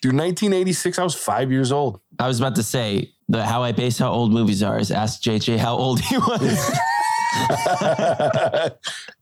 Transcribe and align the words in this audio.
Dude, 0.00 0.14
1986, 0.14 0.96
I 1.00 1.02
was 1.02 1.16
five 1.16 1.50
years 1.50 1.72
old. 1.72 2.00
I 2.20 2.28
was 2.28 2.38
about 2.38 2.54
to 2.54 2.62
say 2.62 3.14
the 3.28 3.44
how 3.44 3.64
I 3.64 3.72
base 3.72 3.98
how 3.98 4.12
old 4.12 4.30
movies 4.32 4.62
are 4.62 4.78
is 4.78 4.92
ask 4.92 5.20
JJ 5.22 5.58
how 5.58 5.74
old 5.74 5.98
he 5.98 6.16
was. 6.16 6.78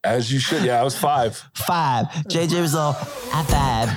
As 0.05 0.31
you 0.31 0.39
should. 0.39 0.63
Yeah, 0.65 0.79
I 0.79 0.85
was 0.85 0.95
five. 0.95 1.43
five. 1.55 2.09
JJ 2.29 2.61
was 2.61 2.75
all 2.75 2.93
at 3.33 3.45
five. 3.45 3.89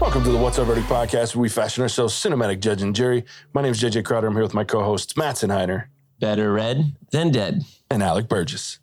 Welcome 0.00 0.22
to 0.22 0.30
the 0.30 0.38
What's 0.38 0.60
Our 0.60 0.64
Verdict 0.64 0.86
podcast, 0.86 1.34
where 1.34 1.42
we 1.42 1.48
fashion 1.48 1.82
ourselves 1.82 2.14
cinematic 2.14 2.60
judge 2.60 2.80
and 2.80 2.94
jury. 2.94 3.24
My 3.52 3.62
name 3.62 3.72
is 3.72 3.82
JJ 3.82 4.04
Crowder. 4.04 4.28
I'm 4.28 4.34
here 4.34 4.44
with 4.44 4.54
my 4.54 4.62
co-hosts 4.62 5.16
Matt 5.16 5.34
Senheiner 5.34 5.86
Better 6.18 6.52
read 6.52 6.94
than 7.10 7.30
dead. 7.30 7.62
and 7.90 8.02
Alec 8.02 8.28
Burgess. 8.28 8.78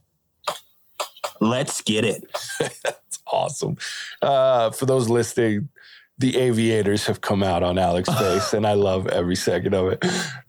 Let's 1.39 1.81
get 1.81 2.05
it. 2.05 2.23
That's 2.59 3.20
awesome. 3.31 3.77
Uh, 4.21 4.70
for 4.71 4.85
those 4.85 5.09
listening, 5.09 5.70
the 6.17 6.38
aviators 6.38 7.08
have 7.08 7.22
come 7.22 7.44
out 7.44 7.63
on 7.63 7.77
Alec's 7.77 8.13
face, 8.20 8.53
and 8.53 8.66
I 8.67 8.73
love 8.73 9.08
every 9.08 9.35
second 9.35 9.73
of 9.73 9.91
it. 9.94 10.05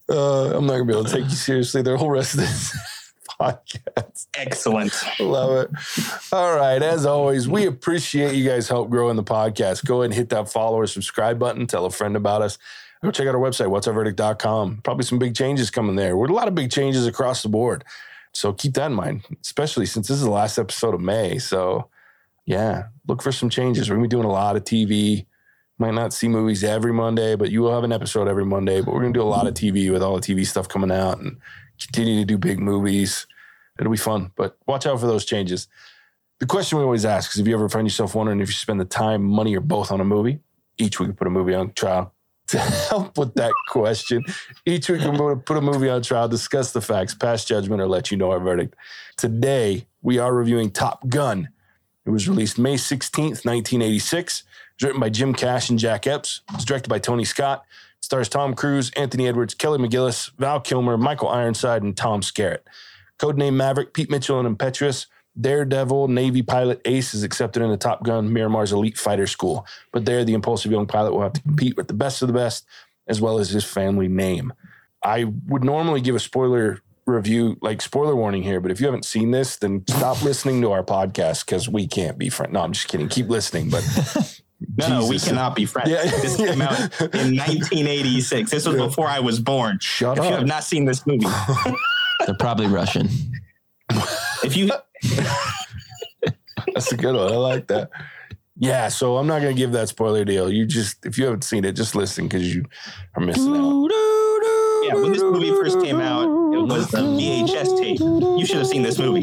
Uh, 0.08 0.56
I'm 0.56 0.66
not 0.66 0.74
gonna 0.74 0.84
be 0.84 0.92
able 0.92 1.04
to 1.04 1.10
take 1.12 1.24
you 1.24 1.30
seriously 1.30 1.82
the 1.82 1.96
whole 1.96 2.10
rest 2.10 2.34
of 2.34 2.40
this 2.40 2.76
podcast. 3.40 4.26
Excellent. 4.36 4.92
Love 5.18 5.64
it. 5.64 5.70
All 6.32 6.54
right. 6.54 6.82
As 6.82 7.06
always, 7.06 7.48
we 7.48 7.66
appreciate 7.66 8.34
you 8.34 8.46
guys 8.48 8.68
help 8.68 8.90
growing 8.90 9.16
the 9.16 9.24
podcast. 9.24 9.84
Go 9.86 10.02
ahead 10.02 10.10
and 10.10 10.14
hit 10.14 10.28
that 10.28 10.52
follow 10.52 10.76
or 10.78 10.86
subscribe 10.86 11.38
button. 11.38 11.66
Tell 11.66 11.86
a 11.86 11.90
friend 11.90 12.14
about 12.16 12.42
us. 12.42 12.58
Go 13.04 13.10
check 13.10 13.28
out 13.28 13.34
our 13.34 13.40
website, 13.40 13.66
whatsourverdict.com. 13.66 14.80
Probably 14.82 15.04
some 15.04 15.18
big 15.18 15.34
changes 15.34 15.70
coming 15.70 15.94
there. 15.94 16.16
We're 16.16 16.28
a 16.28 16.32
lot 16.32 16.48
of 16.48 16.54
big 16.54 16.70
changes 16.70 17.06
across 17.06 17.42
the 17.42 17.50
board. 17.50 17.84
So 18.32 18.54
keep 18.54 18.72
that 18.74 18.86
in 18.86 18.94
mind, 18.94 19.26
especially 19.42 19.84
since 19.84 20.08
this 20.08 20.16
is 20.16 20.24
the 20.24 20.30
last 20.30 20.56
episode 20.56 20.94
of 20.94 21.02
May. 21.02 21.36
So 21.36 21.90
yeah, 22.46 22.84
look 23.06 23.20
for 23.20 23.30
some 23.30 23.50
changes. 23.50 23.90
We're 23.90 23.96
gonna 23.96 24.08
be 24.08 24.10
doing 24.10 24.24
a 24.24 24.32
lot 24.32 24.56
of 24.56 24.64
TV. 24.64 25.26
Might 25.78 25.92
not 25.92 26.14
see 26.14 26.28
movies 26.28 26.64
every 26.64 26.94
Monday, 26.94 27.36
but 27.36 27.50
you 27.50 27.60
will 27.60 27.74
have 27.74 27.84
an 27.84 27.92
episode 27.92 28.26
every 28.26 28.46
Monday. 28.46 28.80
But 28.80 28.94
we're 28.94 29.02
gonna 29.02 29.12
do 29.12 29.20
a 29.20 29.24
lot 29.24 29.46
of 29.46 29.52
TV 29.52 29.92
with 29.92 30.02
all 30.02 30.18
the 30.18 30.22
TV 30.22 30.46
stuff 30.46 30.66
coming 30.66 30.90
out 30.90 31.18
and 31.18 31.36
continue 31.78 32.20
to 32.20 32.24
do 32.24 32.38
big 32.38 32.58
movies. 32.58 33.26
It'll 33.78 33.92
be 33.92 33.98
fun, 33.98 34.32
but 34.34 34.56
watch 34.66 34.86
out 34.86 34.98
for 34.98 35.06
those 35.06 35.26
changes. 35.26 35.68
The 36.40 36.46
question 36.46 36.78
we 36.78 36.84
always 36.84 37.04
ask 37.04 37.34
is 37.34 37.40
if 37.40 37.46
you 37.46 37.54
ever 37.54 37.68
find 37.68 37.86
yourself 37.86 38.14
wondering 38.14 38.40
if 38.40 38.48
you 38.48 38.54
spend 38.54 38.80
the 38.80 38.86
time, 38.86 39.22
money, 39.24 39.54
or 39.54 39.60
both 39.60 39.92
on 39.92 40.00
a 40.00 40.06
movie, 40.06 40.38
each 40.78 40.98
week 40.98 41.10
we 41.10 41.14
put 41.14 41.26
a 41.26 41.30
movie 41.30 41.54
on 41.54 41.74
trial. 41.74 42.13
To 42.48 42.58
help 42.58 43.16
with 43.16 43.34
that 43.34 43.52
question, 43.68 44.22
each 44.66 44.90
week 44.90 45.00
we're 45.00 45.16
going 45.16 45.36
to 45.36 45.42
put 45.42 45.56
a 45.56 45.62
movie 45.62 45.88
on 45.88 46.02
trial, 46.02 46.28
discuss 46.28 46.72
the 46.72 46.82
facts, 46.82 47.14
pass 47.14 47.44
judgment, 47.44 47.80
or 47.80 47.86
let 47.88 48.10
you 48.10 48.18
know 48.18 48.30
our 48.30 48.38
verdict. 48.38 48.76
Today, 49.16 49.86
we 50.02 50.18
are 50.18 50.34
reviewing 50.34 50.70
Top 50.70 51.08
Gun. 51.08 51.48
It 52.04 52.10
was 52.10 52.28
released 52.28 52.58
May 52.58 52.74
16th, 52.74 53.46
1986. 53.46 54.40
It 54.40 54.46
was 54.76 54.86
written 54.86 55.00
by 55.00 55.08
Jim 55.08 55.32
Cash 55.32 55.70
and 55.70 55.78
Jack 55.78 56.06
Epps. 56.06 56.42
It's 56.52 56.66
directed 56.66 56.90
by 56.90 56.98
Tony 56.98 57.24
Scott. 57.24 57.64
It 57.98 58.04
stars 58.04 58.28
Tom 58.28 58.54
Cruise, 58.54 58.90
Anthony 58.90 59.26
Edwards, 59.26 59.54
Kelly 59.54 59.78
McGillis, 59.78 60.30
Val 60.36 60.60
Kilmer, 60.60 60.98
Michael 60.98 61.30
Ironside, 61.30 61.82
and 61.82 61.96
Tom 61.96 62.20
Skerritt. 62.20 62.60
Codename 63.18 63.54
Maverick, 63.54 63.94
Pete 63.94 64.10
Mitchell, 64.10 64.38
and 64.38 64.46
Impetuous. 64.46 65.06
Daredevil 65.40 66.08
Navy 66.08 66.42
pilot 66.42 66.80
Ace 66.84 67.14
is 67.14 67.22
accepted 67.24 67.62
into 67.62 67.76
Top 67.76 68.04
Gun 68.04 68.28
Miramar's 68.30 68.72
elite 68.72 68.96
fighter 68.98 69.26
school, 69.26 69.66
but 69.92 70.04
there 70.04 70.24
the 70.24 70.34
impulsive 70.34 70.70
young 70.70 70.86
pilot 70.86 71.12
will 71.12 71.22
have 71.22 71.32
to 71.32 71.42
compete 71.42 71.76
with 71.76 71.88
the 71.88 71.94
best 71.94 72.22
of 72.22 72.28
the 72.28 72.34
best, 72.34 72.64
as 73.08 73.20
well 73.20 73.38
as 73.38 73.50
his 73.50 73.64
family 73.64 74.08
name. 74.08 74.52
I 75.02 75.24
would 75.48 75.64
normally 75.64 76.00
give 76.00 76.14
a 76.14 76.20
spoiler 76.20 76.80
review, 77.06 77.56
like 77.60 77.82
spoiler 77.82 78.16
warning 78.16 78.42
here, 78.42 78.60
but 78.60 78.70
if 78.70 78.80
you 78.80 78.86
haven't 78.86 79.04
seen 79.04 79.30
this, 79.32 79.56
then 79.56 79.84
stop 79.88 80.22
listening 80.22 80.62
to 80.62 80.72
our 80.72 80.82
podcast 80.84 81.44
because 81.44 81.68
we 81.68 81.86
can't 81.86 82.16
be 82.16 82.28
friends. 82.30 82.52
No, 82.52 82.60
I'm 82.60 82.72
just 82.72 82.88
kidding. 82.88 83.08
Keep 83.08 83.28
listening, 83.28 83.70
but 83.70 83.82
No, 84.78 85.00
no, 85.00 85.06
we 85.08 85.18
cannot 85.18 85.54
be 85.56 85.66
friends. 85.66 85.90
Yeah. 85.90 86.04
This 86.04 86.36
came 86.36 86.62
out 86.62 86.78
in 87.12 87.36
1986. 87.36 88.50
This 88.50 88.64
was 88.66 88.76
Yeah. 88.76 88.86
before 88.86 89.08
I 89.08 89.18
was 89.20 89.38
born. 89.40 89.78
shut 89.82 90.16
If 90.16 90.24
you 90.24 90.30
have 90.30 90.46
not 90.46 90.64
seen 90.64 90.86
this 90.86 91.06
movie, 91.06 91.26
They're 92.24 92.34
probably 92.38 92.66
Russian. 92.68 93.10
if 94.42 94.56
you 94.56 94.70
That's 96.74 96.92
a 96.92 96.96
good 96.96 97.14
one. 97.14 97.32
I 97.32 97.36
like 97.36 97.66
that. 97.68 97.90
Yeah, 98.56 98.88
so 98.88 99.16
I'm 99.16 99.26
not 99.26 99.40
gonna 99.40 99.52
give 99.54 99.72
that 99.72 99.88
spoiler 99.88 100.24
deal. 100.24 100.50
You 100.50 100.64
just 100.66 101.04
if 101.04 101.18
you 101.18 101.24
haven't 101.24 101.44
seen 101.44 101.64
it, 101.64 101.72
just 101.72 101.94
listen 101.94 102.26
because 102.26 102.54
you 102.54 102.64
are 103.16 103.22
missing 103.24 103.54
out. 103.56 103.88
yeah, 104.84 104.94
when 104.94 105.12
this 105.12 105.22
movie 105.22 105.50
first 105.50 105.80
came 105.80 106.00
out, 106.00 106.22
it 106.54 106.62
was 106.62 106.88
the 106.90 106.98
VHS 106.98 107.78
tape. 107.80 108.00
You 108.00 108.46
should 108.46 108.58
have 108.58 108.66
seen 108.68 108.82
this 108.82 108.98
movie. 108.98 109.20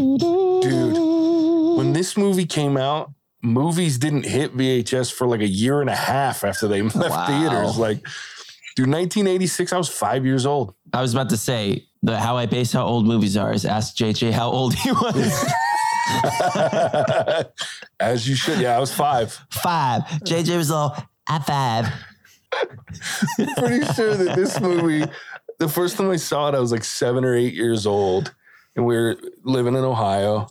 Dude, 0.62 1.78
when 1.78 1.94
this 1.94 2.18
movie 2.18 2.46
came 2.46 2.76
out, 2.78 3.12
movies 3.42 3.98
didn't 3.98 4.26
hit 4.26 4.56
VHS 4.56 5.12
for 5.14 5.28
like 5.28 5.40
a 5.42 5.48
year 5.48 5.80
and 5.82 5.90
a 5.90 5.96
half 5.96 6.44
after 6.44 6.68
they 6.68 6.82
left 6.82 6.96
Wow. 6.98 7.26
theaters. 7.28 7.78
Like, 7.78 7.98
dude, 8.76 8.90
1986, 8.90 9.72
I 9.72 9.78
was 9.78 9.88
five 9.90 10.26
years 10.26 10.46
old. 10.46 10.76
I 10.94 11.02
was 11.02 11.14
about 11.14 11.30
to 11.30 11.38
say 11.38 11.88
the 12.04 12.20
how 12.20 12.36
I 12.36 12.48
base 12.48 12.74
how 12.74 12.86
old 12.86 13.08
movies 13.08 13.38
are 13.38 13.54
is 13.54 13.64
ask 13.66 13.96
JJ 13.96 14.32
how 14.34 14.50
old 14.52 14.74
he 14.76 14.92
was. 14.92 15.46
As 18.00 18.28
you 18.28 18.36
should. 18.36 18.60
Yeah, 18.60 18.76
I 18.78 18.80
was 18.80 18.94
five. 18.94 19.34
five. 19.50 20.04
JJ 20.26 20.58
was 20.58 20.72
all 20.72 20.96
at 21.30 21.46
five. 21.46 21.88
Pretty 23.58 23.86
sure 23.94 24.16
that 24.16 24.36
this 24.36 24.60
movie, 24.60 25.06
the 25.60 25.68
first 25.68 25.98
time 25.98 26.10
I 26.10 26.18
saw 26.18 26.50
it, 26.50 26.56
I 26.56 26.60
was 26.60 26.72
like 26.72 26.84
seven 26.84 27.24
or 27.24 27.36
eight 27.36 27.54
years 27.54 27.86
old, 27.86 28.34
and 28.76 28.86
we 28.86 28.96
were 28.96 29.18
living 29.44 29.76
in 29.76 29.84
Ohio. 29.84 30.48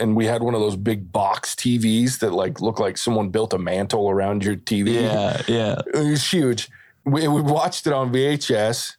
And 0.00 0.16
we 0.16 0.26
had 0.26 0.42
one 0.42 0.54
of 0.54 0.60
those 0.60 0.74
big 0.74 1.12
box 1.12 1.54
TVs 1.54 2.18
that 2.18 2.32
like 2.32 2.60
look 2.60 2.80
like 2.80 2.98
someone 2.98 3.28
built 3.28 3.52
a 3.52 3.58
mantle 3.58 4.10
around 4.10 4.44
your 4.44 4.56
TV. 4.56 4.94
Yeah, 4.94 5.40
yeah. 5.46 5.80
It 5.94 6.10
was 6.10 6.28
huge. 6.28 6.68
We, 7.04 7.28
we 7.28 7.40
watched 7.40 7.86
it 7.86 7.92
on 7.92 8.12
VHS, 8.12 8.96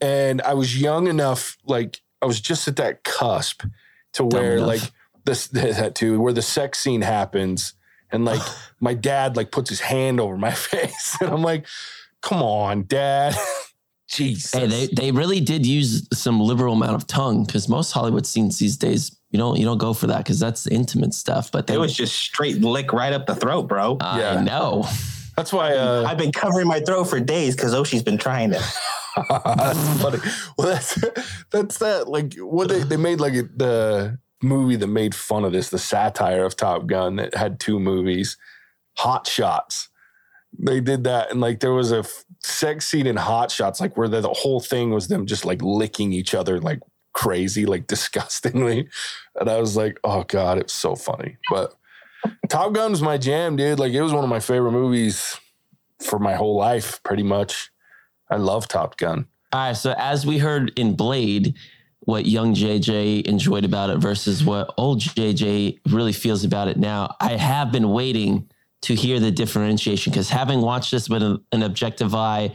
and 0.00 0.40
I 0.42 0.54
was 0.54 0.80
young 0.80 1.08
enough, 1.08 1.56
like 1.64 2.00
I 2.22 2.26
was 2.26 2.40
just 2.40 2.68
at 2.68 2.76
that 2.76 3.02
cusp 3.02 3.64
to 4.12 4.24
where 4.24 4.56
enough. 4.56 4.68
like 4.68 4.82
this 5.30 5.46
that 5.78 5.94
too, 5.94 6.20
where 6.20 6.32
the 6.32 6.42
sex 6.42 6.78
scene 6.78 7.02
happens, 7.02 7.74
and 8.10 8.24
like 8.24 8.42
my 8.80 8.94
dad 8.94 9.36
like 9.36 9.50
puts 9.52 9.70
his 9.70 9.80
hand 9.80 10.20
over 10.20 10.36
my 10.36 10.50
face, 10.70 11.16
and 11.20 11.30
I'm 11.30 11.42
like, 11.42 11.66
"Come 12.22 12.42
on, 12.42 12.84
Dad." 12.86 13.34
Jesus. 14.08 14.50
Hey, 14.52 14.66
they 14.66 14.86
they 14.88 15.12
really 15.12 15.38
did 15.40 15.64
use 15.64 16.08
some 16.12 16.40
liberal 16.40 16.74
amount 16.74 16.96
of 16.96 17.06
tongue 17.06 17.44
because 17.44 17.68
most 17.68 17.92
Hollywood 17.92 18.26
scenes 18.26 18.58
these 18.58 18.76
days 18.76 19.16
you 19.30 19.38
don't 19.38 19.56
you 19.56 19.64
don't 19.64 19.78
go 19.78 19.92
for 19.94 20.08
that 20.08 20.18
because 20.18 20.40
that's 20.40 20.66
intimate 20.66 21.14
stuff. 21.14 21.52
But 21.52 21.68
they, 21.68 21.74
It 21.74 21.78
was 21.78 21.94
just 21.94 22.16
straight 22.16 22.60
lick 22.60 22.92
right 22.92 23.12
up 23.12 23.26
the 23.26 23.36
throat, 23.36 23.68
bro. 23.68 23.98
I 24.00 24.18
Yeah. 24.18 24.40
know. 24.42 24.84
That's 25.36 25.52
why. 25.52 25.76
Uh, 25.76 26.04
I've 26.08 26.18
been 26.18 26.32
covering 26.32 26.66
my 26.66 26.80
throat 26.80 27.04
for 27.04 27.20
days 27.20 27.54
because 27.54 27.72
Oshi's 27.72 28.02
been 28.02 28.18
trying 28.18 28.50
to. 28.50 28.58
that's 29.54 30.02
funny. 30.02 30.18
Well, 30.58 30.66
that's 30.68 30.98
that's 31.50 31.78
that. 31.78 32.08
Like 32.08 32.34
what 32.34 32.68
they 32.68 32.80
they 32.82 32.96
made 32.96 33.20
like 33.20 33.34
the 33.56 34.18
movie 34.42 34.76
that 34.76 34.86
made 34.86 35.14
fun 35.14 35.44
of 35.44 35.52
this, 35.52 35.70
the 35.70 35.78
satire 35.78 36.44
of 36.44 36.56
Top 36.56 36.86
Gun 36.86 37.16
that 37.16 37.34
had 37.34 37.60
two 37.60 37.78
movies, 37.78 38.36
Hot 38.98 39.26
Shots. 39.26 39.88
They 40.58 40.80
did 40.80 41.04
that, 41.04 41.30
and 41.30 41.40
like 41.40 41.60
there 41.60 41.72
was 41.72 41.92
a 41.92 41.98
f- 41.98 42.24
sex 42.40 42.86
scene 42.86 43.06
in 43.06 43.16
Hot 43.16 43.50
Shots, 43.50 43.80
like 43.80 43.96
where 43.96 44.08
the, 44.08 44.20
the 44.20 44.28
whole 44.28 44.60
thing 44.60 44.90
was 44.90 45.08
them 45.08 45.26
just 45.26 45.44
like 45.44 45.62
licking 45.62 46.12
each 46.12 46.34
other 46.34 46.60
like 46.60 46.80
crazy, 47.12 47.66
like 47.66 47.86
disgustingly. 47.86 48.88
And 49.36 49.48
I 49.48 49.60
was 49.60 49.76
like, 49.76 49.98
oh 50.04 50.24
god, 50.24 50.58
it's 50.58 50.72
so 50.72 50.96
funny. 50.96 51.36
But 51.50 51.74
Top 52.48 52.72
Gun 52.72 52.90
was 52.90 53.02
my 53.02 53.18
jam, 53.18 53.56
dude. 53.56 53.78
Like 53.78 53.92
it 53.92 54.02
was 54.02 54.12
one 54.12 54.24
of 54.24 54.30
my 54.30 54.40
favorite 54.40 54.72
movies 54.72 55.38
for 56.00 56.18
my 56.18 56.34
whole 56.34 56.56
life, 56.56 57.02
pretty 57.02 57.22
much. 57.22 57.70
I 58.30 58.36
love 58.36 58.68
Top 58.68 58.96
Gun. 58.96 59.26
All 59.52 59.60
right. 59.60 59.76
So 59.76 59.94
as 59.96 60.24
we 60.26 60.38
heard 60.38 60.72
in 60.76 60.94
Blade, 60.94 61.54
what 62.10 62.26
young 62.26 62.54
JJ 62.54 63.22
enjoyed 63.26 63.64
about 63.64 63.88
it 63.88 63.98
versus 63.98 64.44
what 64.44 64.74
old 64.76 65.00
JJ 65.00 65.78
really 65.88 66.12
feels 66.12 66.44
about 66.44 66.66
it 66.66 66.76
now, 66.76 67.14
I 67.20 67.36
have 67.36 67.70
been 67.70 67.90
waiting 67.90 68.50
to 68.82 68.94
hear 68.94 69.20
the 69.20 69.30
differentiation 69.30 70.10
because 70.10 70.28
having 70.28 70.60
watched 70.60 70.90
this 70.90 71.08
with 71.08 71.22
an, 71.22 71.62
objective 71.62 72.14
eye 72.14 72.52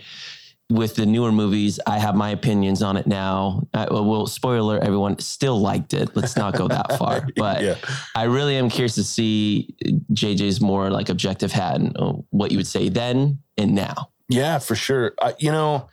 with 0.70 0.96
the 0.96 1.06
newer 1.06 1.32
movies, 1.32 1.80
I 1.88 2.00
have 2.00 2.16
my 2.16 2.32
opinions 2.32 2.82
on 2.82 2.98
it 2.98 3.08
now. 3.08 3.66
I, 3.74 3.86
well, 3.90 4.28
spoiler, 4.28 4.78
everyone 4.80 5.20
still 5.20 5.60
liked 5.60 5.94
it. 5.94 6.16
Let's 6.16 6.36
not 6.36 6.58
go 6.58 6.68
that 6.68 6.94
far. 6.98 7.26
But 7.38 7.62
yeah. 7.62 7.76
I 8.14 8.24
really 8.24 8.58
am 8.58 8.70
curious 8.70 8.96
to 8.96 9.04
see 9.04 9.74
JJ's 10.12 10.60
more 10.60 10.90
like 10.90 11.08
objective 11.08 11.54
hat 11.54 11.76
and 11.76 11.96
uh, 11.98 12.14
what 12.32 12.52
you 12.52 12.58
would 12.58 12.68
say 12.68 12.90
then 12.90 13.40
and 13.58 13.74
now. 13.74 14.10
Yeah, 14.28 14.60
for 14.60 14.76
sure. 14.76 15.14
I, 15.22 15.36
you 15.38 15.52
know, 15.52 15.88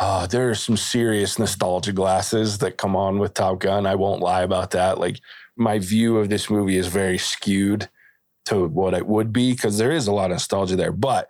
uh, 0.00 0.26
there 0.26 0.50
are 0.50 0.54
some 0.54 0.76
serious 0.76 1.38
nostalgia 1.38 1.92
glasses 1.92 2.58
that 2.58 2.78
come 2.78 2.96
on 2.96 3.18
with 3.18 3.34
Top 3.34 3.60
Gun. 3.60 3.86
I 3.86 3.94
won't 3.94 4.22
lie 4.22 4.42
about 4.42 4.72
that. 4.72 4.98
Like, 4.98 5.20
my 5.56 5.78
view 5.78 6.18
of 6.18 6.28
this 6.28 6.50
movie 6.50 6.76
is 6.76 6.88
very 6.88 7.18
skewed 7.18 7.88
to 8.46 8.66
what 8.66 8.94
it 8.94 9.06
would 9.06 9.32
be 9.32 9.52
because 9.52 9.78
there 9.78 9.92
is 9.92 10.06
a 10.06 10.12
lot 10.12 10.26
of 10.26 10.32
nostalgia 10.32 10.76
there. 10.76 10.92
But 10.92 11.28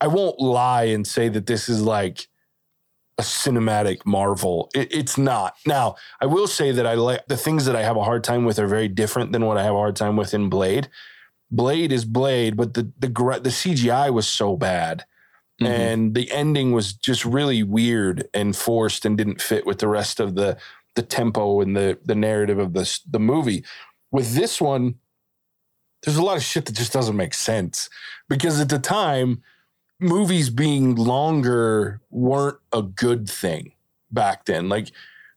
I 0.00 0.06
won't 0.06 0.40
lie 0.40 0.84
and 0.84 1.06
say 1.06 1.28
that 1.28 1.46
this 1.46 1.68
is 1.68 1.82
like 1.82 2.28
a 3.18 3.22
cinematic 3.22 4.04
marvel. 4.06 4.70
It, 4.74 4.94
it's 4.94 5.18
not. 5.18 5.56
Now, 5.66 5.96
I 6.20 6.26
will 6.26 6.46
say 6.46 6.72
that 6.72 6.86
I 6.86 6.94
like 6.94 7.26
the 7.26 7.36
things 7.36 7.64
that 7.66 7.76
I 7.76 7.82
have 7.82 7.96
a 7.96 8.04
hard 8.04 8.24
time 8.24 8.44
with 8.44 8.58
are 8.58 8.66
very 8.66 8.88
different 8.88 9.32
than 9.32 9.44
what 9.46 9.58
I 9.58 9.64
have 9.64 9.74
a 9.74 9.78
hard 9.78 9.96
time 9.96 10.16
with 10.16 10.34
in 10.34 10.48
Blade. 10.48 10.88
Blade 11.50 11.92
is 11.92 12.04
Blade, 12.04 12.56
but 12.56 12.74
the 12.74 12.90
the 12.98 13.08
the 13.08 13.50
CGI 13.50 14.12
was 14.12 14.28
so 14.28 14.56
bad. 14.56 15.04
Mhm. 15.60 15.66
And 15.68 16.14
the 16.14 16.30
ending 16.30 16.72
was 16.72 16.92
just 16.92 17.24
really 17.24 17.62
weird 17.62 18.28
and 18.34 18.54
forced 18.54 19.04
and 19.06 19.16
didn't 19.16 19.40
fit 19.40 19.66
with 19.66 19.78
the 19.78 19.88
rest 19.88 20.20
of 20.20 20.34
the 20.34 20.56
the 20.96 21.02
tempo 21.02 21.60
and 21.60 21.76
the 21.76 21.98
the 22.04 22.14
narrative 22.14 22.58
of 22.58 22.72
this 22.74 23.00
the 23.00 23.18
movie. 23.20 23.64
With 24.10 24.34
this 24.34 24.60
one, 24.60 24.96
there's 26.02 26.16
a 26.16 26.22
lot 26.22 26.36
of 26.36 26.42
shit 26.42 26.66
that 26.66 26.76
just 26.76 26.92
doesn't 26.92 27.16
make 27.16 27.34
sense 27.34 27.88
because 28.28 28.60
at 28.60 28.68
the 28.68 28.78
time, 28.78 29.42
movies 29.98 30.50
being 30.50 30.94
longer 30.94 32.00
weren't 32.10 32.58
a 32.72 32.82
good 32.82 33.28
thing 33.28 33.72
back 34.10 34.44
then. 34.44 34.68
Like 34.68 34.90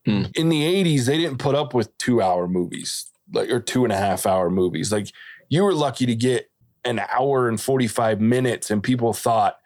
Hmm. 0.06 0.24
in 0.36 0.50
the 0.50 0.64
80s, 0.64 1.06
they 1.06 1.18
didn't 1.18 1.40
put 1.40 1.56
up 1.56 1.74
with 1.74 1.96
two 1.98 2.22
hour 2.22 2.48
movies, 2.48 3.06
like 3.34 3.50
or 3.50 3.60
two 3.60 3.84
and 3.84 3.92
a 3.94 3.98
half 3.98 4.26
hour 4.26 4.50
movies. 4.50 4.92
Like 4.92 5.12
you 5.50 5.64
were 5.64 5.74
lucky 5.74 6.06
to 6.06 6.16
get 6.16 6.50
an 6.86 7.00
hour 7.12 7.48
and 7.50 7.60
45 7.60 8.20
minutes, 8.22 8.70
and 8.72 8.82
people 8.84 9.14
thought 9.14 9.59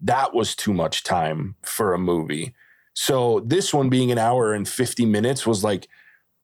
that 0.00 0.34
was 0.34 0.54
too 0.54 0.72
much 0.72 1.02
time 1.02 1.56
for 1.62 1.94
a 1.94 1.98
movie. 1.98 2.54
So 2.94 3.40
this 3.40 3.74
one 3.74 3.88
being 3.88 4.10
an 4.10 4.18
hour 4.18 4.52
and 4.54 4.68
50 4.68 5.04
minutes 5.06 5.46
was 5.46 5.62
like 5.62 5.88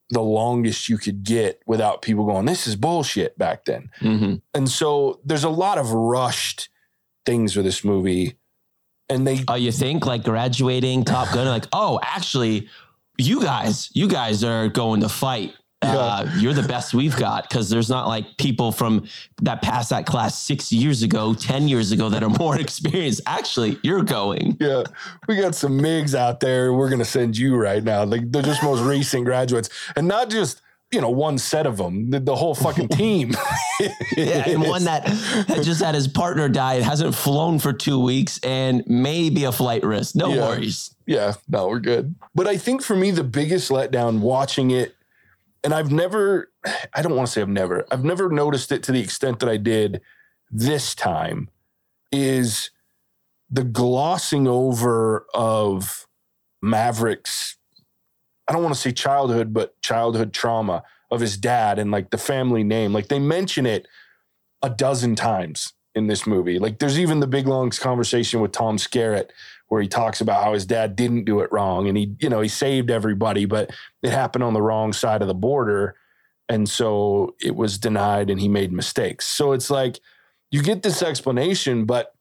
the 0.09 0.21
longest 0.21 0.89
you 0.89 0.97
could 0.97 1.23
get 1.23 1.61
without 1.65 2.01
people 2.01 2.25
going, 2.25 2.45
this 2.45 2.67
is 2.67 2.75
bullshit 2.75 3.37
back 3.37 3.65
then. 3.65 3.89
Mhm. 4.01 4.41
And 4.53 4.69
so 4.69 5.19
there's 5.25 5.43
a 5.43 5.49
lot 5.49 5.77
of 5.77 5.91
rushed 5.91 6.69
things 7.25 7.55
with 7.55 7.65
this 7.65 7.83
movie. 7.83 8.37
And 9.09 9.25
they 9.25 9.43
Oh, 9.47 9.55
you 9.55 9.71
think 9.71 10.05
like 10.05 10.23
graduating 10.23 11.03
Top 11.05 11.33
Gun, 11.33 11.47
like, 11.47 11.65
oh, 11.73 11.99
actually, 12.03 12.67
you 13.17 13.41
guys, 13.41 13.89
you 13.93 14.07
guys 14.07 14.43
are 14.43 14.67
going 14.67 15.01
to 15.01 15.09
fight. 15.09 15.53
Uh, 15.85 16.29
you're 16.37 16.53
the 16.53 16.63
best 16.67 16.93
we've 16.93 17.15
got 17.17 17.47
because 17.49 17.69
there's 17.69 17.89
not 17.89 18.07
like 18.07 18.37
people 18.37 18.71
from 18.71 19.05
that 19.41 19.61
passed 19.61 19.89
that 19.89 20.05
class 20.05 20.41
six 20.41 20.71
years 20.71 21.03
ago, 21.03 21.33
10 21.33 21.67
years 21.67 21.91
ago 21.91 22.09
that 22.09 22.23
are 22.23 22.29
more 22.29 22.59
experienced. 22.59 23.21
Actually, 23.25 23.77
you're 23.83 24.03
going. 24.03 24.57
yeah, 24.59 24.83
we 25.27 25.35
got 25.35 25.55
some 25.55 25.79
MIGs 25.79 26.15
out 26.15 26.39
there. 26.39 26.73
We're 26.73 26.89
gonna 26.89 27.05
send 27.05 27.37
you 27.37 27.55
right 27.55 27.83
now. 27.83 28.03
Like 28.03 28.31
they're 28.31 28.41
just 28.41 28.63
most 28.63 28.81
recent 28.81 29.25
graduates. 29.25 29.69
And 29.95 30.07
not 30.07 30.29
just, 30.29 30.61
you 30.91 31.01
know, 31.01 31.09
one 31.09 31.37
set 31.37 31.65
of 31.65 31.77
them, 31.77 32.11
the, 32.11 32.19
the 32.19 32.35
whole 32.35 32.53
fucking 32.55 32.87
team. 32.89 33.33
Yeah, 34.15 34.47
and 34.47 34.61
one 34.61 34.83
that 34.85 35.07
had 35.47 35.63
just 35.63 35.81
had 35.81 35.95
his 35.95 36.07
partner 36.07 36.47
die, 36.49 36.75
hasn't 36.81 37.15
flown 37.15 37.59
for 37.59 37.73
two 37.73 37.99
weeks, 37.99 38.39
and 38.43 38.83
maybe 38.87 39.43
a 39.45 39.51
flight 39.51 39.83
risk. 39.83 40.15
No 40.15 40.29
Yeah. 40.33 40.47
worries. 40.47 40.93
Yeah, 41.05 41.33
no, 41.49 41.67
we're 41.67 41.79
good. 41.79 42.15
But 42.35 42.47
I 42.47 42.57
think 42.57 42.81
for 42.83 42.95
me, 42.95 43.11
the 43.11 43.23
biggest 43.23 43.69
letdown 43.71 44.19
watching 44.19 44.71
it, 44.71 44.95
and 45.63 45.73
I've 45.73 45.91
never, 45.91 46.51
I 46.93 47.01
don't 47.01 47.15
want 47.15 47.27
to 47.27 47.31
say 47.31 47.41
I've 47.41 47.49
never, 47.49 47.85
I've 47.91 48.03
never 48.03 48.29
noticed 48.29 48.71
it 48.71 48.83
to 48.83 48.91
the 48.91 49.01
extent 49.01 49.39
that 49.39 49.49
I 49.49 49.57
did 49.57 50.01
this 50.51 50.93
time, 50.93 51.49
is 52.11 52.69
the 53.49 53.63
glossing 53.63 54.47
over 54.47 55.25
of 55.33 56.07
Maverick's, 56.61 57.57
I 58.47 58.53
don't 58.53 58.63
want 58.63 58.75
to 58.75 58.81
say 58.81 58.91
childhood, 58.91 59.53
but 59.53 59.79
childhood 59.81 60.33
trauma 60.33 60.83
of 61.11 61.21
his 61.21 61.37
dad 61.37 61.79
and 61.79 61.91
like 61.91 62.09
the 62.09 62.17
family 62.17 62.63
name. 62.63 62.91
Like 62.93 63.07
they 63.07 63.19
mention 63.19 63.65
it 63.65 63.87
a 64.61 64.69
dozen 64.69 65.15
times 65.15 65.73
in 65.95 66.07
this 66.07 66.25
movie. 66.25 66.59
Like 66.59 66.79
there's 66.79 66.99
even 66.99 67.19
the 67.19 67.27
big 67.27 67.47
long 67.47 67.69
conversation 67.69 68.41
with 68.41 68.51
Tom 68.51 68.77
Skerritt 68.77 69.29
where 69.73 69.81
he 69.81 69.87
talks 69.87 70.21
about 70.21 70.43
how 70.43 70.53
his 70.53 70.67
dad 70.67 70.95
didn't 70.95 71.23
do 71.23 71.39
it 71.39 71.51
wrong 71.51 71.87
and 71.87 71.97
he, 71.97 72.15
you 72.19 72.29
know, 72.29 72.41
he 72.41 72.47
saved 72.47 72.91
everybody, 72.91 73.45
but 73.45 73.71
it 74.03 74.11
happened 74.11 74.43
on 74.43 74.53
the 74.53 74.61
wrong 74.61 74.93
side 74.93 75.23
of 75.23 75.27
the 75.27 75.33
border. 75.33 75.95
And 76.47 76.69
so 76.69 77.33
it 77.41 77.55
was 77.55 77.79
denied 77.79 78.29
and 78.29 78.39
he 78.39 78.47
made 78.47 78.71
mistakes. 78.71 79.25
So 79.25 79.51
it's 79.51 79.71
like 79.71 79.99
you 80.51 80.61
get 80.61 80.83
this 80.83 81.01
explanation, 81.01 81.85
but 81.85 82.13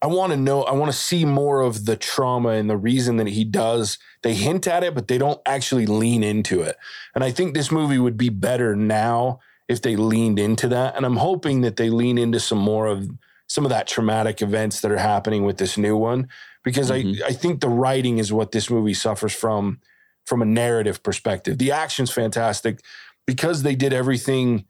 I 0.00 0.06
want 0.06 0.30
to 0.30 0.36
know, 0.36 0.62
I 0.62 0.70
want 0.70 0.92
to 0.92 0.96
see 0.96 1.24
more 1.24 1.60
of 1.60 1.86
the 1.86 1.96
trauma 1.96 2.50
and 2.50 2.70
the 2.70 2.76
reason 2.76 3.16
that 3.16 3.26
he 3.26 3.42
does. 3.42 3.98
They 4.22 4.34
hint 4.34 4.68
at 4.68 4.84
it, 4.84 4.94
but 4.94 5.08
they 5.08 5.18
don't 5.18 5.40
actually 5.44 5.86
lean 5.86 6.22
into 6.22 6.62
it. 6.62 6.76
And 7.16 7.24
I 7.24 7.32
think 7.32 7.52
this 7.52 7.72
movie 7.72 7.98
would 7.98 8.16
be 8.16 8.28
better 8.28 8.76
now 8.76 9.40
if 9.68 9.82
they 9.82 9.96
leaned 9.96 10.38
into 10.38 10.68
that. 10.68 10.94
And 10.94 11.04
I'm 11.04 11.16
hoping 11.16 11.62
that 11.62 11.74
they 11.74 11.90
lean 11.90 12.16
into 12.16 12.38
some 12.38 12.58
more 12.58 12.86
of 12.86 13.10
some 13.50 13.64
of 13.64 13.70
that 13.70 13.88
traumatic 13.88 14.40
events 14.40 14.80
that 14.80 14.92
are 14.92 14.98
happening 14.98 15.44
with 15.44 15.58
this 15.58 15.76
new 15.76 15.96
one 15.96 16.28
because 16.64 16.90
Mhm. 16.90 17.22
I, 17.22 17.28
I 17.28 17.32
think 17.32 17.60
the 17.60 17.68
writing 17.68 18.18
is 18.18 18.32
what 18.32 18.52
this 18.52 18.70
movie 18.70 18.94
suffers 18.94 19.32
from 19.34 19.80
from 20.26 20.42
a 20.42 20.44
narrative 20.44 21.02
perspective. 21.02 21.58
The 21.58 21.72
action's 21.72 22.10
fantastic 22.10 22.80
because 23.26 23.62
they 23.62 23.74
did 23.74 23.92
everything 23.92 24.64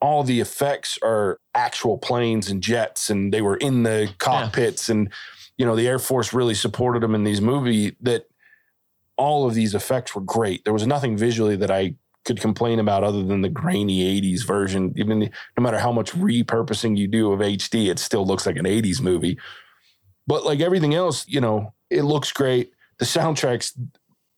all 0.00 0.22
the 0.22 0.40
effects 0.40 0.98
are 1.02 1.40
actual 1.54 1.96
planes 1.96 2.50
and 2.50 2.62
jets 2.62 3.08
and 3.10 3.32
they 3.32 3.40
were 3.40 3.56
in 3.56 3.84
the 3.84 4.12
cockpits 4.18 4.88
and 4.90 5.10
you 5.56 5.64
know 5.64 5.74
the 5.76 5.88
air 5.88 5.98
force 5.98 6.32
really 6.34 6.52
supported 6.54 7.02
them 7.02 7.14
in 7.14 7.24
these 7.24 7.40
movie 7.40 7.96
that 8.00 8.26
all 9.16 9.46
of 9.46 9.54
these 9.54 9.74
effects 9.74 10.14
were 10.14 10.20
great 10.20 10.62
there 10.64 10.72
was 10.74 10.86
nothing 10.86 11.16
visually 11.16 11.56
that 11.56 11.70
i 11.70 11.94
could 12.26 12.40
complain 12.40 12.78
about 12.78 13.02
other 13.04 13.22
than 13.22 13.40
the 13.40 13.48
grainy 13.48 14.20
80s 14.20 14.44
version 14.46 14.92
even 14.96 15.20
no 15.20 15.62
matter 15.62 15.78
how 15.78 15.92
much 15.92 16.12
repurposing 16.12 16.96
you 16.98 17.06
do 17.08 17.32
of 17.32 17.40
hd 17.40 17.88
it 17.88 17.98
still 17.98 18.26
looks 18.26 18.44
like 18.46 18.56
an 18.56 18.66
80s 18.66 19.00
movie 19.00 19.38
but 20.26 20.44
like 20.44 20.60
everything 20.60 20.94
else 20.94 21.26
you 21.28 21.40
know 21.40 21.72
it 21.90 22.02
looks 22.02 22.32
great 22.32 22.72
the 22.98 23.04
soundtrack's 23.04 23.76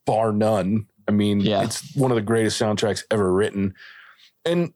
bar 0.06 0.32
none 0.32 0.86
i 1.08 1.10
mean 1.10 1.40
Yeah. 1.40 1.62
it's 1.64 1.94
one 1.96 2.10
of 2.10 2.16
the 2.16 2.22
greatest 2.22 2.60
soundtracks 2.60 3.04
ever 3.10 3.32
written 3.32 3.74
and 4.44 4.72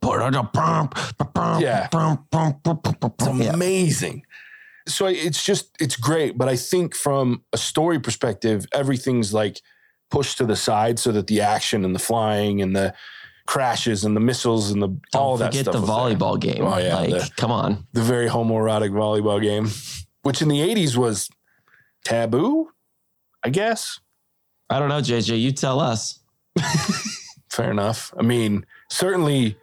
Yeah. 1.61 1.85
it's 1.85 1.95
amazing. 3.55 4.25
So 4.89 5.07
it's 5.07 5.45
just 5.45 5.71
it's 5.79 5.97
great, 5.97 6.37
but 6.37 6.49
I 6.49 6.57
think 6.57 6.97
from 6.97 7.45
a 7.53 7.57
story 7.59 8.01
perspective, 8.01 8.67
everything's 8.73 9.33
like 9.33 9.61
pushed 10.11 10.39
to 10.39 10.47
the 10.47 10.57
side 10.57 10.99
so 10.99 11.13
that 11.13 11.29
the 11.29 11.41
action 11.43 11.85
and 11.85 11.95
the 11.95 12.01
flying 12.01 12.61
and 12.63 12.75
the 12.75 12.93
crashes 13.47 14.05
and 14.05 14.17
the 14.17 14.21
missiles 14.21 14.71
and 14.73 14.83
the 14.83 14.89
all 15.15 15.37
Don't 15.37 15.53
that 15.53 15.53
forget 15.59 15.73
the 15.73 15.81
was 15.81 15.89
there. 15.89 15.97
volleyball 15.97 16.41
game. 16.41 16.65
Oh, 16.65 16.79
yeah, 16.79 16.97
like, 16.97 17.11
the- 17.11 17.31
come 17.37 17.53
on. 17.53 17.87
the 17.93 18.03
very 18.03 18.29
homoerotic 18.29 18.91
volleyball 18.91 19.41
game, 19.41 19.69
which 20.23 20.43
in 20.43 20.49
the 20.49 20.61
'80s 20.61 20.97
was 20.97 21.29
taboo, 22.05 22.71
I 23.43 23.51
guess. 23.51 24.01
I 24.69 24.79
don't 24.79 24.89
know, 24.89 25.01
JJ. 25.01 25.41
You 25.41 25.53
tell 25.53 25.81
us. 25.81 26.21
Fair 27.51 27.71
enough. 27.71 28.15
I 28.17 28.23
mean, 28.23 28.65
certainly 28.91 29.57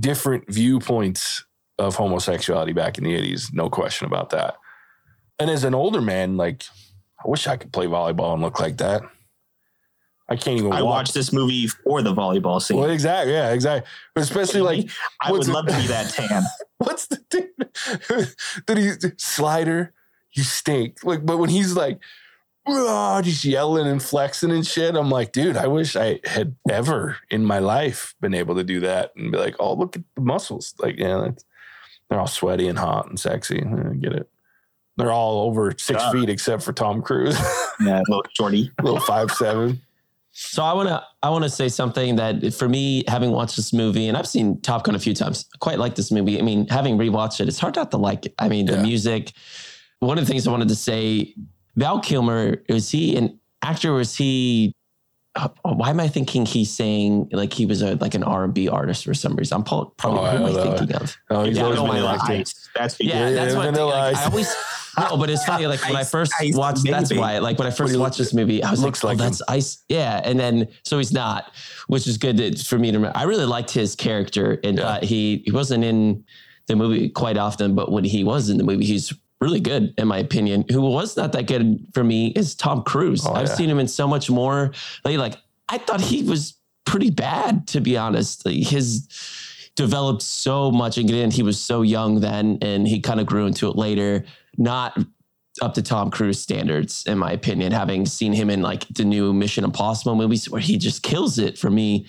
different 0.00 0.52
viewpoints 0.52 1.44
of 1.78 1.94
homosexuality 1.94 2.72
back 2.72 2.98
in 2.98 3.04
the 3.04 3.14
80s, 3.14 3.52
no 3.52 3.70
question 3.70 4.06
about 4.06 4.30
that. 4.30 4.56
And 5.38 5.48
as 5.48 5.64
an 5.64 5.74
older 5.74 6.00
man, 6.00 6.36
like, 6.36 6.64
I 7.24 7.28
wish 7.28 7.46
I 7.46 7.56
could 7.56 7.72
play 7.72 7.86
volleyball 7.86 8.32
and 8.32 8.42
look 8.42 8.58
like 8.58 8.78
that. 8.78 9.02
I 10.28 10.36
can't 10.36 10.58
even 10.58 10.72
I 10.72 10.82
watch. 10.82 10.90
watched 10.90 11.14
this 11.14 11.32
movie 11.32 11.68
for 11.68 12.02
the 12.02 12.12
volleyball 12.14 12.60
scene. 12.60 12.76
Well, 12.76 12.90
exactly. 12.90 13.32
Yeah, 13.32 13.52
exactly. 13.52 13.88
Especially 14.16 14.60
like, 14.60 14.90
I 15.20 15.32
would 15.32 15.46
love 15.48 15.66
to 15.66 15.76
be 15.76 15.86
that 15.86 16.10
tan. 16.10 16.42
what's 16.78 17.06
the 17.06 17.18
dude? 17.30 18.36
Did 18.66 18.78
he 18.78 19.10
slider? 19.16 19.94
You 20.38 20.44
stink. 20.44 21.02
Like, 21.02 21.26
but 21.26 21.38
when 21.38 21.50
he's 21.50 21.74
like, 21.74 21.98
just 22.66 23.44
yelling 23.44 23.86
and 23.88 24.00
flexing 24.02 24.50
and 24.52 24.64
shit, 24.66 24.94
I'm 24.94 25.10
like, 25.10 25.32
dude, 25.32 25.56
I 25.56 25.66
wish 25.66 25.96
I 25.96 26.20
had 26.24 26.54
ever 26.70 27.16
in 27.30 27.44
my 27.44 27.58
life 27.58 28.14
been 28.20 28.34
able 28.34 28.54
to 28.54 28.62
do 28.62 28.78
that 28.80 29.10
and 29.16 29.32
be 29.32 29.38
like, 29.38 29.56
oh, 29.58 29.74
look 29.74 29.96
at 29.96 30.02
the 30.14 30.20
muscles. 30.20 30.74
Like, 30.78 30.96
yeah, 30.98 31.18
that's, 31.24 31.44
they're 32.08 32.20
all 32.20 32.26
sweaty 32.28 32.68
and 32.68 32.78
hot 32.78 33.08
and 33.08 33.18
sexy. 33.18 33.60
I 33.62 33.94
get 33.94 34.12
it. 34.12 34.28
They're 34.96 35.10
all 35.12 35.40
over 35.48 35.72
six 35.78 36.00
Yeah. 36.02 36.12
feet 36.12 36.28
except 36.28 36.62
for 36.62 36.72
Tom 36.72 37.02
Cruise, 37.02 37.36
Yeah, 37.80 38.00
little 38.08 38.24
shorty. 38.34 38.70
little 38.82 39.00
five 39.00 39.30
seven. 39.32 39.80
So 40.32 40.62
I 40.62 40.72
want 40.72 40.88
to 40.88 41.02
I 41.22 41.30
want 41.30 41.42
to 41.44 41.50
say 41.50 41.68
something 41.68 42.16
that 42.16 42.52
for 42.54 42.68
me, 42.68 43.02
having 43.08 43.30
watched 43.32 43.56
this 43.56 43.72
movie, 43.72 44.06
and 44.08 44.16
I've 44.16 44.28
seen 44.28 44.60
Top 44.60 44.84
Gun 44.84 44.94
a 44.94 44.98
few 45.00 45.14
times, 45.14 45.46
I 45.54 45.58
quite 45.58 45.78
like 45.80 45.94
this 45.96 46.12
movie. 46.12 46.38
I 46.38 46.42
mean, 46.42 46.68
having 46.68 46.96
rewatched 46.98 47.40
it, 47.40 47.48
it's 47.48 47.58
hard 47.58 47.74
not 47.76 47.90
to 47.92 47.96
like 47.96 48.26
it. 48.26 48.34
I 48.38 48.48
mean, 48.48 48.66
the 48.66 48.74
Yeah. 48.74 48.82
music. 48.82 49.32
One 50.00 50.18
of 50.18 50.26
the 50.26 50.30
things 50.30 50.46
I 50.46 50.50
wanted 50.50 50.68
to 50.68 50.76
say, 50.76 51.34
Val 51.76 52.00
Kilmer, 52.00 52.62
is 52.68 52.90
he 52.90 53.16
an 53.16 53.38
actor? 53.62 53.92
Was 53.92 54.14
he? 54.16 54.72
uh, 55.34 55.48
why 55.62 55.90
am 55.90 56.00
I 56.00 56.08
thinking 56.08 56.46
he's 56.46 56.70
saying 56.74 57.28
like 57.32 57.52
he 57.52 57.64
was 57.66 57.82
a 57.82 57.94
like 57.96 58.14
an 58.14 58.22
R 58.24 58.44
and 58.44 58.54
B 58.54 58.68
artist 58.68 59.04
for 59.04 59.14
some 59.14 59.36
reason? 59.36 59.56
I'm 59.56 59.64
probably, 59.64 59.92
probably 59.96 60.20
Oh, 60.20 60.30
who 60.30 60.36
am 60.36 60.56
I 60.56 60.76
thinking 60.76 60.96
of? 60.96 61.16
Oh, 61.30 61.44
he's 61.44 61.56
Yeah, 61.56 61.64
always 61.64 61.76
don't 61.78 61.88
been 61.88 62.02
wanna 62.02 62.14
an 62.14 62.20
actor. 62.20 62.32
Ice. 62.32 62.68
That's 62.74 63.00
Yeah, 63.00 63.28
did 63.28 63.36
that's 63.38 63.54
think. 63.54 63.76
Like, 63.76 64.16
I 64.16 64.24
always 64.24 64.54
no, 64.98 65.16
but 65.16 65.30
it's 65.30 65.44
funny. 65.44 65.66
Like 65.68 65.80
when 65.86 65.94
I 65.96 66.02
first 66.02 66.32
Ice 66.40 66.54
watched, 66.56 66.82
that's 66.84 67.12
why. 67.14 67.38
Like 67.38 67.58
when 67.58 67.68
I 67.68 67.70
first 67.70 67.96
watched 67.96 68.18
this 68.18 68.34
movie, 68.34 68.64
I 68.64 68.70
was 68.70 68.82
like, 68.82 69.02
like 69.04 69.04
"Oh, 69.04 69.10
him. 69.10 69.18
that's 69.18 69.42
Ice." 69.48 69.84
Yeah, 69.88 70.20
and 70.24 70.40
then 70.40 70.66
so 70.84 70.98
he's 70.98 71.12
not, 71.12 71.52
which 71.86 72.08
is 72.08 72.18
good 72.18 72.36
to, 72.38 72.56
for 72.64 72.78
me 72.78 72.90
to. 72.90 72.98
remember. 72.98 73.16
I 73.16 73.22
really 73.24 73.44
liked 73.44 73.70
his 73.70 73.94
character, 73.94 74.58
and 74.64 74.78
Yeah. 74.78 74.84
uh, 74.88 75.00
he 75.04 75.42
he 75.44 75.52
wasn't 75.52 75.84
in 75.84 76.24
the 76.66 76.74
movie 76.74 77.10
quite 77.10 77.36
often, 77.36 77.76
but 77.76 77.92
when 77.92 78.02
he 78.02 78.24
was 78.24 78.48
in 78.50 78.56
the 78.58 78.64
movie, 78.64 78.86
he's 78.86 79.12
really 79.40 79.60
good 79.60 79.94
in 79.96 80.08
my 80.08 80.18
opinion. 80.18 80.64
Who 80.70 80.80
was 80.82 81.16
not 81.16 81.32
that 81.32 81.46
good 81.46 81.86
for 81.94 82.02
me 82.02 82.28
is 82.28 82.54
Tom 82.54 82.82
Cruise. 82.82 83.26
Oh, 83.26 83.32
I've 83.32 83.48
yeah. 83.48 83.54
seen 83.54 83.70
him 83.70 83.78
in 83.78 83.88
so 83.88 84.08
much 84.08 84.30
more. 84.30 84.72
Like, 85.04 85.18
like 85.18 85.36
I 85.68 85.78
thought 85.78 86.00
he 86.00 86.22
was 86.22 86.54
pretty 86.84 87.10
bad 87.10 87.66
to 87.68 87.80
be 87.80 87.96
honest. 87.96 88.44
Like, 88.44 88.56
his 88.56 89.06
developed 89.78 90.22
so 90.22 90.72
much 90.72 90.98
again. 90.98 91.30
He 91.30 91.44
was 91.44 91.60
so 91.60 91.82
young 91.82 92.18
then, 92.18 92.58
and 92.62 92.86
he 92.86 93.00
kind 93.00 93.20
of 93.20 93.26
grew 93.26 93.46
into 93.46 93.68
it 93.68 93.76
later. 93.76 94.24
Not 94.56 94.98
up 95.62 95.74
to 95.74 95.82
Tom 95.82 96.10
Cruise 96.10 96.40
standards, 96.40 97.04
in 97.06 97.16
my 97.16 97.30
opinion. 97.30 97.70
Having 97.70 98.06
seen 98.06 98.32
him 98.32 98.50
in 98.50 98.60
like 98.60 98.88
the 98.88 99.04
new 99.04 99.32
Mission 99.32 99.62
Impossible 99.62 100.16
movies, 100.16 100.50
where 100.50 100.60
he 100.60 100.76
just 100.78 101.02
kills 101.04 101.38
it 101.38 101.56
for 101.56 101.70
me. 101.70 102.06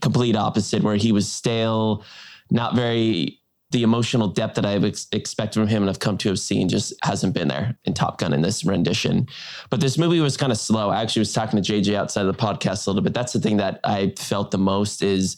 Complete 0.00 0.36
opposite, 0.36 0.84
where 0.84 0.94
he 0.94 1.10
was 1.10 1.30
stale, 1.30 2.04
not 2.52 2.76
very 2.76 3.40
the 3.70 3.82
emotional 3.82 4.28
depth 4.28 4.54
that 4.54 4.64
I've 4.64 4.84
ex- 4.84 5.08
expected 5.12 5.60
from 5.60 5.68
him 5.68 5.82
and 5.82 5.90
I've 5.90 5.98
come 5.98 6.16
to 6.18 6.28
have 6.30 6.38
seen 6.38 6.68
just 6.68 6.94
hasn't 7.02 7.34
been 7.34 7.48
there 7.48 7.76
in 7.84 7.92
Top 7.92 8.18
Gun 8.18 8.32
in 8.32 8.40
this 8.40 8.64
rendition. 8.64 9.28
But 9.68 9.80
this 9.80 9.98
movie 9.98 10.20
was 10.20 10.36
kind 10.36 10.52
of 10.52 10.58
slow. 10.58 10.88
I 10.88 11.02
actually 11.02 11.20
was 11.20 11.32
talking 11.32 11.62
to 11.62 11.72
JJ 11.72 11.94
outside 11.94 12.24
of 12.24 12.34
the 12.34 12.42
podcast 12.42 12.86
a 12.86 12.90
little 12.90 13.02
bit. 13.02 13.12
That's 13.12 13.34
the 13.34 13.40
thing 13.40 13.58
that 13.58 13.80
I 13.84 14.14
felt 14.16 14.50
the 14.50 14.58
most 14.58 15.02
is 15.02 15.36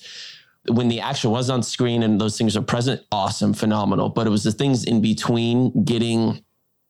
when 0.68 0.88
the 0.88 1.00
action 1.00 1.30
was 1.30 1.50
on 1.50 1.62
screen 1.62 2.04
and 2.04 2.20
those 2.20 2.38
things 2.38 2.56
are 2.56 2.62
present, 2.62 3.02
awesome, 3.10 3.52
phenomenal. 3.52 4.08
But 4.10 4.28
it 4.28 4.30
was 4.30 4.44
the 4.44 4.52
things 4.52 4.84
in 4.84 5.00
between 5.00 5.84
getting 5.84 6.44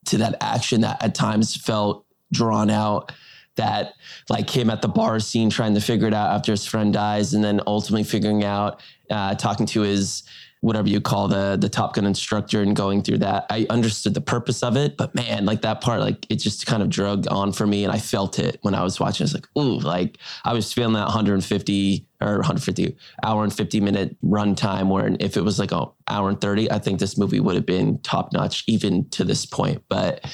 to 0.06 0.18
that 0.18 0.37
action 0.42 0.82
that 0.82 1.02
at 1.02 1.14
times 1.14 1.56
felt 1.56 2.04
drawn 2.32 2.70
out. 2.70 3.12
That 3.56 3.94
like 4.30 4.49
him 4.49 4.70
at 4.70 4.80
the 4.80 4.88
bar 4.88 5.20
scene 5.20 5.50
trying 5.50 5.75
to 5.75 5.80
figure 5.80 6.06
it 6.06 6.14
out 6.14 6.30
after 6.30 6.52
his 6.52 6.64
friend 6.64 6.94
dies, 6.94 7.35
and 7.35 7.44
then 7.44 7.61
ultimately 7.66 8.04
figuring 8.04 8.42
out, 8.42 8.80
uh, 9.11 9.35
talking 9.35 9.66
to 9.66 9.82
his 9.82 10.23
whatever 10.61 10.88
you 10.88 11.00
call 11.00 11.29
the 11.29 11.57
the 11.61 11.69
Top 11.69 11.95
Gun 11.95 12.07
instructor 12.07 12.62
and 12.62 12.76
going 12.76 13.02
through 13.02 13.19
that. 13.19 13.47
I 13.50 13.67
understood 13.71 14.14
the 14.14 14.21
purpose 14.21 14.62
of 14.62 14.76
it, 14.76 14.97
but 14.97 15.14
man, 15.14 15.45
like 15.45 15.62
that 15.62 15.81
part, 15.81 16.00
like 16.00 16.26
it 16.31 16.37
just 16.37 16.67
kind 16.67 16.83
of 16.83 16.90
drug 16.90 17.26
on 17.31 17.52
for 17.52 17.67
me, 17.67 17.85
and 17.85 17.93
I 17.93 17.99
felt 17.99 18.38
it 18.38 18.59
when 18.62 18.75
I 18.75 18.83
was 18.83 19.00
watching. 19.00 19.25
It's 19.25 19.35
like, 19.35 19.49
ooh, 19.59 19.79
like 19.79 20.19
I 20.45 20.52
was 20.52 20.73
feeling 20.73 20.95
that 20.95 21.07
150 21.07 22.07
or 22.21 22.37
150 22.37 22.97
hour 23.23 23.45
and 23.45 23.52
50 23.52 23.81
minute 23.81 24.17
run 24.23 24.55
time. 24.55 24.90
Where 24.90 25.17
if 25.21 25.37
it 25.37 25.43
was 25.43 25.59
like 25.59 25.73
an 25.73 25.87
hour 26.09 26.29
and 26.29 26.40
30, 26.40 26.71
I 26.71 26.79
think 26.79 27.00
this 27.00 27.17
movie 27.17 27.40
would 27.40 27.55
have 27.55 27.67
been 27.67 27.99
top 27.99 28.33
notch 28.33 28.64
even 28.67 29.09
to 29.11 29.25
this 29.25 29.47
point. 29.47 29.83
But 29.88 30.25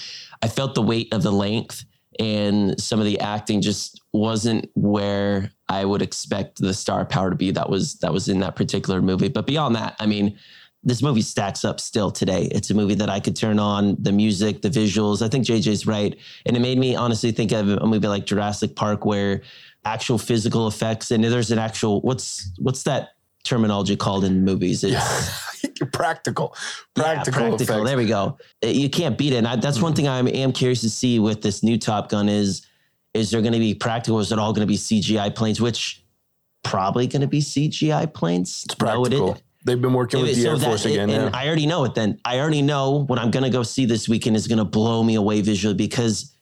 I 0.43 0.49
felt 0.49 0.75
the 0.75 0.83
weight 0.83 1.13
of 1.13 1.23
the 1.23 1.33
length 1.33 1.85
and 2.19 2.81
some 2.81 2.99
of 2.99 3.07
the 3.07 3.21
acting 3.21 3.61
just 3.61 4.01
wasn't 4.13 4.71
where 4.75 5.51
I 5.69 5.85
would 5.85 6.03
expect 6.03 6.59
the 6.59 6.75
star 6.75 7.05
power 7.05 7.31
to 7.31 7.37
be 7.37 7.51
that 7.53 7.69
was 7.69 7.97
that 7.97 8.13
was 8.13 8.29
in 8.29 8.41
that 8.41 8.57
particular 8.57 9.03
movie. 9.03 9.29
But 9.29 9.47
beyond 9.47 9.77
that, 9.77 9.97
I 9.99 10.07
mean, 10.07 10.39
this 10.83 11.03
movie 11.03 11.23
stacks 11.23 11.65
up 11.65 11.81
still 11.81 12.11
today. 12.11 12.49
It's 12.53 12.71
a 12.71 12.75
movie 12.75 12.95
that 12.95 13.11
I 13.11 13.19
could 13.19 13.35
turn 13.35 13.59
on, 13.59 13.97
the 13.99 14.13
music, 14.13 14.63
the 14.63 14.71
visuals. 14.71 15.21
I 15.21 15.29
think 15.29 15.45
JJ's 15.45 15.87
right. 15.87 16.17
And 16.47 16.57
it 16.57 16.61
made 16.61 16.79
me 16.79 16.95
honestly 16.95 17.33
think 17.33 17.53
of 17.53 17.69
a 17.69 17.87
movie 17.87 18.07
like 18.07 18.25
Jurassic 18.25 18.77
Park 18.77 19.05
where 19.05 19.43
actual 19.85 20.19
physical 20.19 20.67
effects 20.67 21.11
and 21.11 21.23
there's 21.23 21.51
an 21.53 21.59
actual 21.59 22.01
what's 22.01 22.51
what's 22.59 22.83
that 22.83 23.11
terminology 23.47 23.97
called 23.97 24.25
in 24.25 24.45
movies? 24.45 24.85
It's 24.85 24.95
practical, 25.93 26.55
yeah, 26.97 27.03
practical, 27.03 27.41
practical. 27.41 27.55
effects. 27.77 27.89
There 27.89 27.97
we 27.97 28.07
go. 28.07 28.39
Uh, 28.65 28.69
You 28.69 28.91
can't 28.91 29.17
beat 29.17 29.33
it. 29.33 29.37
And 29.37 29.49
I, 29.49 29.57
that's 29.57 29.81
one 29.81 29.95
thing 29.95 30.09
I 30.09 30.19
am 30.19 30.53
curious 30.53 30.81
to 30.83 30.91
see 30.91 31.19
with 31.19 31.43
this 31.43 31.63
new 31.63 31.79
Top 31.79 32.09
Gun 32.09 32.29
is 32.29 32.67
is 33.15 33.31
there 33.31 33.41
going 33.41 33.55
to 33.55 33.59
be 33.59 33.75
practical? 33.75 34.19
Or 34.19 34.21
is 34.23 34.31
it 34.33 34.39
all 34.39 34.53
going 34.53 34.67
to 34.67 34.71
be 34.71 34.77
CGI 34.77 35.35
planes? 35.35 35.61
Which 35.61 36.03
probably 36.63 37.07
going 37.07 37.23
to 37.23 37.27
be 37.29 37.41
CGI 37.41 38.13
planes. 38.13 38.65
It's 38.67 38.75
practical. 38.75 39.35
It, 39.35 39.43
They've 39.65 39.81
been 39.81 39.95
working 39.95 40.21
with 40.21 40.31
it- 40.31 40.37
the 40.37 40.43
so 40.43 40.51
Air 40.51 40.59
that- 40.59 40.65
Force 40.67 40.85
again. 40.85 41.11
And 41.11 41.25
yeah. 41.25 41.31
I 41.41 41.47
already 41.47 41.67
know 41.67 41.85
it. 41.85 41.95
Then 41.95 42.21
I 42.25 42.39
already 42.39 42.63
know 42.63 43.05
what 43.07 43.19
I'm 43.19 43.31
going 43.31 43.43
to 43.45 43.51
go 43.51 43.63
see 43.63 43.85
this 43.85 44.09
weekend 44.09 44.37
is 44.37 44.47
going 44.47 44.59
to 44.59 44.65
blow 44.65 45.03
me 45.03 45.15
away 45.17 45.41
visually 45.41 45.75
because 45.75 46.33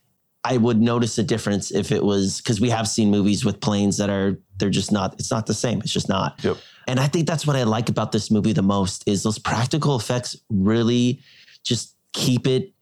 I 0.45 0.59
would 0.59 0.79
notice 0.81 1.17
a 1.17 1.23
difference 1.23 1.71
if 1.71 1.91
it 1.91 2.05
was 2.05 2.39
because 2.43 2.61
we 2.61 2.69
have 2.69 2.87
seen 2.87 3.11
movies 3.11 3.45
with 3.45 3.61
planes 3.61 3.97
that 3.97 4.11
are 4.11 4.39
they're 4.59 4.69
just 4.69 4.93
not. 4.93 5.15
It's 5.15 5.31
not 5.31 5.47
the 5.47 5.55
same. 5.55 5.81
It's 5.81 5.93
just 5.93 6.09
not. 6.09 6.43
Yep. 6.45 6.59
And 6.87 7.01
I 7.01 7.07
think 7.07 7.27
that's 7.27 7.47
what 7.47 7.57
I 7.57 7.65
like 7.65 7.89
about 7.89 8.13
this 8.13 8.31
movie 8.31 8.53
the 8.53 8.63
most 8.63 9.05
is 9.07 9.23
those 9.23 9.39
practical 9.39 9.97
effects 9.97 10.37
really 10.51 11.21
just 11.63 11.97
keep 12.13 12.47
it 12.47 12.73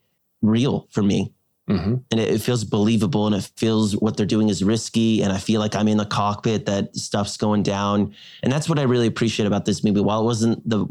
real 0.40 0.88
for 0.90 1.02
me. 1.02 1.32
Mhm. 1.68 2.02
And 2.10 2.20
it, 2.20 2.30
it 2.30 2.40
feels 2.40 2.64
believable 2.64 3.26
and 3.26 3.36
it 3.36 3.50
feels 3.56 3.96
what 3.96 4.16
they're 4.16 4.26
doing 4.26 4.48
is 4.48 4.64
risky. 4.64 5.22
And 5.22 5.32
I 5.32 5.38
feel 5.38 5.60
like 5.60 5.76
I'm 5.76 5.88
in 5.88 5.96
the 5.96 6.04
cockpit, 6.04 6.66
that 6.66 6.96
stuff's 6.96 7.36
going 7.36 7.62
down. 7.62 8.14
And 8.42 8.52
that's 8.52 8.68
what 8.68 8.78
I 8.78 8.82
really 8.82 9.06
appreciate 9.06 9.46
about 9.46 9.64
this 9.64 9.84
movie. 9.84 10.00
While 10.00 10.22
it 10.22 10.24
wasn't 10.24 10.68
the 10.68 10.86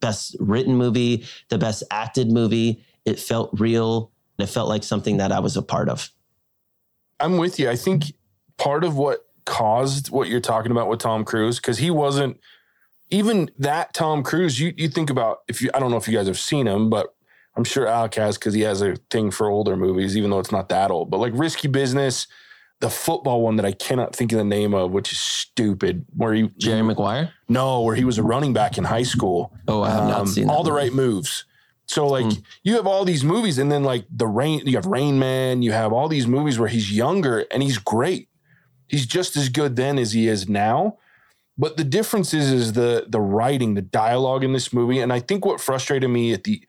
best 0.00 0.36
written 0.40 0.76
movie, 0.76 1.24
the 1.48 1.58
best 1.58 1.84
acted 1.90 2.30
movie, 2.30 2.84
it 3.04 3.18
felt 3.18 3.50
real 3.58 4.10
and 4.38 4.48
it 4.48 4.52
felt 4.52 4.68
like 4.68 4.82
something 4.82 5.18
that 5.18 5.30
I 5.32 5.38
was 5.38 5.56
a 5.56 5.62
part 5.62 5.88
of. 5.88 6.10
I'm 7.20 7.38
with 7.38 7.58
you. 7.58 7.70
I 7.70 7.76
think 7.76 8.12
part 8.58 8.84
of 8.84 8.96
what 8.96 9.26
caused 9.46 10.10
what 10.10 10.28
you're 10.28 10.40
talking 10.40 10.72
about 10.72 10.88
with 10.88 10.98
Tom 10.98 11.24
Cruise, 11.24 11.56
because 11.58 11.78
he 11.78 11.90
wasn't 11.90 12.38
even 13.10 13.50
that 13.58 13.94
Tom 13.94 14.22
Cruise. 14.22 14.58
You 14.60 14.72
you 14.76 14.88
think 14.88 15.10
about 15.10 15.38
if 15.48 15.62
you 15.62 15.70
I 15.74 15.78
don't 15.78 15.90
know 15.90 15.96
if 15.96 16.08
you 16.08 16.16
guys 16.16 16.26
have 16.26 16.38
seen 16.38 16.66
him, 16.66 16.90
but 16.90 17.14
I'm 17.56 17.64
sure 17.64 17.86
Alec 17.86 18.14
has 18.16 18.36
because 18.38 18.54
he 18.54 18.62
has 18.62 18.82
a 18.82 18.96
thing 19.10 19.30
for 19.30 19.48
older 19.48 19.76
movies, 19.76 20.16
even 20.16 20.30
though 20.30 20.38
it's 20.38 20.52
not 20.52 20.68
that 20.68 20.90
old. 20.90 21.10
But 21.10 21.18
like 21.18 21.32
Risky 21.34 21.68
Business, 21.68 22.26
the 22.80 22.90
football 22.90 23.40
one 23.42 23.56
that 23.56 23.64
I 23.64 23.72
cannot 23.72 24.14
think 24.14 24.32
of 24.32 24.38
the 24.38 24.44
name 24.44 24.74
of, 24.74 24.90
which 24.90 25.12
is 25.12 25.18
stupid, 25.18 26.04
where 26.16 26.34
he 26.34 26.50
Jerry 26.58 26.82
Maguire? 26.82 27.32
no, 27.48 27.80
where 27.82 27.94
he 27.96 28.04
was 28.04 28.18
a 28.18 28.22
running 28.22 28.52
back 28.52 28.76
in 28.76 28.84
high 28.84 29.04
school. 29.04 29.52
Oh, 29.68 29.82
I 29.82 29.90
have 29.90 30.02
Um, 30.02 30.08
not 30.08 30.28
seen 30.28 30.46
that 30.48 30.52
all 30.52 30.62
the 30.64 30.70
movie. 30.70 30.82
right 30.82 30.92
moves. 30.92 31.44
So 31.88 32.06
like 32.08 32.24
Mm. 32.26 32.42
you 32.64 32.74
have 32.74 32.86
all 32.88 33.04
these 33.04 33.22
movies, 33.22 33.58
and 33.58 33.70
then 33.70 33.84
like 33.84 34.04
the 34.10 34.26
rain, 34.26 34.62
you 34.66 34.76
have 34.76 34.86
Rain 34.86 35.18
Man, 35.20 35.62
you 35.62 35.70
have 35.72 35.92
all 35.92 36.08
these 36.08 36.26
movies 36.26 36.58
where 36.58 36.68
he's 36.68 36.90
younger 36.92 37.46
and 37.52 37.62
he's 37.62 37.78
great. 37.78 38.28
He's 38.88 39.06
just 39.06 39.36
as 39.36 39.48
good 39.48 39.76
then 39.76 39.96
as 39.98 40.12
he 40.12 40.26
is 40.28 40.48
now. 40.48 40.98
But 41.58 41.76
the 41.76 41.84
difference 41.84 42.34
is 42.34 42.52
is 42.52 42.72
the 42.74 43.06
the 43.08 43.20
writing, 43.20 43.74
the 43.74 43.82
dialogue 43.82 44.44
in 44.44 44.52
this 44.52 44.72
movie, 44.72 45.00
and 45.00 45.12
I 45.12 45.20
think 45.20 45.44
what 45.44 45.60
frustrated 45.60 46.10
me 46.10 46.32
at 46.32 46.44
the 46.44 46.62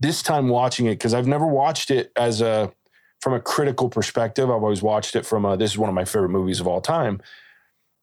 this 0.00 0.22
time 0.22 0.48
watching 0.48 0.86
it 0.86 0.94
because 0.94 1.14
I've 1.14 1.28
never 1.28 1.46
watched 1.46 1.90
it 1.90 2.10
as 2.16 2.40
a 2.40 2.72
from 3.20 3.34
a 3.34 3.40
critical 3.40 3.88
perspective. 3.88 4.50
I've 4.50 4.62
always 4.62 4.82
watched 4.82 5.14
it 5.14 5.24
from 5.24 5.44
a 5.44 5.56
this 5.56 5.72
is 5.72 5.78
one 5.78 5.88
of 5.88 5.94
my 5.94 6.04
favorite 6.04 6.30
movies 6.30 6.58
of 6.58 6.66
all 6.66 6.80
time, 6.80 7.20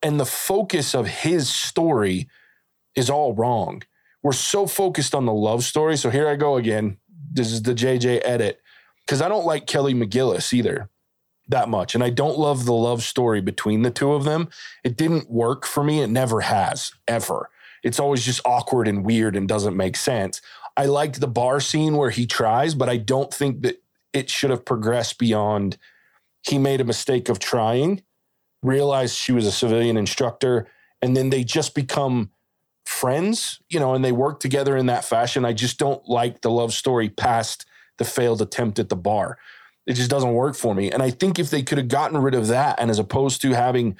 and 0.01 0.19
the 0.19 0.25
focus 0.25 0.95
of 0.95 1.07
his 1.07 1.49
story 1.49 2.29
is 2.95 3.09
all 3.09 3.33
wrong. 3.33 3.83
We're 4.23 4.31
so 4.31 4.65
focused 4.65 5.13
on 5.15 5.25
the 5.25 5.33
love 5.33 5.63
story. 5.63 5.97
So 5.97 6.09
here 6.09 6.27
I 6.27 6.35
go 6.35 6.57
again. 6.57 6.97
This 7.31 7.51
is 7.51 7.63
the 7.63 7.73
JJ 7.73 8.21
edit 8.23 8.61
because 9.05 9.21
I 9.21 9.29
don't 9.29 9.45
like 9.45 9.67
Kelly 9.67 9.93
McGillis 9.93 10.53
either 10.53 10.89
that 11.49 11.69
much. 11.69 11.95
And 11.95 12.03
I 12.03 12.09
don't 12.09 12.39
love 12.39 12.65
the 12.65 12.73
love 12.73 13.03
story 13.03 13.41
between 13.41 13.81
the 13.81 13.91
two 13.91 14.13
of 14.13 14.23
them. 14.23 14.49
It 14.83 14.97
didn't 14.97 15.29
work 15.29 15.65
for 15.65 15.83
me. 15.83 16.01
It 16.01 16.09
never 16.09 16.41
has, 16.41 16.91
ever. 17.07 17.49
It's 17.83 17.99
always 17.99 18.25
just 18.25 18.41
awkward 18.45 18.87
and 18.87 19.05
weird 19.05 19.35
and 19.35 19.47
doesn't 19.47 19.75
make 19.75 19.95
sense. 19.95 20.41
I 20.77 20.85
liked 20.85 21.19
the 21.19 21.27
bar 21.27 21.59
scene 21.59 21.97
where 21.97 22.09
he 22.09 22.25
tries, 22.25 22.75
but 22.75 22.89
I 22.89 22.97
don't 22.97 23.33
think 23.33 23.63
that 23.63 23.81
it 24.13 24.29
should 24.29 24.49
have 24.49 24.65
progressed 24.65 25.17
beyond 25.17 25.77
he 26.47 26.57
made 26.57 26.81
a 26.81 26.85
mistake 26.85 27.29
of 27.29 27.39
trying, 27.39 28.03
realized 28.63 29.15
she 29.15 29.31
was 29.31 29.45
a 29.45 29.51
civilian 29.51 29.97
instructor, 29.97 30.67
and 31.01 31.15
then 31.15 31.29
they 31.29 31.43
just 31.43 31.75
become 31.75 32.31
friends, 32.85 33.59
you 33.69 33.79
know, 33.79 33.93
and 33.93 34.03
they 34.03 34.11
work 34.11 34.39
together 34.39 34.75
in 34.75 34.87
that 34.87 35.05
fashion. 35.05 35.45
I 35.45 35.53
just 35.53 35.77
don't 35.77 36.07
like 36.07 36.41
the 36.41 36.51
love 36.51 36.73
story 36.73 37.09
past 37.09 37.65
the 37.97 38.05
failed 38.05 38.41
attempt 38.41 38.79
at 38.79 38.89
the 38.89 38.95
bar. 38.95 39.37
It 39.89 39.95
just 39.95 40.11
doesn't 40.11 40.35
work 40.35 40.55
for 40.55 40.75
me. 40.75 40.91
And 40.91 41.01
I 41.01 41.09
think 41.09 41.39
if 41.39 41.49
they 41.49 41.63
could 41.63 41.79
have 41.79 41.87
gotten 41.87 42.19
rid 42.19 42.35
of 42.35 42.45
that, 42.45 42.79
and 42.79 42.91
as 42.91 42.99
opposed 42.99 43.41
to 43.41 43.53
having 43.53 43.97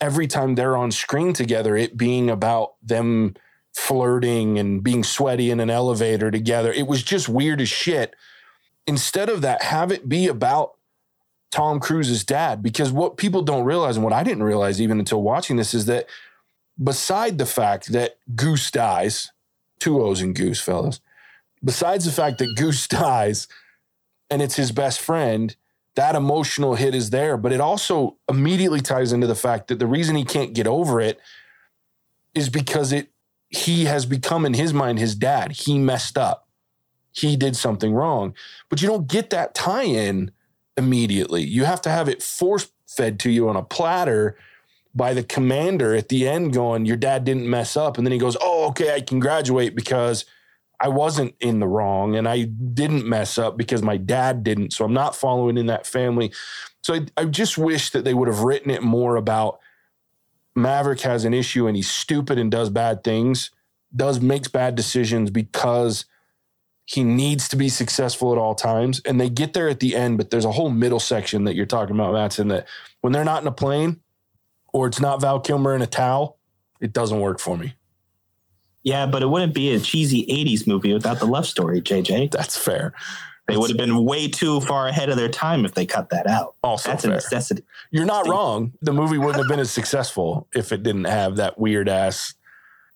every 0.00 0.28
time 0.28 0.54
they're 0.54 0.76
on 0.76 0.92
screen 0.92 1.32
together, 1.32 1.76
it 1.76 1.96
being 1.96 2.30
about 2.30 2.74
them 2.80 3.34
flirting 3.74 4.56
and 4.56 4.84
being 4.84 5.02
sweaty 5.02 5.50
in 5.50 5.58
an 5.58 5.68
elevator 5.68 6.30
together, 6.30 6.72
it 6.72 6.86
was 6.86 7.02
just 7.02 7.28
weird 7.28 7.60
as 7.60 7.68
shit. 7.68 8.14
Instead 8.86 9.28
of 9.28 9.40
that, 9.40 9.62
have 9.62 9.90
it 9.90 10.08
be 10.08 10.28
about 10.28 10.76
Tom 11.50 11.80
Cruise's 11.80 12.22
dad. 12.22 12.62
Because 12.62 12.92
what 12.92 13.16
people 13.16 13.42
don't 13.42 13.64
realize, 13.64 13.96
and 13.96 14.04
what 14.04 14.12
I 14.12 14.22
didn't 14.22 14.44
realize 14.44 14.80
even 14.80 15.00
until 15.00 15.22
watching 15.22 15.56
this, 15.56 15.74
is 15.74 15.86
that 15.86 16.06
beside 16.80 17.38
the 17.38 17.46
fact 17.46 17.90
that 17.90 18.16
Goose 18.36 18.70
dies, 18.70 19.32
two 19.80 20.00
O's 20.00 20.22
in 20.22 20.34
Goose, 20.34 20.60
fellas, 20.60 21.00
besides 21.64 22.04
the 22.04 22.12
fact 22.12 22.38
that 22.38 22.54
Goose 22.54 22.86
dies 22.86 23.48
and 24.32 24.40
it's 24.40 24.56
his 24.56 24.72
best 24.72 24.98
friend, 24.98 25.54
that 25.94 26.14
emotional 26.14 26.74
hit 26.74 26.94
is 26.94 27.10
there. 27.10 27.36
But 27.36 27.52
it 27.52 27.60
also 27.60 28.16
immediately 28.26 28.80
ties 28.80 29.12
into 29.12 29.26
the 29.26 29.34
fact 29.34 29.68
that 29.68 29.78
the 29.78 29.86
reason 29.86 30.16
he 30.16 30.24
can't 30.24 30.54
get 30.54 30.66
over 30.66 31.02
it 31.02 31.20
is 32.34 32.48
because 32.48 32.92
it 32.92 33.10
he 33.50 33.84
has 33.84 34.06
become 34.06 34.46
in 34.46 34.54
his 34.54 34.72
mind 34.72 34.98
his 34.98 35.14
dad. 35.14 35.52
He 35.52 35.78
messed 35.78 36.16
up. 36.16 36.48
He 37.12 37.36
did 37.36 37.56
something 37.56 37.92
wrong. 37.92 38.34
But 38.70 38.80
you 38.80 38.88
don't 38.88 39.06
get 39.06 39.28
that 39.28 39.54
tie-in 39.54 40.30
immediately. 40.78 41.42
You 41.42 41.64
have 41.66 41.82
to 41.82 41.90
have 41.90 42.08
it 42.08 42.22
force 42.22 42.72
fed 42.86 43.20
to 43.20 43.30
you 43.30 43.50
on 43.50 43.56
a 43.56 43.62
platter 43.62 44.38
by 44.94 45.12
the 45.12 45.22
commander 45.22 45.94
at 45.94 46.08
the 46.08 46.26
end 46.26 46.54
going, 46.54 46.86
Your 46.86 46.96
dad 46.96 47.24
didn't 47.24 47.50
mess 47.50 47.76
up. 47.76 47.98
And 47.98 48.06
then 48.06 48.12
he 48.12 48.18
goes, 48.18 48.38
Oh, 48.40 48.68
okay, 48.68 48.94
I 48.94 49.02
can 49.02 49.20
graduate 49.20 49.74
because 49.76 50.24
I 50.82 50.88
wasn't 50.88 51.36
in 51.38 51.60
the 51.60 51.68
wrong 51.68 52.16
and 52.16 52.28
I 52.28 52.42
didn't 52.42 53.06
mess 53.06 53.38
up 53.38 53.56
because 53.56 53.82
my 53.82 53.96
dad 53.96 54.42
didn't. 54.42 54.72
So 54.72 54.84
I'm 54.84 54.92
not 54.92 55.14
following 55.14 55.56
in 55.56 55.66
that 55.66 55.86
family. 55.86 56.32
So 56.82 56.94
I, 56.94 57.06
I 57.16 57.24
just 57.26 57.56
wish 57.56 57.90
that 57.90 58.02
they 58.02 58.14
would 58.14 58.26
have 58.26 58.40
written 58.40 58.68
it 58.68 58.82
more 58.82 59.14
about 59.14 59.60
Maverick 60.56 61.00
has 61.02 61.24
an 61.24 61.32
issue 61.32 61.68
and 61.68 61.76
he's 61.76 61.88
stupid 61.88 62.36
and 62.36 62.50
does 62.50 62.68
bad 62.68 63.04
things, 63.04 63.52
does 63.94 64.20
makes 64.20 64.48
bad 64.48 64.74
decisions 64.74 65.30
because 65.30 66.04
he 66.84 67.04
needs 67.04 67.46
to 67.48 67.56
be 67.56 67.68
successful 67.68 68.32
at 68.32 68.38
all 68.38 68.56
times. 68.56 69.00
And 69.04 69.20
they 69.20 69.30
get 69.30 69.52
there 69.52 69.68
at 69.68 69.78
the 69.78 69.94
end, 69.94 70.18
but 70.18 70.30
there's 70.30 70.44
a 70.44 70.50
whole 70.50 70.68
middle 70.68 71.00
section 71.00 71.44
that 71.44 71.54
you're 71.54 71.64
talking 71.64 71.94
about, 71.94 72.12
Matson, 72.12 72.48
that 72.48 72.66
when 73.02 73.12
they're 73.12 73.24
not 73.24 73.42
in 73.42 73.46
a 73.48 73.52
plane 73.52 74.00
or 74.72 74.88
it's 74.88 75.00
not 75.00 75.20
Val 75.20 75.38
Kilmer 75.38 75.76
in 75.76 75.82
a 75.82 75.86
towel, 75.86 76.38
it 76.80 76.92
doesn't 76.92 77.20
work 77.20 77.38
for 77.38 77.56
me. 77.56 77.74
Yeah, 78.84 79.06
but 79.06 79.22
it 79.22 79.26
wouldn't 79.26 79.54
be 79.54 79.74
a 79.74 79.80
cheesy 79.80 80.26
80s 80.26 80.66
movie 80.66 80.92
without 80.92 81.20
the 81.20 81.26
love 81.26 81.46
story, 81.46 81.80
JJ. 81.80 82.30
That's 82.32 82.56
fair. 82.56 82.92
They 83.48 83.56
would 83.56 83.70
have 83.70 83.76
been 83.76 84.04
way 84.04 84.28
too 84.28 84.60
far 84.60 84.86
ahead 84.88 85.08
of 85.08 85.16
their 85.16 85.28
time 85.28 85.64
if 85.64 85.74
they 85.74 85.84
cut 85.84 86.10
that 86.10 86.26
out. 86.26 86.54
Also 86.62 86.90
That's 86.90 87.02
fair. 87.02 87.12
a 87.12 87.14
necessity. 87.16 87.64
You're 87.90 88.06
not 88.06 88.28
wrong. 88.28 88.72
The 88.82 88.92
movie 88.92 89.18
wouldn't 89.18 89.36
have 89.36 89.48
been 89.48 89.60
as 89.60 89.70
successful 89.70 90.46
if 90.54 90.72
it 90.72 90.82
didn't 90.82 91.04
have 91.04 91.36
that 91.36 91.58
weird 91.58 91.88
ass 91.88 92.34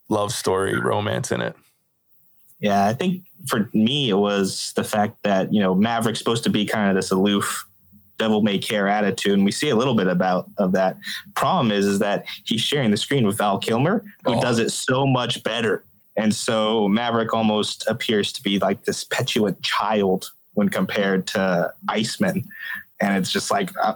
love 0.09 0.33
story 0.33 0.78
romance 0.78 1.33
in 1.33 1.40
it. 1.40 1.57
Yeah, 2.61 2.87
I 2.87 2.95
think 2.95 3.25
for 3.49 3.69
me, 3.75 4.09
it 4.09 4.14
was 4.16 4.73
the 4.76 4.85
fact 4.85 5.23
that, 5.25 5.52
you 5.52 5.61
know, 5.61 5.75
Maverick's 5.75 6.21
supposed 6.21 6.45
to 6.45 6.50
be 6.50 6.64
kind 6.64 6.88
of 6.88 6.97
this 6.97 7.11
aloof, 7.11 7.66
devil 8.18 8.42
may 8.42 8.58
care 8.58 8.88
attitude. 8.88 9.35
And 9.35 9.44
we 9.44 9.52
see 9.52 9.68
a 9.70 9.76
little 9.76 9.94
bit 9.94 10.06
about 10.06 10.49
of 10.58 10.73
that. 10.73 10.96
Problem 11.35 11.70
is, 11.70 11.87
is 11.87 11.99
that 12.00 12.25
he's 12.44 12.61
sharing 12.61 12.90
the 12.90 12.96
screen 12.96 13.26
with 13.26 13.38
Val 13.38 13.58
Kilmer, 13.58 14.04
who 14.25 14.35
Oh. 14.37 14.40
does 14.40 14.58
it 14.58 14.70
so 14.70 15.06
much 15.06 15.42
better. 15.42 15.85
And 16.16 16.35
so 16.35 16.88
Maverick 16.88 17.35
almost 17.35 17.87
appears 17.88 18.32
to 18.32 18.42
be 18.42 18.58
like 18.58 18.85
this 18.85 19.04
petulant 19.04 19.62
child 19.62 20.30
when 20.54 20.68
compared 20.70 21.26
to 21.28 21.73
Iceman. 21.88 22.44
And 23.00 23.18
it's 23.18 23.30
just 23.30 23.50
like, 23.50 23.70
I- 23.78 23.94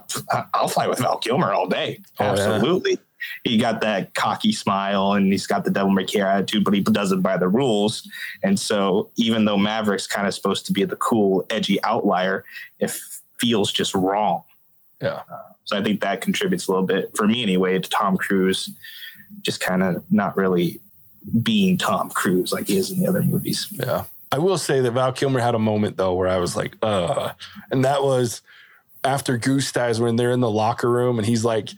I'll 0.53 0.67
fight 0.67 0.89
with 0.89 0.99
Val 0.99 1.17
Kilmer 1.17 1.51
all 1.51 1.67
day. 1.67 1.99
Oh, 2.19 2.25
yeah. 2.25 2.31
Absolutely. 2.31 2.99
He 3.43 3.57
got 3.57 3.81
that 3.81 4.13
cocky 4.13 4.51
smile 4.51 5.13
and 5.13 5.31
he's 5.31 5.45
got 5.47 5.63
the 5.63 5.71
devil 5.71 5.91
may 5.91 6.05
care 6.05 6.27
attitude, 6.27 6.63
but 6.63 6.73
he 6.73 6.81
does 6.81 7.11
it 7.11 7.21
by 7.23 7.37
the 7.37 7.47
rules. 7.47 8.07
And 8.43 8.59
so 8.59 9.09
even 9.15 9.45
though 9.45 9.57
Maverick's 9.57 10.07
kind 10.07 10.27
of 10.27 10.33
supposed 10.33 10.65
to 10.67 10.73
be 10.73 10.83
the 10.85 10.95
cool, 10.95 11.45
edgy 11.49 11.83
outlier, 11.83 12.43
it 12.79 12.91
feels 13.41 13.71
just 13.71 13.95
wrong. 13.95 14.43
Yeah. 15.01 15.23
So 15.65 15.77
I 15.77 15.83
think 15.83 16.01
that 16.01 16.21
contributes 16.21 16.67
a 16.67 16.71
little 16.71 16.85
bit, 16.85 17.11
for 17.15 17.27
me 17.27 17.41
anyway, 17.41 17.79
to 17.79 17.89
Tom 17.89 18.15
Cruise 18.15 18.69
just 19.41 19.59
kind 19.59 19.81
of 19.81 20.03
not 20.11 20.37
really 20.37 20.79
being 21.41 21.77
Tom 21.77 22.09
Cruise 22.09 22.53
like 22.53 22.67
he 22.67 22.77
is 22.77 22.91
in 22.91 22.99
the 22.99 23.07
other 23.07 23.23
movies. 23.23 23.67
Yeah. 23.71 24.03
I 24.31 24.37
will 24.37 24.57
say 24.57 24.79
that 24.81 24.91
Val 24.91 25.11
Kilmer 25.11 25.39
had 25.39 25.55
a 25.55 25.59
moment 25.59 25.97
though 25.97 26.13
where 26.13 26.27
I 26.27 26.37
was 26.37 26.55
like, 26.55 26.77
uh, 26.81 27.33
and 27.71 27.83
that 27.83 28.03
was 28.03 28.41
after 29.03 29.37
Goose 29.37 29.71
dies 29.71 29.99
when 29.99 30.15
they're 30.15 30.31
in 30.31 30.39
the 30.39 30.49
locker 30.49 30.89
room 30.89 31.17
and 31.17 31.27
he's 31.27 31.43
like 31.43 31.69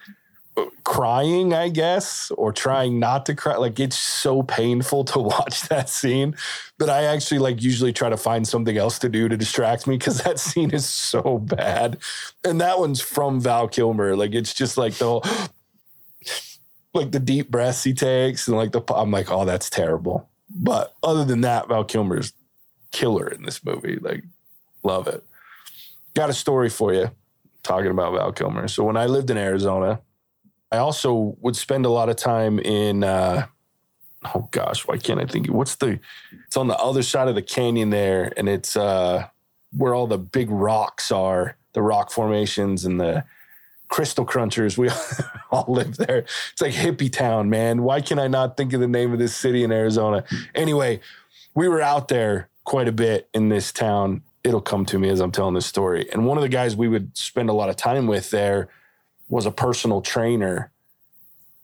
crying, 0.84 1.54
I 1.54 1.70
guess, 1.70 2.32
or 2.32 2.52
trying 2.52 3.00
not 3.00 3.26
to 3.26 3.36
cry. 3.36 3.56
Like 3.56 3.80
it's 3.80 3.98
so 3.98 4.44
painful 4.44 5.06
to 5.06 5.20
watch 5.20 5.62
that 5.70 5.90
scene 5.90 6.36
that 6.80 6.90
I 6.90 7.04
actually 7.04 7.40
like 7.40 7.62
usually 7.62 7.94
try 7.94 8.10
to 8.10 8.18
find 8.18 8.48
something 8.48 8.78
else 8.78 9.00
to 9.00 9.10
do 9.10 9.28
to 9.28 9.38
distract 9.38 9.88
me 9.88 9.98
because 9.98 10.20
that 10.20 10.40
scene 10.40 10.72
is 10.72 10.86
so 10.86 11.40
bad. 11.40 11.98
And 12.44 12.62
that 12.62 12.80
one's 12.80 13.02
from 13.02 13.40
Val 13.40 13.68
Kilmer. 13.68 14.16
Like 14.16 14.34
it's 14.34 14.54
just 14.54 14.78
like 14.78 14.94
the 14.96 15.06
whole 15.06 15.26
like 16.94 17.12
the 17.12 17.20
deep 17.20 17.50
breaths 17.50 17.84
he 17.84 17.94
takes 17.94 18.48
and 18.48 18.58
like 18.58 18.72
the 18.72 18.82
I'm 18.94 19.12
like, 19.12 19.32
oh, 19.32 19.46
that's 19.46 19.70
terrible. 19.70 20.30
But 20.50 20.94
other 21.02 21.26
than 21.26 21.42
that, 21.42 21.68
Val 21.68 21.84
Kilmer's 21.84 22.34
killer 22.92 23.28
in 23.28 23.44
this 23.44 23.66
movie. 23.66 23.98
Like, 23.98 24.24
love 24.84 25.08
it. 25.08 25.24
Got 26.14 26.30
a 26.30 26.34
story 26.34 26.70
for 26.70 26.94
you 26.94 27.10
talking 27.64 27.90
about 27.90 28.14
Val 28.14 28.32
Kilmer. 28.32 28.68
So 28.68 28.84
when 28.84 28.98
I 28.98 29.08
lived 29.08 29.32
in 29.32 29.38
Arizona, 29.38 30.00
I 30.74 30.78
also 30.80 31.38
would 31.40 31.56
spend 31.56 31.86
a 31.86 31.90
lot 31.90 32.10
of 32.10 32.16
time 32.16 32.58
in 32.58 33.04
uh 33.04 33.46
oh 34.34 34.48
gosh, 34.50 34.88
why 34.88 34.98
can't 34.98 35.20
I 35.20 35.26
think 35.26 35.48
what's 35.48 35.76
the 35.76 36.00
it's 36.48 36.58
on 36.58 36.68
the 36.68 36.78
other 36.78 37.04
side 37.04 37.28
of 37.28 37.36
the 37.36 37.44
canyon 37.44 37.92
there, 37.92 38.34
and 38.36 38.50
it's 38.50 38.76
uh 38.76 39.28
where 39.78 39.94
all 39.94 40.08
the 40.08 40.18
big 40.18 40.50
rocks 40.50 41.12
are, 41.12 41.58
the 41.74 41.84
rock 41.84 42.10
formations 42.12 42.86
and 42.86 43.00
the 43.00 43.24
crystal 43.88 44.26
crunchers. 44.26 44.76
We 44.76 44.90
all 45.52 45.66
live 45.68 45.98
there. 45.98 46.26
It's 46.52 46.62
like 46.62 46.74
hippie 46.74 47.14
town, 47.14 47.52
man. 47.52 47.84
Why 47.84 48.02
can 48.02 48.18
I 48.18 48.28
not 48.28 48.58
think 48.58 48.74
of 48.74 48.82
the 48.82 48.88
name 48.88 49.14
of 49.14 49.20
this 49.20 49.36
city 49.36 49.64
in 49.64 49.72
Arizona? 49.72 50.24
Anyway, 50.56 51.02
we 51.54 51.68
were 51.68 51.82
out 51.82 52.08
there 52.08 52.50
quite 52.64 52.88
a 52.88 52.92
bit 52.92 53.30
in 53.36 53.50
this 53.50 53.72
town. 53.72 54.24
It'll 54.44 54.62
come 54.62 54.86
to 54.88 54.98
me 54.98 55.10
as 55.10 55.20
I'm 55.20 55.32
telling 55.32 55.54
this 55.54 55.68
story. 55.68 56.12
And 56.12 56.26
one 56.26 56.40
of 56.40 56.42
the 56.42 56.50
guys 56.50 56.76
we 56.76 56.88
would 56.88 57.16
spend 57.16 57.50
a 57.50 57.54
lot 57.54 57.70
of 57.70 57.76
time 57.76 58.08
with 58.08 58.32
there 58.32 58.70
was 59.30 59.46
a 59.46 59.52
personal 59.52 60.02
trainer 60.02 60.72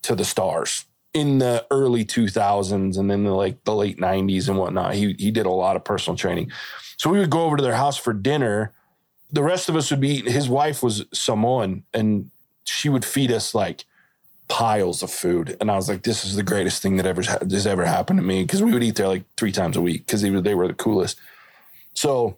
to 0.04 0.16
the 0.16 0.26
stars 0.26 0.86
in 1.14 1.40
the 1.40 1.66
early 1.72 2.06
2000s 2.06 2.98
and 2.98 3.10
then 3.10 3.24
the 3.24 3.32
like 3.32 3.64
the 3.64 3.74
late 3.74 3.98
90s 3.98 4.48
and 4.48 4.58
whatnot. 4.58 4.94
He 4.94 5.16
he 5.18 5.32
did 5.32 5.46
a 5.46 5.52
lot 5.52 5.76
of 5.76 5.84
personal 5.84 6.18
training. 6.18 6.52
So 6.98 7.10
we 7.10 7.20
would 7.20 7.30
go 7.30 7.44
over 7.44 7.58
to 7.58 7.64
their 7.64 7.76
house 7.76 7.98
for 7.98 8.14
dinner. 8.14 8.74
The 9.32 9.44
rest 9.44 9.70
of 9.70 9.76
us 9.76 9.90
would 9.92 10.02
be 10.02 10.22
his 10.30 10.50
wife 10.50 10.84
was 10.84 11.06
Samoan 11.14 11.84
and 11.94 12.30
she 12.64 12.90
would 12.90 13.06
feed 13.06 13.32
us 13.32 13.56
like 13.56 13.86
piles 14.48 15.02
of 15.02 15.12
food. 15.12 15.58
And 15.60 15.72
I 15.72 15.76
was 15.76 15.90
like, 15.90 16.04
this 16.04 16.26
is 16.26 16.36
the 16.36 16.44
greatest 16.44 16.82
thing 16.82 16.98
that 16.98 17.06
ever 17.06 17.22
has 17.22 17.66
ever 17.66 17.86
happened 17.86 18.20
to 18.20 18.26
me. 18.26 18.46
Cause 18.46 18.62
we 18.62 18.74
would 18.74 18.84
eat 18.84 18.96
there 18.96 19.08
like 19.08 19.24
three 19.38 19.52
times 19.52 19.78
a 19.78 19.82
week 19.82 20.06
because 20.06 20.22
they 20.22 20.30
were, 20.30 20.42
they 20.42 20.56
were 20.56 20.68
the 20.68 20.74
coolest. 20.74 21.20
So 21.94 22.38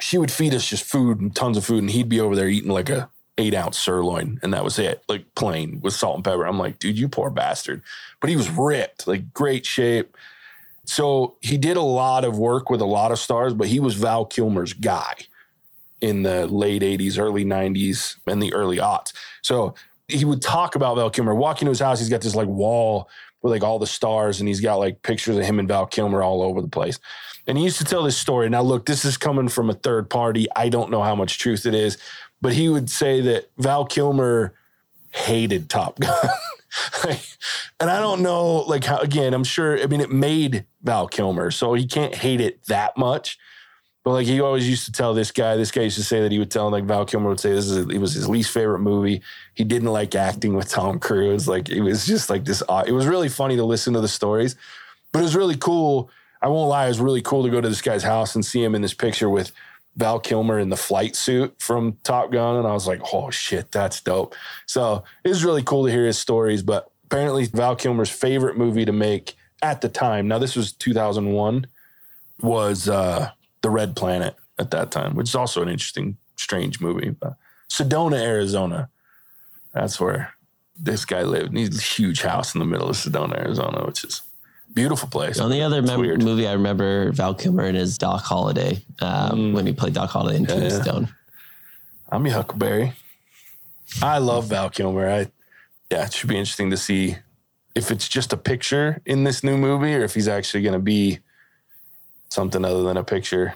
she 0.00 0.18
would 0.18 0.30
feed 0.30 0.54
us 0.54 0.68
just 0.68 0.84
food 0.84 1.20
and 1.20 1.34
tons 1.34 1.56
of 1.56 1.64
food. 1.64 1.82
And 1.82 1.90
he'd 1.90 2.08
be 2.08 2.20
over 2.20 2.36
there 2.36 2.48
eating 2.48 2.70
like 2.70 2.90
a 2.90 3.10
eight 3.38 3.54
ounce 3.54 3.78
sirloin. 3.78 4.38
And 4.42 4.52
that 4.52 4.64
was 4.64 4.78
it, 4.78 5.02
like 5.08 5.34
plain 5.34 5.80
with 5.80 5.94
salt 5.94 6.16
and 6.16 6.24
pepper. 6.24 6.44
I'm 6.44 6.58
like, 6.58 6.78
dude, 6.78 6.98
you 6.98 7.08
poor 7.08 7.30
bastard. 7.30 7.82
But 8.20 8.30
he 8.30 8.36
was 8.36 8.50
ripped, 8.50 9.06
like 9.06 9.32
great 9.32 9.66
shape. 9.66 10.16
So 10.84 11.36
he 11.40 11.56
did 11.56 11.76
a 11.76 11.82
lot 11.82 12.24
of 12.24 12.38
work 12.38 12.68
with 12.68 12.80
a 12.80 12.86
lot 12.86 13.12
of 13.12 13.18
stars, 13.18 13.54
but 13.54 13.68
he 13.68 13.80
was 13.80 13.94
Val 13.94 14.24
Kilmer's 14.24 14.72
guy 14.72 15.14
in 16.00 16.24
the 16.24 16.46
late 16.48 16.82
80s, 16.82 17.18
early 17.18 17.44
90s, 17.44 18.16
and 18.26 18.42
the 18.42 18.52
early 18.52 18.78
aughts. 18.78 19.12
So 19.42 19.74
he 20.08 20.24
would 20.24 20.42
talk 20.42 20.74
about 20.74 20.96
Val 20.96 21.10
Kilmer. 21.10 21.34
Walking 21.34 21.66
to 21.66 21.70
his 21.70 21.80
house, 21.80 22.00
he's 22.00 22.08
got 22.08 22.20
this 22.20 22.34
like 22.34 22.48
wall 22.48 23.08
with 23.40 23.52
like 23.52 23.62
all 23.62 23.78
the 23.78 23.86
stars, 23.86 24.40
and 24.40 24.48
he's 24.48 24.60
got 24.60 24.76
like 24.76 25.02
pictures 25.02 25.36
of 25.36 25.44
him 25.44 25.58
and 25.58 25.68
Val 25.68 25.86
Kilmer 25.86 26.22
all 26.22 26.42
over 26.42 26.60
the 26.60 26.68
place. 26.68 26.98
And 27.46 27.58
he 27.58 27.64
used 27.64 27.78
to 27.78 27.84
tell 27.84 28.02
this 28.02 28.16
story. 28.16 28.48
Now, 28.48 28.62
look, 28.62 28.86
this 28.86 29.04
is 29.04 29.16
coming 29.16 29.48
from 29.48 29.70
a 29.70 29.74
third 29.74 30.08
party. 30.10 30.46
I 30.54 30.68
don't 30.68 30.90
know 30.90 31.02
how 31.02 31.14
much 31.14 31.38
truth 31.38 31.66
it 31.66 31.74
is, 31.74 31.98
but 32.42 32.52
he 32.52 32.68
would 32.68 32.90
say 32.90 33.20
that 33.22 33.50
Val 33.56 33.86
Kilmer 33.86 34.52
hated 35.10 35.70
Top 35.70 35.98
Gun. 35.98 36.14
and 37.80 37.90
I 37.90 38.00
don't 38.00 38.20
know, 38.20 38.56
like, 38.62 38.84
how, 38.84 38.98
again, 38.98 39.32
I'm 39.32 39.44
sure, 39.44 39.80
I 39.80 39.86
mean, 39.86 40.00
it 40.00 40.10
made 40.10 40.66
Val 40.82 41.06
Kilmer, 41.06 41.50
so 41.50 41.72
he 41.74 41.86
can't 41.86 42.14
hate 42.14 42.40
it 42.40 42.62
that 42.64 42.98
much. 42.98 43.38
But 44.04 44.14
like 44.14 44.26
he 44.26 44.40
always 44.40 44.68
used 44.68 44.86
to 44.86 44.92
tell 44.92 45.14
this 45.14 45.30
guy, 45.30 45.54
this 45.56 45.70
guy 45.70 45.82
used 45.82 45.96
to 45.96 46.02
say 46.02 46.22
that 46.22 46.32
he 46.32 46.40
would 46.40 46.50
tell 46.50 46.66
him, 46.66 46.72
like 46.72 46.86
Val 46.86 47.04
Kilmer 47.04 47.28
would 47.28 47.38
say 47.38 47.52
this 47.52 47.66
is 47.66 47.86
it 47.86 47.98
was 47.98 48.14
his 48.14 48.28
least 48.28 48.50
favorite 48.50 48.80
movie. 48.80 49.22
He 49.54 49.62
didn't 49.62 49.92
like 49.92 50.16
acting 50.16 50.54
with 50.54 50.68
Tom 50.68 50.98
Cruise. 50.98 51.46
Like 51.46 51.68
it 51.68 51.82
was 51.82 52.04
just 52.04 52.28
like 52.28 52.44
this. 52.44 52.64
It 52.84 52.90
was 52.90 53.06
really 53.06 53.28
funny 53.28 53.54
to 53.54 53.64
listen 53.64 53.94
to 53.94 54.00
the 54.00 54.08
stories, 54.08 54.56
but 55.12 55.20
it 55.20 55.22
was 55.22 55.36
really 55.36 55.56
cool. 55.56 56.10
I 56.40 56.48
won't 56.48 56.68
lie, 56.68 56.86
it 56.86 56.88
was 56.88 56.98
really 56.98 57.22
cool 57.22 57.44
to 57.44 57.50
go 57.50 57.60
to 57.60 57.68
this 57.68 57.80
guy's 57.80 58.02
house 58.02 58.34
and 58.34 58.44
see 58.44 58.64
him 58.64 58.74
in 58.74 58.82
this 58.82 58.94
picture 58.94 59.30
with 59.30 59.52
Val 59.96 60.18
Kilmer 60.18 60.58
in 60.58 60.70
the 60.70 60.76
flight 60.76 61.14
suit 61.16 61.54
from 61.58 61.98
Top 62.02 62.32
Gun, 62.32 62.56
and 62.56 62.66
I 62.66 62.72
was 62.72 62.86
like, 62.86 63.00
oh 63.12 63.30
shit, 63.30 63.70
that's 63.72 64.00
dope. 64.00 64.34
So 64.66 65.04
it 65.24 65.28
was 65.28 65.44
really 65.44 65.62
cool 65.62 65.84
to 65.84 65.92
hear 65.92 66.06
his 66.06 66.18
stories. 66.18 66.62
But 66.62 66.90
apparently, 67.04 67.46
Val 67.46 67.76
Kilmer's 67.76 68.10
favorite 68.10 68.56
movie 68.56 68.84
to 68.84 68.92
make 68.92 69.34
at 69.62 69.80
the 69.80 69.88
time. 69.88 70.28
Now 70.28 70.38
this 70.38 70.56
was 70.56 70.72
2001 70.72 71.66
was 72.40 72.88
uh, 72.88 73.30
The 73.60 73.70
Red 73.70 73.94
Planet 73.94 74.34
at 74.58 74.70
that 74.72 74.90
time, 74.90 75.14
which 75.14 75.28
is 75.28 75.34
also 75.34 75.62
an 75.62 75.68
interesting, 75.68 76.16
strange 76.36 76.80
movie. 76.80 77.10
But 77.10 77.36
Sedona, 77.68 78.20
Arizona, 78.20 78.88
that's 79.72 80.00
where 80.00 80.34
this 80.78 81.04
guy 81.04 81.22
lived. 81.22 81.56
He's 81.56 81.78
a 81.78 81.82
huge 81.82 82.22
house 82.22 82.54
in 82.54 82.58
the 82.58 82.66
middle 82.66 82.88
of 82.88 82.96
Sedona, 82.96 83.38
Arizona, 83.38 83.84
which 83.86 84.04
is 84.04 84.22
beautiful 84.72 85.08
place. 85.08 85.38
On 85.40 85.50
the 85.50 85.62
only 85.62 85.78
other 85.78 85.82
mem- 85.82 86.18
movie 86.24 86.46
I 86.46 86.52
remember 86.52 87.12
Val 87.12 87.34
Kilmer 87.34 87.64
in 87.66 87.76
is 87.76 87.98
Doc 87.98 88.22
Holliday 88.22 88.82
um, 89.00 89.52
when 89.52 89.66
he 89.66 89.72
played 89.72 89.94
Doc 89.94 90.10
Holliday 90.10 90.36
in 90.38 90.46
Mm. 90.46 90.48
Yeah, 90.48 90.54
yeah. 90.62 90.68
Tombstone. 90.70 91.14
I'm 92.10 92.24
your 92.26 92.34
Huckleberry. 92.34 92.92
I 94.02 94.18
love 94.18 94.46
Val 94.46 94.70
Kilmer. 94.70 95.08
I, 95.08 95.26
yeah, 95.90 96.04
it 96.06 96.12
should 96.12 96.28
be 96.28 96.36
interesting 96.38 96.70
to 96.70 96.76
see 96.76 97.16
if 97.74 97.90
it's 97.90 98.08
just 98.08 98.32
a 98.32 98.36
picture 98.36 99.00
in 99.06 99.24
this 99.24 99.42
new 99.42 99.56
movie 99.56 99.94
or 99.94 100.02
if 100.04 100.14
he's 100.14 100.28
actually 100.28 100.62
going 100.62 100.72
to 100.74 100.78
be 100.78 101.18
something 102.30 102.64
other 102.64 102.82
than 102.82 102.96
a 102.96 103.04
picture. 103.04 103.54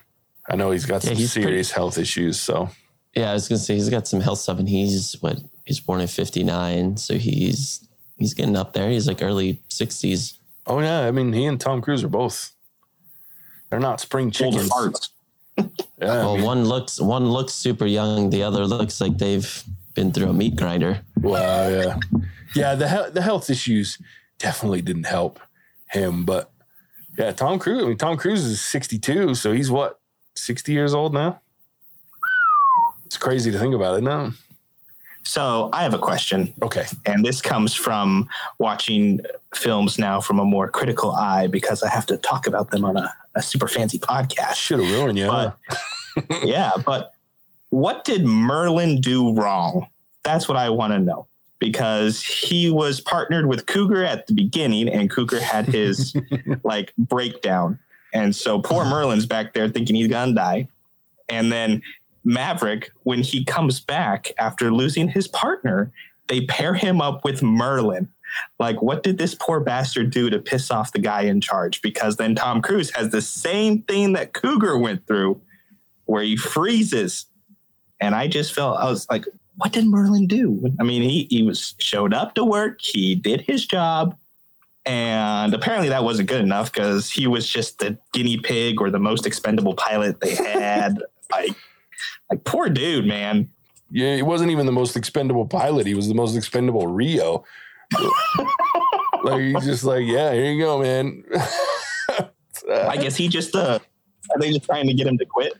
I 0.48 0.56
know 0.56 0.70
he's 0.70 0.86
got 0.86 1.02
Yeah, 1.04 1.10
some 1.10 1.16
he's 1.16 1.32
pretty- 1.32 1.48
serious 1.48 1.70
health 1.72 1.98
issues, 1.98 2.38
so 2.40 2.70
Yeah, 3.14 3.30
I 3.30 3.34
was 3.34 3.48
gonna 3.48 3.58
say 3.58 3.74
he's 3.74 3.88
got 3.88 4.06
some 4.06 4.20
health 4.20 4.38
stuff, 4.40 4.58
and 4.58 4.68
he's 4.68 5.14
what 5.20 5.38
he's 5.64 5.80
born 5.80 6.00
in 6.02 6.06
'59, 6.06 6.98
so 6.98 7.14
he's 7.16 7.80
he's 8.18 8.32
getting 8.34 8.54
up 8.56 8.74
there. 8.74 8.90
He's 8.90 9.08
like 9.08 9.22
early 9.22 9.58
60s. 9.70 10.34
Oh 10.66 10.80
yeah, 10.80 11.00
I 11.06 11.10
mean 11.10 11.32
he 11.32 11.44
and 11.46 11.60
Tom 11.60 11.80
Cruise 11.80 12.02
are 12.04 12.08
both 12.08 12.52
They're 13.70 13.80
not 13.80 14.00
spring 14.00 14.30
chickens. 14.30 14.68
farts. 14.70 15.08
Yeah, 15.98 16.12
I 16.12 16.16
Well, 16.18 16.36
mean, 16.36 16.44
one 16.44 16.64
looks 16.66 17.00
one 17.00 17.30
looks 17.30 17.54
super 17.54 17.86
young. 17.86 18.28
The 18.28 18.42
other 18.42 18.66
looks 18.66 19.00
like 19.00 19.16
they've 19.16 19.64
been 19.94 20.12
through 20.12 20.28
a 20.28 20.34
meat 20.34 20.54
grinder. 20.56 21.00
Wow, 21.22 21.68
yeah, 21.68 21.96
yeah. 22.54 22.74
The 22.74 22.88
he- 22.88 23.10
the 23.12 23.22
health 23.22 23.48
issues 23.48 23.96
definitely 24.38 24.82
didn't 24.82 25.06
help 25.06 25.40
him, 25.88 26.24
but 26.26 26.50
yeah, 27.18 27.32
Tom 27.32 27.58
Cruise. 27.58 27.82
I 27.82 27.86
mean, 27.86 27.96
Tom 27.96 28.18
Cruise 28.18 28.44
is 28.44 28.60
sixty 28.60 28.98
two, 28.98 29.34
so 29.34 29.52
he's 29.52 29.70
what 29.70 29.98
sixty 30.34 30.72
years 30.72 30.92
old 30.92 31.14
now. 31.14 31.40
It's 33.06 33.16
crazy 33.16 33.50
to 33.50 33.58
think 33.58 33.74
about 33.74 33.96
it. 33.96 34.02
No, 34.02 34.32
So 35.26 35.70
I 35.72 35.82
have 35.82 35.92
a 35.92 35.98
question, 35.98 36.54
okay, 36.62 36.86
and 37.04 37.24
this 37.24 37.42
comes 37.42 37.74
from 37.74 38.28
watching 38.58 39.20
films 39.56 39.98
now 39.98 40.20
from 40.20 40.38
a 40.38 40.44
more 40.44 40.68
critical 40.68 41.10
eye 41.10 41.48
because 41.48 41.82
I 41.82 41.90
have 41.90 42.06
to 42.06 42.16
talk 42.16 42.46
about 42.46 42.70
them 42.70 42.84
on 42.84 42.96
a, 42.96 43.12
a 43.34 43.42
super 43.42 43.66
fancy 43.66 43.98
podcast. 43.98 44.54
should 44.54 44.78
have 44.78 44.88
ruined 44.88 45.18
you. 45.18 45.26
But 45.26 45.58
yeah, 46.44 46.70
but 46.86 47.12
what 47.70 48.04
did 48.04 48.24
Merlin 48.24 49.00
do 49.00 49.34
wrong? 49.34 49.88
That's 50.22 50.46
what 50.46 50.56
I 50.56 50.70
want 50.70 50.92
to 50.92 51.00
know 51.00 51.26
because 51.58 52.22
he 52.22 52.70
was 52.70 53.00
partnered 53.00 53.46
with 53.46 53.66
Cougar 53.66 54.04
at 54.04 54.28
the 54.28 54.32
beginning, 54.32 54.88
and 54.88 55.10
Cougar 55.10 55.40
had 55.40 55.66
his 55.66 56.14
like 56.62 56.92
breakdown, 56.96 57.80
and 58.14 58.34
so 58.34 58.60
poor 58.60 58.82
uh-huh. 58.82 58.90
Merlin's 58.90 59.26
back 59.26 59.54
there 59.54 59.68
thinking 59.68 59.96
he's 59.96 60.08
gonna 60.08 60.34
die, 60.34 60.68
and 61.28 61.50
then 61.50 61.82
Maverick, 62.26 62.90
when 63.04 63.22
he 63.22 63.44
comes 63.44 63.80
back 63.80 64.32
after 64.38 64.72
losing 64.72 65.08
his 65.08 65.28
partner, 65.28 65.92
they 66.28 66.42
pair 66.42 66.74
him 66.74 67.00
up 67.00 67.24
with 67.24 67.42
Merlin. 67.42 68.08
Like, 68.58 68.82
what 68.82 69.04
did 69.04 69.16
this 69.16 69.34
poor 69.34 69.60
bastard 69.60 70.10
do 70.10 70.28
to 70.28 70.38
piss 70.40 70.70
off 70.70 70.92
the 70.92 70.98
guy 70.98 71.22
in 71.22 71.40
charge? 71.40 71.80
Because 71.80 72.16
then 72.16 72.34
Tom 72.34 72.60
Cruise 72.60 72.90
has 72.96 73.10
the 73.10 73.22
same 73.22 73.82
thing 73.82 74.12
that 74.14 74.32
Cougar 74.32 74.76
went 74.78 75.06
through, 75.06 75.40
where 76.06 76.24
he 76.24 76.36
freezes. 76.36 77.26
And 78.00 78.14
I 78.14 78.26
just 78.26 78.52
felt 78.52 78.78
I 78.78 78.90
was 78.90 79.08
like, 79.08 79.24
what 79.56 79.72
did 79.72 79.86
Merlin 79.86 80.26
do? 80.26 80.74
I 80.80 80.82
mean, 80.82 81.02
he 81.02 81.28
he 81.30 81.42
was 81.42 81.74
showed 81.78 82.12
up 82.12 82.34
to 82.34 82.44
work, 82.44 82.80
he 82.80 83.14
did 83.14 83.40
his 83.40 83.64
job, 83.64 84.16
and 84.84 85.54
apparently 85.54 85.88
that 85.88 86.04
wasn't 86.04 86.28
good 86.28 86.42
enough 86.42 86.72
because 86.72 87.08
he 87.08 87.26
was 87.26 87.48
just 87.48 87.78
the 87.78 87.96
guinea 88.12 88.38
pig 88.38 88.80
or 88.80 88.90
the 88.90 88.98
most 88.98 89.26
expendable 89.26 89.74
pilot 89.74 90.20
they 90.20 90.34
had. 90.34 90.98
like, 91.30 91.56
like 92.30 92.44
poor 92.44 92.68
dude, 92.68 93.06
man. 93.06 93.48
Yeah, 93.90 94.16
he 94.16 94.22
wasn't 94.22 94.50
even 94.50 94.66
the 94.66 94.72
most 94.72 94.96
expendable 94.96 95.46
pilot. 95.46 95.86
He 95.86 95.94
was 95.94 96.08
the 96.08 96.14
most 96.14 96.36
expendable 96.36 96.86
Rio. 96.86 97.44
like 99.22 99.40
he's 99.42 99.64
just 99.64 99.84
like, 99.84 100.04
yeah, 100.04 100.32
here 100.32 100.52
you 100.52 100.62
go, 100.62 100.80
man. 100.80 101.24
I 102.68 102.96
guess 102.96 103.14
he 103.16 103.28
just 103.28 103.54
uh, 103.54 103.78
are 104.30 104.40
they 104.40 104.50
just 104.50 104.64
trying 104.64 104.88
to 104.88 104.94
get 104.94 105.06
him 105.06 105.18
to 105.18 105.24
quit? 105.24 105.54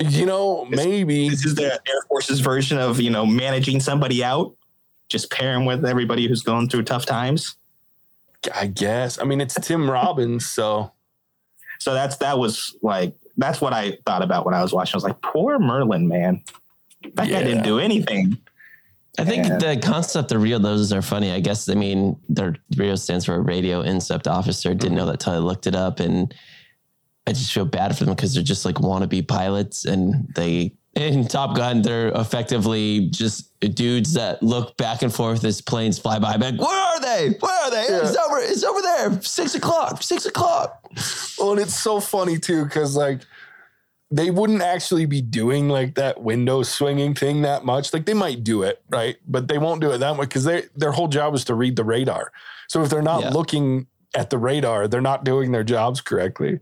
you 0.00 0.26
know, 0.26 0.64
maybe 0.66 1.28
This 1.28 1.44
is 1.44 1.54
the 1.56 1.72
Air 1.72 2.02
Force's 2.08 2.40
version 2.40 2.78
of 2.78 3.00
you 3.00 3.10
know 3.10 3.26
managing 3.26 3.80
somebody 3.80 4.22
out, 4.22 4.54
just 5.08 5.30
pair 5.30 5.54
him 5.54 5.64
with 5.64 5.84
everybody 5.84 6.28
who's 6.28 6.42
going 6.42 6.68
through 6.68 6.84
tough 6.84 7.06
times. 7.06 7.56
I 8.54 8.66
guess. 8.66 9.18
I 9.18 9.24
mean, 9.24 9.40
it's 9.40 9.54
Tim 9.60 9.90
Robbins, 9.90 10.46
so 10.46 10.92
So 11.80 11.94
that's 11.94 12.16
that 12.18 12.38
was 12.38 12.76
like 12.82 13.14
that's 13.38 13.60
what 13.60 13.72
I 13.72 13.96
thought 14.04 14.22
about 14.22 14.44
when 14.44 14.54
I 14.54 14.62
was 14.62 14.72
watching. 14.72 14.94
I 14.94 14.98
was 14.98 15.04
like, 15.04 15.20
poor 15.22 15.58
Merlin, 15.58 16.08
man. 16.08 16.42
That 17.14 17.30
guy 17.30 17.42
didn't 17.42 17.62
do 17.62 17.78
anything. 17.78 18.36
I 19.18 19.24
think 19.24 19.46
Yeah. 19.46 19.58
the 19.58 19.80
concept 19.80 20.30
of 20.32 20.42
Rio 20.42 20.58
those 20.58 20.92
are 20.92 21.02
funny. 21.02 21.32
I 21.32 21.40
guess 21.40 21.68
I 21.68 21.74
mean 21.74 22.16
their 22.28 22.54
Rio 22.76 22.94
stands 22.94 23.24
for 23.24 23.34
a 23.34 23.40
radio 23.40 23.82
incept 23.82 24.30
officer. 24.30 24.74
Didn't 24.74 24.96
know 24.96 25.02
mm-hmm. 25.02 25.12
that 25.12 25.20
till 25.20 25.32
I 25.32 25.38
looked 25.38 25.66
it 25.66 25.74
up, 25.74 25.98
and 26.00 26.32
I 27.26 27.32
just 27.32 27.52
feel 27.52 27.64
bad 27.64 27.96
for 27.96 28.04
them 28.04 28.14
because 28.14 28.34
they're 28.34 28.44
just 28.44 28.64
like 28.64 28.76
wannabe 28.76 29.26
pilots, 29.26 29.84
and 29.84 30.28
they 30.34 30.76
in 30.94 31.26
Top 31.26 31.56
Gun 31.56 31.82
they're 31.82 32.08
effectively 32.08 33.08
just 33.10 33.58
dudes 33.60 34.14
that 34.14 34.42
look 34.42 34.76
back 34.76 35.02
and 35.02 35.12
forth 35.12 35.44
as 35.44 35.60
planes 35.60 35.98
fly 35.98 36.18
by. 36.20 36.36
Back, 36.36 36.60
where 36.60 36.68
are 36.68 36.87
they? 37.18 37.36
Where 37.38 37.64
are 37.64 37.70
they? 37.70 37.82
It's 37.82 38.16
over. 38.16 38.38
It's 38.38 38.64
over 38.64 38.80
there. 38.80 39.22
Six 39.22 39.54
o'clock. 39.54 40.02
Six 40.02 40.26
o'clock. 40.26 40.84
well, 41.38 41.52
and 41.52 41.60
it's 41.60 41.78
so 41.78 42.00
funny 42.00 42.38
too, 42.38 42.64
because 42.64 42.96
like 42.96 43.20
they 44.10 44.30
wouldn't 44.30 44.62
actually 44.62 45.04
be 45.06 45.20
doing 45.20 45.68
like 45.68 45.94
that 45.96 46.22
window 46.22 46.62
swinging 46.62 47.14
thing 47.14 47.42
that 47.42 47.64
much. 47.64 47.92
Like 47.92 48.06
they 48.06 48.14
might 48.14 48.42
do 48.42 48.62
it, 48.62 48.82
right? 48.88 49.16
But 49.26 49.48
they 49.48 49.58
won't 49.58 49.80
do 49.80 49.90
it 49.90 49.98
that 49.98 50.16
much 50.16 50.28
because 50.30 50.44
they 50.44 50.64
their 50.76 50.92
whole 50.92 51.08
job 51.08 51.34
is 51.34 51.44
to 51.44 51.54
read 51.54 51.76
the 51.76 51.84
radar. 51.84 52.32
So 52.68 52.82
if 52.82 52.88
they're 52.90 53.02
not 53.02 53.22
Yeah. 53.22 53.30
looking 53.30 53.86
at 54.14 54.30
the 54.30 54.38
radar, 54.38 54.88
they're 54.88 55.00
not 55.02 55.24
doing 55.24 55.52
their 55.52 55.64
jobs 55.64 56.00
correctly. 56.00 56.60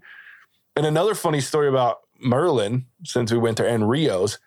And 0.74 0.84
another 0.84 1.14
funny 1.14 1.40
story 1.40 1.68
about 1.68 2.00
Merlin, 2.20 2.86
since 3.04 3.30
we 3.30 3.38
went 3.38 3.58
there, 3.58 3.68
and 3.68 3.88
Rios. 3.88 4.38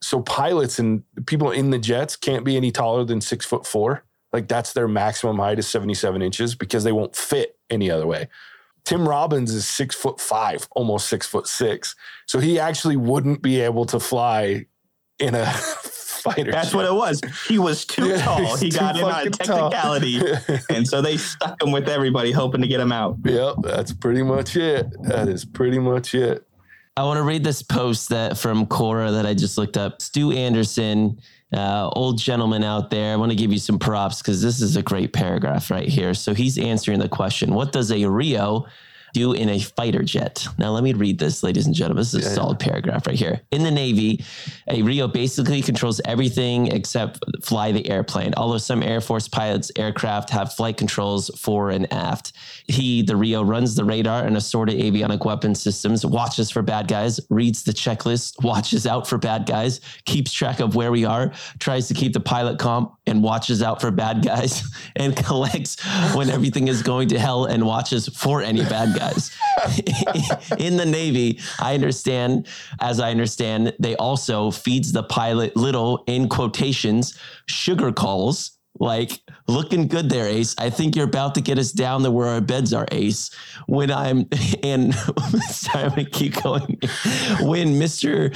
So 0.00 0.20
pilots 0.22 0.78
and 0.78 1.02
people 1.26 1.50
in 1.50 1.70
the 1.70 1.78
jets 1.78 2.14
can't 2.16 2.44
be 2.44 2.56
any 2.56 2.70
taller 2.70 3.04
than 3.04 3.20
six 3.20 3.44
foot 3.46 3.66
four. 3.66 4.04
Like 4.32 4.48
that's 4.48 4.72
their 4.72 4.88
maximum 4.88 5.38
height 5.38 5.58
is 5.58 5.66
77 5.68 6.20
inches 6.22 6.54
because 6.54 6.84
they 6.84 6.92
won't 6.92 7.16
fit 7.16 7.56
any 7.70 7.90
other 7.90 8.06
way. 8.06 8.28
Tim 8.84 9.06
Robbins 9.08 9.52
is 9.52 9.66
six 9.66 9.94
foot 9.94 10.20
five, 10.20 10.66
almost 10.72 11.08
six 11.08 11.26
foot 11.26 11.46
six. 11.46 11.94
So 12.26 12.38
he 12.38 12.58
actually 12.58 12.96
wouldn't 12.96 13.42
be 13.42 13.60
able 13.60 13.84
to 13.86 14.00
fly 14.00 14.66
in 15.18 15.34
a 15.34 15.46
fighter. 15.52 16.50
That's 16.50 16.70
jet. 16.70 16.76
what 16.76 16.84
it 16.86 16.94
was. 16.94 17.20
He 17.48 17.58
was 17.58 17.84
too 17.84 18.06
Yeah, 18.08 18.22
tall. 18.22 18.56
He 18.56 18.70
too 18.70 18.78
got 18.78 18.96
in 18.96 19.04
on 19.04 19.10
a 19.10 19.14
fucking 19.14 19.32
tall. 19.32 19.70
technicality. 19.70 20.20
and 20.74 20.86
so 20.88 21.02
they 21.02 21.16
stuck 21.16 21.62
him 21.62 21.70
with 21.72 21.88
everybody, 21.88 22.32
hoping 22.32 22.62
to 22.62 22.66
get 22.68 22.80
him 22.80 22.92
out. 22.92 23.16
Yep, 23.24 23.56
that's 23.62 23.92
pretty 23.92 24.22
much 24.22 24.56
it. 24.56 24.86
That 25.02 25.28
is 25.28 25.44
pretty 25.44 25.78
much 25.78 26.14
it. 26.14 26.46
I 26.96 27.04
want 27.04 27.18
to 27.18 27.22
read 27.22 27.44
this 27.44 27.62
post 27.62 28.08
that 28.08 28.38
from 28.38 28.66
Quora 28.66 29.12
that 29.12 29.26
I 29.26 29.34
just 29.34 29.56
looked 29.58 29.76
up. 29.76 30.00
Stu 30.02 30.32
Anderson, 30.32 31.20
uh, 31.52 31.88
old 31.94 32.18
gentleman 32.18 32.62
out 32.62 32.90
there. 32.90 33.12
I 33.12 33.16
want 33.16 33.32
to 33.32 33.36
give 33.36 33.52
you 33.52 33.58
some 33.58 33.78
props 33.78 34.20
because 34.20 34.42
this 34.42 34.60
is 34.60 34.76
a 34.76 34.82
great 34.82 35.12
paragraph 35.12 35.70
right 35.70 35.88
here. 35.88 36.14
So 36.14 36.34
he's 36.34 36.58
answering 36.58 36.98
the 36.98 37.08
question: 37.08 37.54
What 37.54 37.72
does 37.72 37.90
a 37.90 38.04
Rio 38.04 38.66
do 39.12 39.32
in 39.32 39.48
a 39.48 39.58
fighter 39.58 40.02
jet? 40.02 40.46
Now 40.58 40.70
let 40.70 40.82
me 40.82 40.92
read 40.92 41.18
this, 41.18 41.42
ladies 41.42 41.66
and 41.66 41.74
gentlemen. 41.74 42.00
This 42.00 42.14
is 42.14 42.26
a 42.26 42.28
Yeah. 42.28 42.34
solid 42.34 42.58
paragraph 42.58 43.06
right 43.06 43.16
here. 43.18 43.40
In 43.50 43.62
the 43.62 43.70
Navy, 43.70 44.24
a 44.68 44.82
Rio 44.82 45.08
basically 45.08 45.62
controls 45.62 46.00
everything 46.04 46.68
except 46.68 47.24
fly 47.42 47.72
the 47.72 47.88
airplane. 47.90 48.34
Although 48.36 48.58
some 48.58 48.82
Air 48.82 49.00
Force 49.00 49.28
pilots' 49.28 49.70
aircraft 49.76 50.30
have 50.30 50.52
flight 50.52 50.76
controls 50.76 51.30
fore 51.38 51.70
and 51.70 51.90
aft. 51.92 52.32
He, 52.66 53.02
the 53.02 53.16
Rio, 53.16 53.42
runs 53.42 53.74
the 53.74 53.84
radar 53.84 54.24
and 54.24 54.36
assorted 54.36 54.78
avionic 54.78 55.24
weapon 55.24 55.54
systems, 55.54 56.04
watches 56.04 56.50
for 56.50 56.62
bad 56.62 56.88
guys, 56.88 57.20
reads 57.30 57.62
the 57.62 57.72
checklist, 57.72 58.42
watches 58.44 58.86
out 58.86 59.06
for 59.06 59.18
bad 59.18 59.46
guys, 59.46 59.80
keeps 60.04 60.32
track 60.32 60.60
of 60.60 60.74
where 60.74 60.90
we 60.92 61.04
are, 61.04 61.32
tries 61.58 61.88
to 61.88 61.94
keep 61.94 62.12
the 62.12 62.20
pilot 62.20 62.58
calm, 62.58 62.90
and 63.08 63.22
watches 63.22 63.62
out 63.62 63.80
for 63.80 63.90
bad 63.90 64.24
guys, 64.24 64.62
and 64.96 65.16
collects 65.16 65.76
when 66.14 66.30
everything 66.30 66.68
is 66.68 66.82
going 66.82 67.08
to 67.08 67.18
hell 67.18 67.46
and 67.46 67.64
watches 67.64 68.08
for 68.08 68.42
any 68.42 68.62
bad 68.64 68.96
guys. 68.96 69.30
In 70.58 70.76
the 70.76 70.86
Navy, 70.86 71.40
I 71.58 71.74
understand, 71.74 72.46
as 72.80 73.00
I 73.00 73.10
understand, 73.10 73.74
they 73.78 73.96
also 73.96 74.50
feeds 74.50 74.92
the 74.92 75.02
pilot 75.02 75.56
little, 75.56 76.04
in 76.06 76.28
quotations, 76.28 77.18
sugar 77.46 77.92
calls 77.92 78.57
like 78.80 79.20
looking 79.46 79.88
good 79.88 80.10
there, 80.10 80.26
Ace. 80.26 80.54
I 80.58 80.70
think 80.70 80.94
you're 80.94 81.06
about 81.06 81.34
to 81.34 81.40
get 81.40 81.58
us 81.58 81.72
down 81.72 82.02
to 82.02 82.10
where 82.10 82.28
our 82.28 82.40
beds 82.40 82.72
are, 82.72 82.86
Ace. 82.92 83.30
When 83.66 83.90
I'm 83.90 84.28
and 84.62 84.94
sorry, 85.50 85.84
I'm 85.84 85.90
gonna 85.90 86.04
keep 86.04 86.42
going. 86.42 86.78
When 87.40 87.78
Mister 87.78 88.32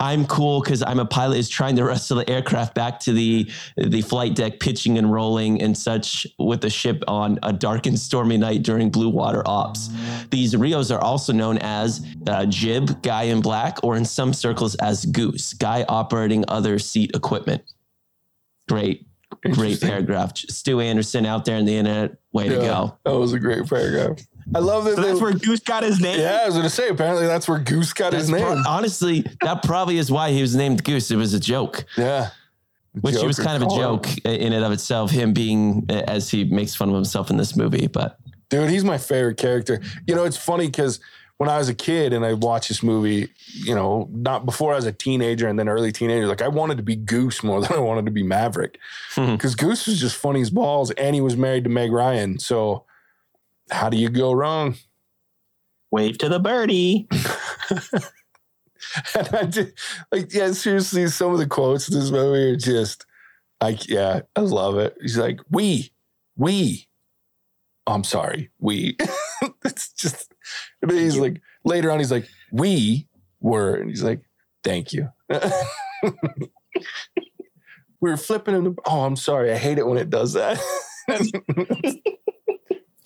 I'm 0.00 0.26
cool 0.26 0.60
because 0.60 0.82
I'm 0.82 0.98
a 0.98 1.06
pilot 1.06 1.38
is 1.38 1.48
trying 1.48 1.76
to 1.76 1.84
wrestle 1.84 2.18
the 2.18 2.28
aircraft 2.28 2.74
back 2.74 3.00
to 3.00 3.12
the 3.12 3.50
the 3.76 4.02
flight 4.02 4.34
deck, 4.34 4.60
pitching 4.60 4.98
and 4.98 5.12
rolling 5.12 5.62
and 5.62 5.76
such 5.76 6.26
with 6.38 6.60
the 6.60 6.70
ship 6.70 7.02
on 7.08 7.38
a 7.42 7.52
dark 7.52 7.86
and 7.86 7.98
stormy 7.98 8.36
night 8.36 8.62
during 8.62 8.90
blue 8.90 9.08
water 9.08 9.42
ops. 9.46 9.88
These 10.30 10.56
Rios 10.56 10.90
are 10.90 11.00
also 11.00 11.32
known 11.32 11.58
as 11.58 12.04
uh, 12.26 12.46
Jib, 12.46 13.02
guy 13.02 13.24
in 13.24 13.40
black, 13.40 13.78
or 13.82 13.96
in 13.96 14.04
some 14.04 14.32
circles 14.32 14.74
as 14.76 15.06
Goose, 15.06 15.52
guy 15.54 15.84
operating 15.88 16.44
other 16.48 16.78
seat 16.78 17.14
equipment. 17.14 17.62
Great, 18.68 19.05
great 19.52 19.80
paragraph. 19.80 20.36
Stu 20.36 20.80
Anderson 20.80 21.26
out 21.26 21.44
there 21.44 21.56
in 21.56 21.64
the 21.64 21.76
internet. 21.76 22.16
Way 22.32 22.48
to 22.48 22.56
go. 22.56 22.98
That 23.04 23.14
was 23.16 23.32
a 23.32 23.38
great 23.38 23.68
paragraph. 23.68 24.18
I 24.54 24.60
love 24.60 24.84
that. 24.84 24.94
So 24.96 25.02
that's 25.02 25.20
where 25.20 25.32
Goose 25.32 25.60
got 25.60 25.82
his 25.82 26.00
name. 26.00 26.20
yeah, 26.20 26.40
I 26.42 26.46
was 26.46 26.54
gonna 26.54 26.70
say. 26.70 26.88
Apparently, 26.88 27.26
that's 27.26 27.48
where 27.48 27.58
Goose 27.58 27.92
got 27.92 28.12
his 28.12 28.30
name. 28.30 28.42
pro- 28.42 28.62
honestly, 28.68 29.24
that 29.42 29.62
probably 29.64 29.98
is 29.98 30.10
why 30.10 30.30
he 30.30 30.40
was 30.40 30.54
named 30.54 30.84
Goose. 30.84 31.10
It 31.10 31.16
was 31.16 31.34
a 31.34 31.40
joke, 31.40 31.84
yeah, 31.96 32.30
which 33.00 33.16
was 33.16 33.38
kind 33.40 33.60
of 33.60 33.68
a 33.68 33.74
joke 33.74 34.06
in 34.18 34.52
and 34.52 34.64
of 34.64 34.70
itself. 34.70 35.10
Him 35.10 35.32
being 35.32 35.84
as 35.88 36.30
he 36.30 36.44
makes 36.44 36.76
fun 36.76 36.88
of 36.90 36.94
himself 36.94 37.30
in 37.30 37.36
this 37.36 37.56
movie, 37.56 37.88
but 37.88 38.18
Dude, 38.48 38.70
he's 38.70 38.84
my 38.84 38.98
favorite 38.98 39.38
character. 39.38 39.80
You 40.06 40.14
know, 40.14 40.22
it's 40.22 40.36
funny 40.36 40.66
because 40.66 41.00
when 41.38 41.50
I 41.50 41.58
was 41.58 41.68
a 41.68 41.74
kid 41.74 42.12
and 42.12 42.24
I 42.24 42.32
watched 42.32 42.68
this 42.68 42.82
movie, 42.82 43.28
you 43.52 43.74
know, 43.74 44.08
not 44.10 44.46
before 44.46 44.72
I 44.72 44.76
was 44.76 44.86
a 44.86 44.92
teenager 44.92 45.48
and 45.48 45.58
then 45.58 45.68
early 45.68 45.92
teenager, 45.92 46.26
like 46.26 46.40
I 46.40 46.48
wanted 46.48 46.78
to 46.78 46.82
be 46.82 46.96
Goose 46.96 47.42
more 47.42 47.60
than 47.62 47.72
I 47.72 47.80
wanted 47.80 48.06
to 48.06 48.10
be 48.10 48.22
Maverick. 48.22 48.78
Hmm. 49.10 49.32
Because 49.32 49.54
Goose 49.54 49.86
was 49.86 50.00
just 50.00 50.16
funny 50.16 50.40
as 50.40 50.50
balls 50.50 50.90
and 50.92 51.14
he 51.14 51.20
was 51.20 51.36
married 51.36 51.64
to 51.64 51.70
Meg 51.70 51.92
Ryan. 51.92 52.38
So 52.38 52.84
how 53.70 53.88
do 53.88 53.96
you 53.96 54.08
go 54.08 54.32
wrong? 54.32 54.76
Wave 55.90 56.18
to 56.18 56.28
the 56.28 56.40
birdie. 56.40 57.06
and 59.14 59.28
I 59.32 59.44
did, 59.44 59.74
like, 60.10 60.32
yeah, 60.32 60.52
seriously, 60.52 61.06
some 61.08 61.32
of 61.32 61.38
the 61.38 61.46
quotes 61.46 61.88
in 61.88 61.98
this 61.98 62.10
movie 62.10 62.52
are 62.52 62.56
just, 62.56 63.06
like, 63.60 63.88
yeah, 63.88 64.20
I 64.34 64.40
love 64.40 64.78
it. 64.78 64.96
He's 65.00 65.16
like, 65.16 65.40
we, 65.50 65.92
we. 66.36 66.88
I'm 67.86 68.04
sorry, 68.04 68.50
we. 68.58 68.96
it's 69.64 69.92
just, 69.92 70.34
then 70.90 70.98
he's 70.98 71.18
like, 71.18 71.40
later 71.64 71.90
on, 71.90 71.98
he's 71.98 72.10
like, 72.10 72.28
we 72.52 73.08
were, 73.40 73.74
and 73.74 73.90
he's 73.90 74.02
like, 74.02 74.22
thank 74.62 74.92
you. 74.92 75.08
we 76.00 76.10
were 78.00 78.16
flipping 78.16 78.54
in 78.54 78.64
the, 78.64 78.74
oh, 78.86 79.04
I'm 79.04 79.16
sorry. 79.16 79.52
I 79.52 79.56
hate 79.56 79.78
it 79.78 79.86
when 79.86 79.98
it 79.98 80.10
does 80.10 80.34
that. 80.34 80.60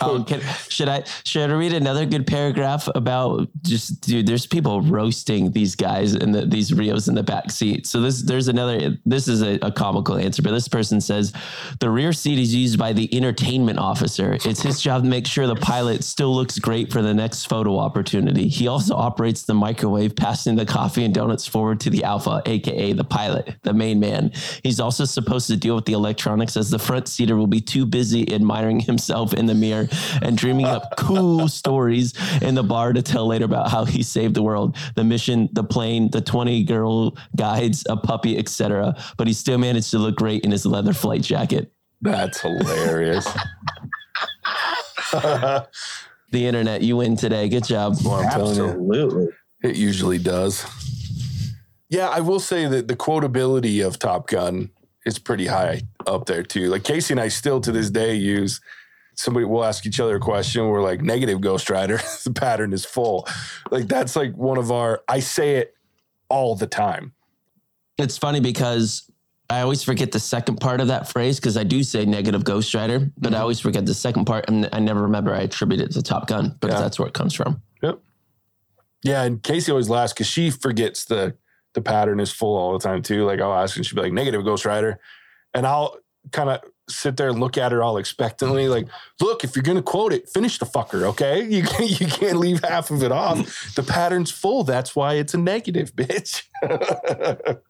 Um, 0.01 0.25
can, 0.25 0.41
should 0.69 0.89
I 0.89 1.05
should 1.25 1.51
I 1.51 1.55
read 1.55 1.73
another 1.73 2.07
good 2.07 2.27
paragraph 2.27 2.89
about 2.95 3.49
just 3.63 4.01
dude? 4.01 4.27
There's 4.27 4.47
people 4.47 4.81
roasting 4.83 5.53
these 5.53 5.75
guys 5.75 6.15
and 6.15 6.35
the, 6.35 6.47
these 6.47 6.73
Rios 6.73 7.09
in 7.09 7.15
the 7.15 7.23
back 7.23 7.51
seat. 7.51 7.87
So 7.87 8.01
this 8.01 8.23
there's 8.23 8.49
another. 8.49 8.97
This 9.05 9.29
is 9.29 9.43
a, 9.43 9.59
a, 9.63 9.71
comical 9.71 10.17
answer, 10.17 10.43
but 10.43 10.53
this 10.53 10.69
person 10.69 11.01
says 11.01 11.33
the 11.81 11.91
rear 11.91 12.13
seat 12.13 12.39
is 12.39 12.55
used 12.55 12.79
by 12.79 12.93
the 12.93 13.15
entertainment 13.17 13.79
officer. 13.79 14.35
It's 14.45 14.63
his 14.63 14.81
job 14.81 15.03
to 15.03 15.09
make 15.09 15.27
sure 15.27 15.47
the 15.47 15.57
pilot 15.57 16.05
still 16.05 16.35
looks 16.35 16.59
great 16.59 16.93
for 16.93 17.03
the 17.03 17.15
next 17.15 17.47
photo 17.47 17.79
opportunity. 17.79 18.49
He 18.49 18.69
also 18.69 18.95
operates 18.95 19.45
the 19.45 19.55
microwave, 19.55 20.17
passing 20.17 20.57
the 20.57 20.67
coffee 20.67 21.05
and 21.05 21.15
donuts 21.15 21.47
forward 21.47 21.81
to 21.81 21.91
the 21.91 22.05
alpha, 22.05 22.43
aka 22.47 22.93
the 22.93 23.05
pilot, 23.05 23.57
the 23.63 23.73
main 23.73 24.01
man. 24.01 24.33
He's 24.63 24.81
also 24.81 25.05
supposed 25.05 25.47
to 25.49 25.57
deal 25.57 25.75
with 25.75 25.85
the 25.85 25.93
electronics, 25.93 26.57
as 26.57 26.71
the 26.71 26.79
front 26.79 27.09
seater 27.09 27.37
will 27.37 27.47
be 27.47 27.61
too 27.61 27.87
busy 27.87 28.33
admiring 28.33 28.81
himself 28.81 29.35
in 29.35 29.47
the 29.47 29.55
mirror 29.55 29.89
and 30.22 30.37
dreaming 30.37 30.66
up 30.66 30.96
cool 30.96 31.48
stories 31.61 32.14
in 32.42 32.55
the 32.55 32.62
bar 32.62 32.92
to 32.92 33.03
tell 33.03 33.26
later 33.26 33.44
about 33.44 33.70
how 33.70 33.85
he 33.85 34.03
saved 34.03 34.35
the 34.35 34.42
world, 34.42 34.76
the 34.94 35.05
mission, 35.05 35.48
the 35.53 35.64
plane, 35.64 36.11
the 36.11 36.20
20 36.20 36.64
girl 36.64 37.16
guides, 37.37 37.85
a 37.88 37.96
puppy, 37.96 38.38
etc. 38.38 38.94
But 39.16 39.26
he 39.26 39.33
still 39.33 39.59
managed 39.59 39.90
to 39.92 39.98
look 39.98 40.16
great 40.16 40.44
in 40.44 40.50
his 40.50 40.66
leather 40.66 40.92
flight 40.92 41.22
jacket. 41.22 41.72
That's 42.00 42.40
hilarious. 42.40 43.26
the 45.12 45.66
internet, 46.33 46.83
you 46.83 46.96
win 46.96 47.16
today. 47.16 47.48
Good 47.48 47.64
job. 47.64 47.96
Well, 48.05 48.22
Absolutely. 48.22 49.29
It 49.62 49.76
usually 49.76 50.18
does. 50.18 50.64
Yeah, 51.90 52.09
I 52.09 52.20
will 52.20 52.40
say 52.40 52.66
that 52.66 52.88
the 52.88 52.96
quotability 52.96 53.85
of 53.85 53.98
Top 53.98 54.29
Gun 54.29 54.70
is 55.05 55.18
pretty 55.18 55.46
high 55.46 55.83
up 56.07 56.26
there 56.26 56.42
too. 56.42 56.68
Like 56.68 56.85
Casey 56.85 57.14
and 57.14 57.20
I 57.20 57.29
still 57.29 57.61
to 57.61 57.72
this 57.72 57.90
day 57.90 58.14
use 58.14 58.61
somebody 59.14 59.44
will 59.46 59.64
ask 59.64 59.87
each 59.87 60.01
other 60.01 60.16
a 60.16 60.20
question. 60.20 60.66
We're 60.68 60.83
like, 60.83 61.03
negative 61.03 61.40
Ghost 61.40 61.70
Rider, 61.70 62.01
the 62.25 62.33
pattern 62.33 62.73
is 62.73 62.85
full. 62.85 63.27
Like 63.70 63.88
that's 63.88 64.16
like 64.16 64.35
one 64.37 64.59
of 64.59 64.70
our, 64.70 65.03
I 65.09 65.20
say 65.20 65.57
it 65.57 65.75
all 66.29 66.55
the 66.55 66.66
time. 66.66 67.12
It's 67.99 68.16
funny 68.16 68.40
because 68.40 69.11
I 69.51 69.61
always 69.61 69.83
forget 69.83 70.12
the 70.12 70.20
second 70.20 70.61
part 70.61 70.81
of 70.81 70.88
that 70.88 71.09
phrase 71.09 71.38
because 71.38 71.57
I 71.57 71.64
do 71.64 71.83
say 71.83 72.05
negative 72.07 72.44
Ghost 72.44 72.73
Rider, 72.73 73.11
but 73.18 73.31
mm-hmm. 73.31 73.35
I 73.35 73.40
always 73.40 73.61
forget 73.61 73.85
the 73.85 73.94
second 73.94 74.25
part 74.25 74.49
and 74.49 74.68
I 74.73 74.79
never 74.79 75.03
remember 75.03 75.35
I 75.35 75.40
attribute 75.40 75.81
it 75.81 75.90
to 75.92 76.03
Top 76.03 76.29
Gun 76.29 76.57
because 76.61 76.77
yeah. 76.77 76.81
that's 76.81 76.99
where 76.99 77.09
it 77.09 77.14
comes 77.14 77.35
from. 77.35 77.61
Yep. 77.83 78.01
Yeah, 79.03 79.25
and 79.25 79.42
Casey 79.42 79.73
always 79.73 79.88
laughs 79.88 80.12
because 80.12 80.29
she 80.29 80.51
forgets 80.51 81.05
the 81.05 81.35
the 81.73 81.81
pattern 81.81 82.20
is 82.20 82.33
full 82.33 82.57
all 82.57 82.73
the 82.73 82.79
time 82.79 83.03
too. 83.03 83.25
Like 83.25 83.40
I'll 83.40 83.55
ask 83.55 83.77
and 83.77 83.85
she'll 83.85 83.96
be 83.96 84.03
like 84.03 84.12
negative 84.12 84.44
Ghost 84.44 84.64
Rider, 84.64 85.01
and 85.55 85.66
I'll 85.66 85.96
kind 86.33 86.51
of 86.51 86.61
sit 86.90 87.16
there 87.16 87.29
and 87.29 87.40
look 87.40 87.57
at 87.57 87.72
her 87.72 87.83
all 87.83 87.96
expectantly, 87.96 88.68
like, 88.68 88.87
look, 89.20 89.44
if 89.44 89.57
you're 89.57 89.62
gonna 89.62 89.83
quote 89.83 90.12
it, 90.12 90.29
finish 90.29 90.59
the 90.59 90.66
fucker, 90.66 91.03
okay? 91.03 91.40
You 91.50 91.62
can't, 91.64 92.00
you 92.00 92.07
can't 92.07 92.37
leave 92.38 92.62
half 92.64 92.90
of 92.90 93.03
it 93.03 93.12
off. 93.12 93.74
The 93.74 93.83
pattern's 93.83 94.31
full. 94.31 94.64
That's 94.64 94.94
why 94.94 95.14
it's 95.14 95.35
a 95.35 95.38
negative, 95.38 95.92
bitch. 95.96 96.44
it 96.62 97.62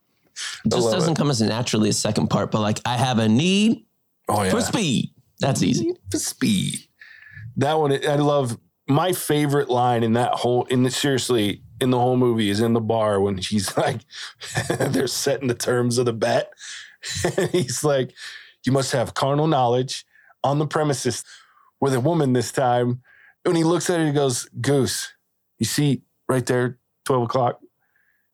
just 0.69 0.91
doesn't 0.91 1.13
it. 1.13 1.17
come 1.17 1.31
as 1.31 1.41
naturally 1.41 1.89
as 1.89 1.99
second 1.99 2.29
part, 2.29 2.51
but 2.51 2.61
like 2.61 2.81
I 2.85 2.97
have 2.97 3.19
a 3.19 3.29
need 3.29 3.85
oh, 4.29 4.43
yeah. 4.43 4.51
for 4.51 4.61
speed. 4.61 5.11
That's 5.41 5.63
easy. 5.63 5.95
For 6.11 6.19
speed. 6.19 6.79
That 7.57 7.79
one, 7.79 7.93
I 7.93 8.17
love. 8.17 8.59
My 8.87 9.13
favorite 9.13 9.71
line 9.71 10.03
in 10.03 10.15
that 10.15 10.35
whole, 10.35 10.65
in 10.65 10.83
the, 10.83 10.91
seriously, 10.91 11.63
in 11.81 11.91
the 11.91 11.99
whole 11.99 12.17
movie 12.17 12.51
is 12.51 12.61
in 12.61 12.73
the 12.75 12.81
bar 12.81 13.21
when 13.21 13.41
she's 13.41 13.77
like, 13.77 14.01
they're 14.79 15.07
setting 15.07 15.49
the 15.49 15.55
terms 15.55 15.99
of 15.99 16.07
the 16.07 16.13
bet. 16.13 16.53
and 17.37 17.51
he's 17.51 17.83
like, 17.83 18.13
you 18.65 18.73
must 18.73 18.93
have 18.93 19.15
carnal 19.15 19.47
knowledge 19.47 20.05
on 20.45 20.59
the 20.59 20.67
premises 20.67 21.25
with 21.81 21.95
a 21.95 22.01
woman 22.01 22.33
this 22.33 22.53
time. 22.53 23.03
When 23.45 23.57
he 23.57 23.65
looks 23.65 23.89
at 23.89 24.01
her, 24.01 24.07
he 24.07 24.13
goes, 24.13 24.49
Goose, 24.61 25.13
you 25.59 25.67
see 25.67 26.03
right 26.29 26.45
there, 26.45 26.79
12 27.07 27.23
o'clock, 27.25 27.61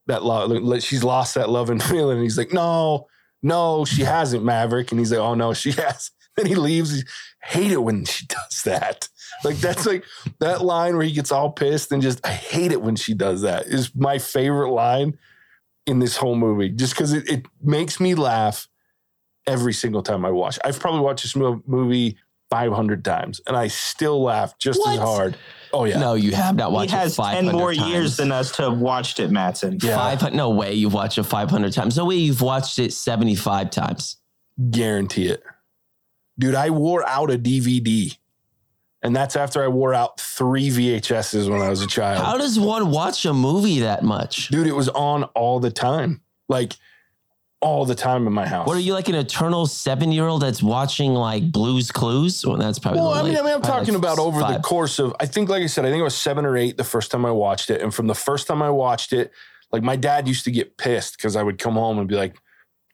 that 0.07 0.23
love, 0.23 0.83
she's 0.83 1.03
lost 1.03 1.35
that 1.35 1.49
love 1.49 1.69
and 1.69 1.81
feeling. 1.91 2.17
And 2.17 2.23
he's 2.23 2.37
like, 2.37 2.53
no, 2.53 3.07
no, 3.41 3.85
she 3.85 4.03
hasn't, 4.03 4.43
Maverick. 4.43 4.91
And 4.91 4.99
he's 4.99 5.11
like, 5.11 5.19
oh, 5.19 5.35
no, 5.35 5.53
she 5.53 5.71
has. 5.71 6.11
Then 6.35 6.45
he 6.45 6.53
leaves. 6.53 7.03
hate 7.41 7.71
it 7.71 7.81
when 7.81 8.05
she 8.05 8.25
does 8.27 8.63
that. 8.63 9.09
Like, 9.43 9.57
that's 9.57 9.85
like 9.85 10.03
that 10.39 10.63
line 10.63 10.95
where 10.95 11.05
he 11.05 11.11
gets 11.11 11.31
all 11.31 11.51
pissed 11.51 11.91
and 11.91 12.01
just, 12.01 12.25
I 12.25 12.31
hate 12.31 12.71
it 12.71 12.81
when 12.81 12.95
she 12.95 13.13
does 13.13 13.43
that 13.43 13.67
is 13.67 13.93
my 13.93 14.17
favorite 14.17 14.71
line 14.71 15.15
in 15.85 15.99
this 15.99 16.17
whole 16.17 16.35
movie, 16.35 16.69
just 16.69 16.93
because 16.93 17.13
it, 17.13 17.29
it 17.29 17.45
makes 17.61 17.99
me 17.99 18.15
laugh 18.15 18.67
every 19.47 19.73
single 19.73 20.03
time 20.03 20.25
I 20.25 20.31
watch. 20.31 20.59
I've 20.63 20.79
probably 20.79 21.01
watched 21.01 21.23
this 21.23 21.35
movie 21.35 22.17
500 22.49 23.03
times 23.03 23.41
and 23.47 23.57
I 23.57 23.67
still 23.67 24.21
laugh 24.21 24.57
just 24.57 24.79
what? 24.79 24.93
as 24.93 24.99
hard. 24.99 25.37
Oh 25.73 25.85
yeah. 25.85 25.99
No, 25.99 26.13
you 26.13 26.31
have 26.31 26.55
not 26.55 26.71
watched 26.71 26.91
he 26.91 26.97
has 26.97 27.17
it 27.17 27.21
10 27.21 27.45
more 27.47 27.73
times. 27.73 27.89
years 27.89 28.17
than 28.17 28.31
us 28.31 28.51
to 28.53 28.63
have 28.63 28.77
watched 28.77 29.19
it, 29.19 29.31
Matson. 29.31 29.79
Yeah. 29.81 29.95
Five, 29.95 30.33
no 30.33 30.51
way 30.51 30.73
you've 30.73 30.93
watched 30.93 31.17
it 31.17 31.23
500 31.23 31.73
times. 31.73 31.97
No 31.97 32.05
way 32.05 32.15
you've 32.15 32.41
watched 32.41 32.79
it 32.79 32.93
75 32.93 33.69
times. 33.69 34.17
Guarantee 34.69 35.27
it. 35.27 35.43
Dude, 36.39 36.55
I 36.55 36.69
wore 36.69 37.07
out 37.07 37.31
a 37.31 37.37
DVD. 37.37 38.15
And 39.03 39.15
that's 39.15 39.35
after 39.35 39.63
I 39.63 39.67
wore 39.67 39.93
out 39.93 40.19
three 40.19 40.69
VHSs 40.69 41.49
when 41.49 41.61
I 41.61 41.69
was 41.69 41.81
a 41.81 41.87
child. 41.87 42.23
How 42.23 42.37
does 42.37 42.59
one 42.59 42.91
watch 42.91 43.25
a 43.25 43.33
movie 43.33 43.81
that 43.81 44.03
much? 44.03 44.47
Dude, 44.49 44.67
it 44.67 44.75
was 44.75 44.89
on 44.89 45.23
all 45.25 45.59
the 45.59 45.69
time. 45.69 46.21
Like 46.49 46.73
all 47.59 47.85
the 47.85 47.95
time 47.95 48.27
in 48.27 48.33
my 48.33 48.47
house. 48.47 48.67
What 48.67 48.77
are 48.77 48.81
you 48.81 48.93
like 48.93 49.09
an 49.09 49.15
eternal 49.15 49.65
seven 49.65 50.11
year 50.11 50.27
old 50.27 50.41
that's 50.41 50.61
watching 50.61 51.13
like 51.13 51.51
Blues 51.51 51.91
Clues? 51.91 52.45
Well, 52.45 52.57
that's 52.57 52.79
probably. 52.79 53.01
Well, 53.01 53.13
I 53.13 53.23
mean, 53.23 53.37
I 53.37 53.41
mean, 53.41 53.53
I'm 53.53 53.61
talking 53.61 53.93
like 53.93 53.97
about 53.97 54.19
over 54.19 54.41
five. 54.41 54.53
the 54.53 54.59
course 54.61 54.99
of. 54.99 55.15
I 55.19 55.25
think, 55.25 55.49
like 55.49 55.63
I 55.63 55.67
said, 55.67 55.85
I 55.85 55.89
think 55.89 55.99
it 55.99 56.03
was 56.03 56.15
seven 56.15 56.45
or 56.45 56.55
eight 56.55 56.77
the 56.77 56.83
first 56.83 57.11
time 57.11 57.25
I 57.25 57.31
watched 57.31 57.69
it, 57.69 57.81
and 57.81 57.93
from 57.93 58.07
the 58.07 58.15
first 58.15 58.47
time 58.47 58.61
I 58.61 58.69
watched 58.69 59.11
it, 59.11 59.31
like 59.71 59.81
my 59.83 59.95
dad 59.95 60.27
used 60.27 60.45
to 60.45 60.51
get 60.51 60.77
pissed 60.77 61.17
because 61.17 61.35
I 61.35 61.43
would 61.43 61.57
come 61.57 61.73
home 61.73 61.97
and 61.97 62.07
be 62.07 62.15
like, 62.15 62.37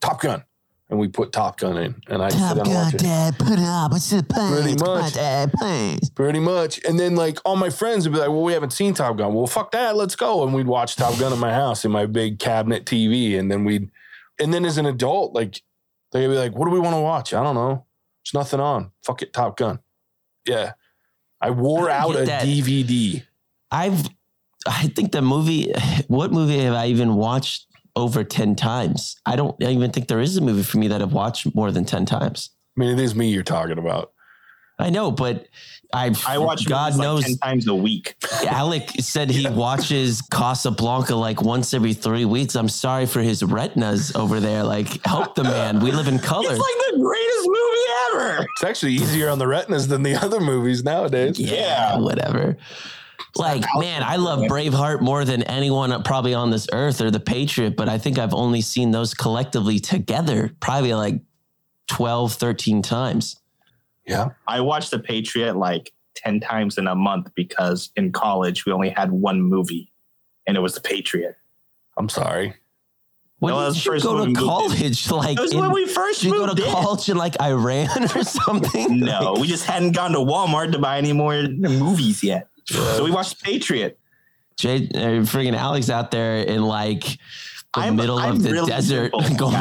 "Top 0.01 0.21
Gun." 0.21 0.43
And 0.89 0.99
we 0.99 1.07
put 1.07 1.31
Top 1.31 1.57
Gun 1.57 1.77
in, 1.77 1.95
and 2.07 2.21
I 2.21 2.29
Top 2.29 2.57
Gun, 2.57 2.69
watch 2.69 2.93
it. 2.93 2.99
Dad, 2.99 3.39
put 3.39 3.53
it 3.53 3.59
up. 3.59 3.91
What's 3.91 4.11
the 4.11 4.21
Pretty 4.21 4.75
much, 4.75 5.13
Dad, 5.13 5.51
please. 5.53 6.09
Pretty 6.11 6.39
much, 6.39 6.79
and 6.85 6.99
then 6.99 7.15
like 7.15 7.39
all 7.45 7.55
my 7.55 7.69
friends 7.69 8.07
would 8.07 8.13
be 8.13 8.19
like, 8.19 8.29
"Well, 8.29 8.43
we 8.43 8.53
haven't 8.53 8.71
seen 8.71 8.93
Top 8.93 9.17
Gun. 9.17 9.33
Well, 9.33 9.47
fuck 9.47 9.71
that, 9.71 9.97
let's 9.97 10.15
go." 10.15 10.43
And 10.43 10.53
we'd 10.53 10.67
watch 10.67 10.95
Top 10.95 11.17
Gun 11.19 11.33
in 11.33 11.39
my 11.39 11.53
house 11.53 11.83
in 11.83 11.91
my 11.91 12.05
big 12.05 12.39
cabinet 12.39 12.85
TV, 12.85 13.37
and 13.37 13.51
then 13.51 13.65
we'd 13.65 13.89
and 14.39 14.53
then 14.53 14.65
as 14.65 14.77
an 14.77 14.85
adult, 14.85 15.33
like 15.33 15.61
they'd 16.11 16.27
be 16.27 16.35
like, 16.37 16.55
"What 16.55 16.65
do 16.65 16.71
we 16.71 16.79
want 16.79 16.95
to 16.95 17.01
watch?" 17.01 17.33
I 17.33 17.43
don't 17.43 17.55
know. 17.55 17.85
There's 18.23 18.33
nothing 18.33 18.59
on. 18.59 18.91
Fuck 19.05 19.21
it, 19.21 19.33
Top 19.33 19.57
Gun. 19.57 19.79
Yeah, 20.47 20.73
I 21.41 21.49
wore 21.51 21.89
I 21.89 21.97
out 21.99 22.15
a 22.15 22.25
that. 22.25 22.43
DVD. 22.45 23.23
I've, 23.71 24.07
I 24.67 24.87
think 24.87 25.11
the 25.11 25.21
movie. 25.21 25.73
What 26.07 26.31
movie 26.31 26.59
have 26.59 26.73
I 26.75 26.87
even 26.87 27.15
watched 27.15 27.67
over 27.95 28.23
ten 28.23 28.55
times? 28.55 29.15
I 29.25 29.35
don't 29.35 29.55
even 29.61 29.91
think 29.91 30.07
there 30.07 30.19
is 30.21 30.37
a 30.37 30.41
movie 30.41 30.63
for 30.63 30.77
me 30.77 30.87
that 30.89 31.01
I've 31.01 31.13
watched 31.13 31.53
more 31.55 31.71
than 31.71 31.85
ten 31.85 32.05
times. 32.05 32.49
I 32.75 32.79
mean, 32.79 32.89
it 32.97 32.99
is 33.03 33.15
me 33.15 33.29
you're 33.29 33.43
talking 33.43 33.77
about. 33.77 34.11
I 34.79 34.89
know, 34.89 35.11
but 35.11 35.47
I 35.93 36.11
I 36.27 36.39
watch 36.39 36.67
God 36.67 36.97
knows 36.97 37.21
like 37.21 37.27
ten 37.27 37.37
times 37.37 37.67
a 37.67 37.75
week. 37.75 38.15
Alec 38.47 38.89
said 38.99 39.29
he 39.29 39.47
watches 39.47 40.21
Casablanca 40.23 41.15
like 41.15 41.41
once 41.41 41.73
every 41.73 41.93
three 41.93 42.25
weeks. 42.25 42.55
I'm 42.55 42.69
sorry 42.69 43.05
for 43.05 43.21
his 43.21 43.43
retinas 43.43 44.15
over 44.15 44.39
there. 44.39 44.63
Like, 44.63 45.05
help 45.05 45.35
the 45.35 45.43
man. 45.43 45.79
We 45.79 45.91
live 45.91 46.07
in 46.07 46.19
color. 46.33 46.51
It's 46.51 46.59
like 46.59 46.91
the 46.91 46.99
greatest 46.99 47.47
movie 47.47 48.29
ever. 48.39 48.47
It's 48.55 48.63
actually 48.63 48.93
easier 48.93 49.29
on 49.29 49.37
the 49.37 49.47
retinas 49.47 49.87
than 49.87 50.01
the 50.01 50.15
other 50.23 50.39
movies 50.39 50.83
nowadays. 50.83 51.39
Yeah, 51.39 51.53
yeah. 51.53 51.97
whatever. 51.99 52.57
Like, 53.35 53.63
man, 53.77 54.03
I 54.03 54.17
love 54.17 54.41
Braveheart 54.41 55.01
more 55.01 55.25
than 55.25 55.41
anyone 55.43 56.03
probably 56.03 56.35
on 56.35 56.51
this 56.51 56.67
earth 56.71 57.01
or 57.01 57.09
The 57.09 57.19
Patriot, 57.19 57.75
but 57.75 57.89
I 57.89 57.97
think 57.97 58.19
I've 58.19 58.33
only 58.33 58.61
seen 58.61 58.91
those 58.91 59.15
collectively 59.15 59.79
together 59.79 60.51
probably 60.59 60.93
like 60.93 61.21
12, 61.87 62.33
13 62.33 62.83
times. 62.83 63.37
Yeah. 64.05 64.29
I 64.47 64.61
watched 64.61 64.91
The 64.91 64.99
Patriot 64.99 65.55
like 65.55 65.91
10 66.15 66.39
times 66.39 66.77
in 66.77 66.87
a 66.87 66.95
month 66.95 67.33
because 67.35 67.91
in 67.95 68.11
college 68.11 68.65
we 68.65 68.71
only 68.71 68.89
had 68.89 69.11
one 69.11 69.41
movie 69.41 69.91
and 70.45 70.57
it 70.57 70.59
was 70.59 70.75
The 70.75 70.81
Patriot. 70.81 71.35
I'm 71.97 72.09
sorry. 72.09 72.55
When 73.39 73.53
no, 73.53 73.73
did 73.73 73.85
you 73.85 73.99
go 73.99 74.25
to 74.25 74.33
college? 74.33 75.07
Like, 75.11 75.37
it 75.37 75.41
was 75.41 75.51
in, 75.51 75.59
when 75.59 75.73
we 75.73 75.85
first 75.85 76.21
did 76.21 76.31
you 76.31 76.33
go 76.33 76.53
to 76.53 76.65
in. 76.65 76.71
college 76.71 77.09
in 77.09 77.17
like 77.17 77.39
Iran 77.41 78.03
or 78.15 78.23
something? 78.23 78.99
no, 78.99 79.35
we 79.37 79.47
just 79.47 79.65
hadn't 79.65 79.91
gone 79.91 80.13
to 80.13 80.19
Walmart 80.19 80.71
to 80.71 80.79
buy 80.79 80.97
any 80.97 81.11
more 81.11 81.43
movies 81.43 82.23
yet. 82.23 82.47
So 82.65 83.03
we 83.03 83.11
watched 83.11 83.43
Patriot. 83.43 83.99
Jay, 84.55 84.87
uh, 84.95 85.25
friggin' 85.25 85.55
Alex 85.55 85.89
out 85.89 86.11
there 86.11 86.37
in 86.37 86.63
like 86.63 87.17
the 87.73 87.79
I'm- 87.81 87.95
middle 87.95 88.17
I'm 88.19 88.35
of 88.35 88.43
the 88.43 88.51
really 88.51 88.67
desert. 88.69 89.11
simple, 89.19 89.35
going. 89.51 89.55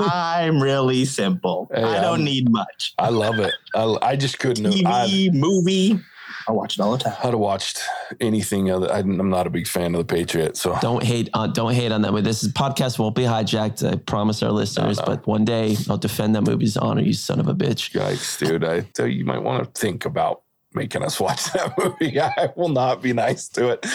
I'm 0.00 0.62
really 0.62 1.04
simple. 1.04 1.70
Hey, 1.74 1.82
I 1.82 2.00
don't 2.00 2.14
I'm- 2.20 2.24
need 2.24 2.50
much. 2.50 2.94
I 2.98 3.08
love 3.10 3.38
it. 3.38 3.52
I, 3.74 3.96
I 4.02 4.16
just 4.16 4.38
couldn't. 4.38 4.64
have- 4.64 4.74
I, 4.86 5.06
TV, 5.08 5.32
movie. 5.32 6.00
I 6.46 6.52
watch 6.52 6.78
it 6.78 6.80
all 6.80 6.92
the 6.92 6.98
time. 6.98 7.14
I'd 7.22 7.30
have 7.30 7.38
watched 7.38 7.80
anything 8.20 8.70
other. 8.70 8.90
I, 8.90 9.00
I'm 9.00 9.28
not 9.28 9.46
a 9.46 9.50
big 9.50 9.66
fan 9.66 9.94
of 9.94 9.98
the 10.06 10.14
Patriot, 10.14 10.56
so 10.56 10.78
don't 10.80 11.02
hate 11.02 11.28
on 11.34 11.52
don't 11.52 11.74
hate 11.74 11.92
on 11.92 12.00
that 12.02 12.10
movie. 12.12 12.22
This 12.22 12.42
is, 12.42 12.52
podcast 12.54 12.98
won't 12.98 13.14
be 13.14 13.24
hijacked. 13.24 13.86
I 13.86 13.96
promise 13.96 14.42
our 14.42 14.50
listeners. 14.50 14.98
no. 14.98 15.04
But 15.04 15.26
one 15.26 15.44
day 15.44 15.76
I'll 15.90 15.98
defend 15.98 16.34
that 16.36 16.42
movie's 16.42 16.76
honor. 16.78 17.02
You 17.02 17.12
son 17.12 17.38
of 17.38 17.48
a 17.48 17.54
bitch. 17.54 17.92
yikes, 17.92 18.38
dude. 18.38 18.64
I 18.64 18.80
tell 18.80 19.06
you, 19.06 19.18
you 19.18 19.24
might 19.26 19.42
want 19.42 19.62
to 19.74 19.78
think 19.80 20.06
about 20.06 20.42
making 20.74 21.02
us 21.02 21.18
watch 21.20 21.52
that 21.52 21.76
movie. 21.78 22.20
I 22.20 22.50
will 22.56 22.68
not 22.68 23.02
be 23.02 23.12
nice 23.12 23.48
to 23.50 23.70
it. 23.70 23.86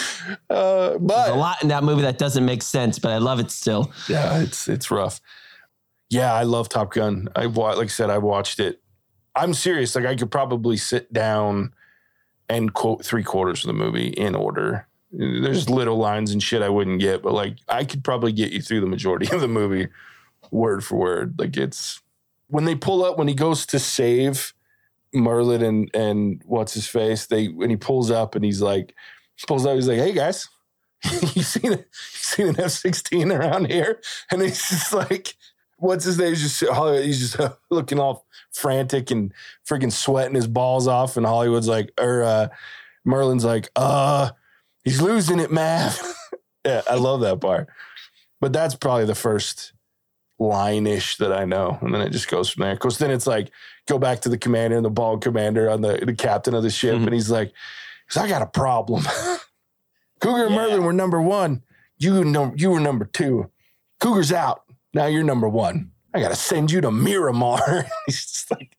Uh, 0.50 0.96
There's 1.00 1.28
a 1.30 1.34
lot 1.34 1.62
in 1.62 1.68
that 1.68 1.84
movie 1.84 2.02
that 2.02 2.18
doesn't 2.18 2.44
make 2.44 2.62
sense, 2.62 2.98
but 2.98 3.12
I 3.12 3.18
love 3.18 3.40
it 3.40 3.50
still. 3.50 3.92
yeah, 4.08 4.40
it's 4.40 4.68
it's 4.68 4.90
rough. 4.90 5.20
Yeah, 6.10 6.32
I 6.32 6.42
love 6.44 6.68
Top 6.68 6.92
Gun. 6.92 7.28
I 7.34 7.46
like 7.46 7.78
I 7.78 7.86
said, 7.86 8.10
I 8.10 8.18
watched 8.18 8.60
it. 8.60 8.80
I'm 9.34 9.54
serious. 9.54 9.94
Like 9.96 10.06
I 10.06 10.14
could 10.14 10.30
probably 10.30 10.76
sit 10.76 11.12
down 11.12 11.72
and 12.48 12.72
quote 12.72 13.04
three 13.04 13.24
quarters 13.24 13.64
of 13.64 13.68
the 13.68 13.72
movie 13.72 14.08
in 14.08 14.34
order. 14.34 14.86
There's 15.10 15.70
little 15.70 15.96
lines 15.96 16.32
and 16.32 16.42
shit 16.42 16.60
I 16.62 16.68
wouldn't 16.68 17.00
get, 17.00 17.22
but 17.22 17.32
like 17.32 17.56
I 17.68 17.84
could 17.84 18.04
probably 18.04 18.32
get 18.32 18.52
you 18.52 18.60
through 18.60 18.80
the 18.80 18.86
majority 18.86 19.28
of 19.34 19.40
the 19.40 19.48
movie 19.48 19.88
word 20.50 20.84
for 20.84 20.96
word. 20.96 21.34
Like 21.38 21.56
it's 21.56 22.00
when 22.48 22.64
they 22.64 22.74
pull 22.74 23.04
up 23.04 23.16
when 23.18 23.26
he 23.28 23.34
goes 23.34 23.64
to 23.66 23.78
save 23.78 24.52
Merlin 25.14 25.62
and 25.62 25.90
and 25.94 26.42
what's 26.46 26.74
his 26.74 26.86
face. 26.86 27.26
They 27.26 27.48
when 27.48 27.70
he 27.70 27.76
pulls 27.76 28.10
up 28.10 28.34
and 28.34 28.44
he's 28.44 28.60
like 28.60 28.94
pulls 29.46 29.66
up, 29.66 29.74
he's 29.74 29.88
like, 29.88 29.98
"Hey 29.98 30.12
guys, 30.12 30.48
you 31.34 31.42
seen 31.42 31.72
a, 31.72 31.76
you 31.76 31.84
seen 31.92 32.48
an 32.48 32.60
F 32.60 32.70
sixteen 32.70 33.32
around 33.32 33.70
here?" 33.70 34.00
And 34.30 34.42
he's 34.42 34.68
just 34.68 34.92
like, 34.92 35.34
"What's 35.78 36.04
his 36.04 36.18
name?" 36.18 36.30
He's 36.30 36.42
just. 36.42 36.72
He's 37.04 37.32
just 37.32 37.52
looking 37.70 37.98
all 37.98 38.26
frantic 38.52 39.10
and 39.10 39.32
freaking 39.68 39.92
sweating 39.92 40.34
his 40.34 40.46
balls 40.46 40.88
off. 40.88 41.16
And 41.16 41.26
Hollywood's 41.26 41.68
like, 41.68 41.92
or 42.00 42.22
uh, 42.22 42.48
Merlin's 43.04 43.44
like, 43.44 43.68
"Uh, 43.76 44.30
he's 44.84 45.00
losing 45.00 45.40
it, 45.40 45.52
man." 45.52 45.92
yeah, 46.66 46.82
I 46.88 46.94
love 46.94 47.20
that 47.20 47.40
part. 47.40 47.68
But 48.40 48.52
that's 48.52 48.74
probably 48.74 49.06
the 49.06 49.14
first 49.14 49.73
line 50.48 50.86
ish 50.86 51.16
that 51.18 51.32
I 51.32 51.44
know. 51.44 51.78
And 51.80 51.94
then 51.94 52.00
it 52.02 52.10
just 52.10 52.28
goes 52.28 52.50
from 52.50 52.62
there. 52.62 52.74
Because 52.74 52.98
then 52.98 53.10
it's 53.10 53.26
like, 53.26 53.50
go 53.88 53.98
back 53.98 54.20
to 54.22 54.28
the 54.28 54.38
commander 54.38 54.76
and 54.76 54.84
the 54.84 54.90
bald 54.90 55.22
commander 55.22 55.68
on 55.70 55.80
the, 55.80 55.98
the 56.04 56.14
captain 56.14 56.54
of 56.54 56.62
the 56.62 56.70
ship. 56.70 56.94
Mhm. 56.96 57.04
And 57.04 57.12
he's 57.14 57.30
like, 57.30 57.52
"'Cause 58.08 58.22
I 58.22 58.28
got 58.28 58.42
a 58.42 58.46
problem. 58.46 59.04
Cougar 60.20 60.46
and 60.46 60.54
Yeah. 60.54 60.60
Merlin 60.60 60.84
were 60.84 60.92
number 60.92 61.20
one. 61.20 61.62
You 61.98 62.24
know, 62.24 62.52
you 62.56 62.70
were 62.70 62.80
number 62.80 63.04
two. 63.04 63.50
Cougar's 64.00 64.32
out. 64.32 64.62
Now 64.92 65.06
you're 65.06 65.24
number 65.24 65.48
one. 65.48 65.90
I 66.12 66.20
got 66.20 66.28
to 66.28 66.36
send 66.36 66.70
you 66.70 66.80
to 66.80 66.90
Miramar. 66.90 67.86
he's 68.06 68.24
just 68.26 68.50
like 68.50 68.76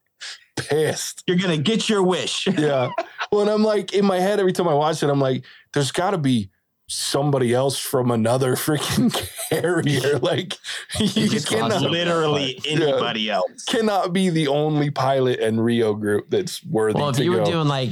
pissed. 0.55 1.23
You're 1.27 1.37
gonna 1.37 1.57
get 1.57 1.89
your 1.89 2.01
wish. 2.03 2.47
Yeah. 2.47 2.89
well, 3.31 3.41
and 3.41 3.49
I'm 3.49 3.63
like, 3.63 3.93
in 3.93 4.05
my 4.05 4.19
head, 4.19 4.39
every 4.39 4.53
time 4.53 4.67
I 4.67 4.73
watch 4.73 5.03
it, 5.03 5.09
I'm 5.09 5.19
like, 5.19 5.43
there's 5.73 5.91
got 5.91 6.11
to 6.11 6.17
be 6.17 6.49
somebody 6.87 7.53
else 7.53 7.77
from 7.79 8.11
another 8.11 8.55
freaking 8.55 9.11
carrier. 9.49 10.19
Like, 10.25 10.53
you 10.99 11.25
It's 11.25 11.45
cannot. 11.45 11.81
Literally 11.81 12.59
anybody 12.67 13.29
else. 13.29 13.63
cannot 13.65 14.11
be 14.13 14.29
the 14.29 14.47
only 14.47 14.89
pilot 14.89 15.39
and 15.39 15.63
Rio 15.63 15.93
group 15.93 16.29
that's 16.29 16.63
worthy 16.65 16.99
Well, 16.99 17.09
if 17.09 17.17
to 17.17 17.23
you 17.23 17.31
were 17.31 17.43
doing 17.43 17.67
like 17.67 17.91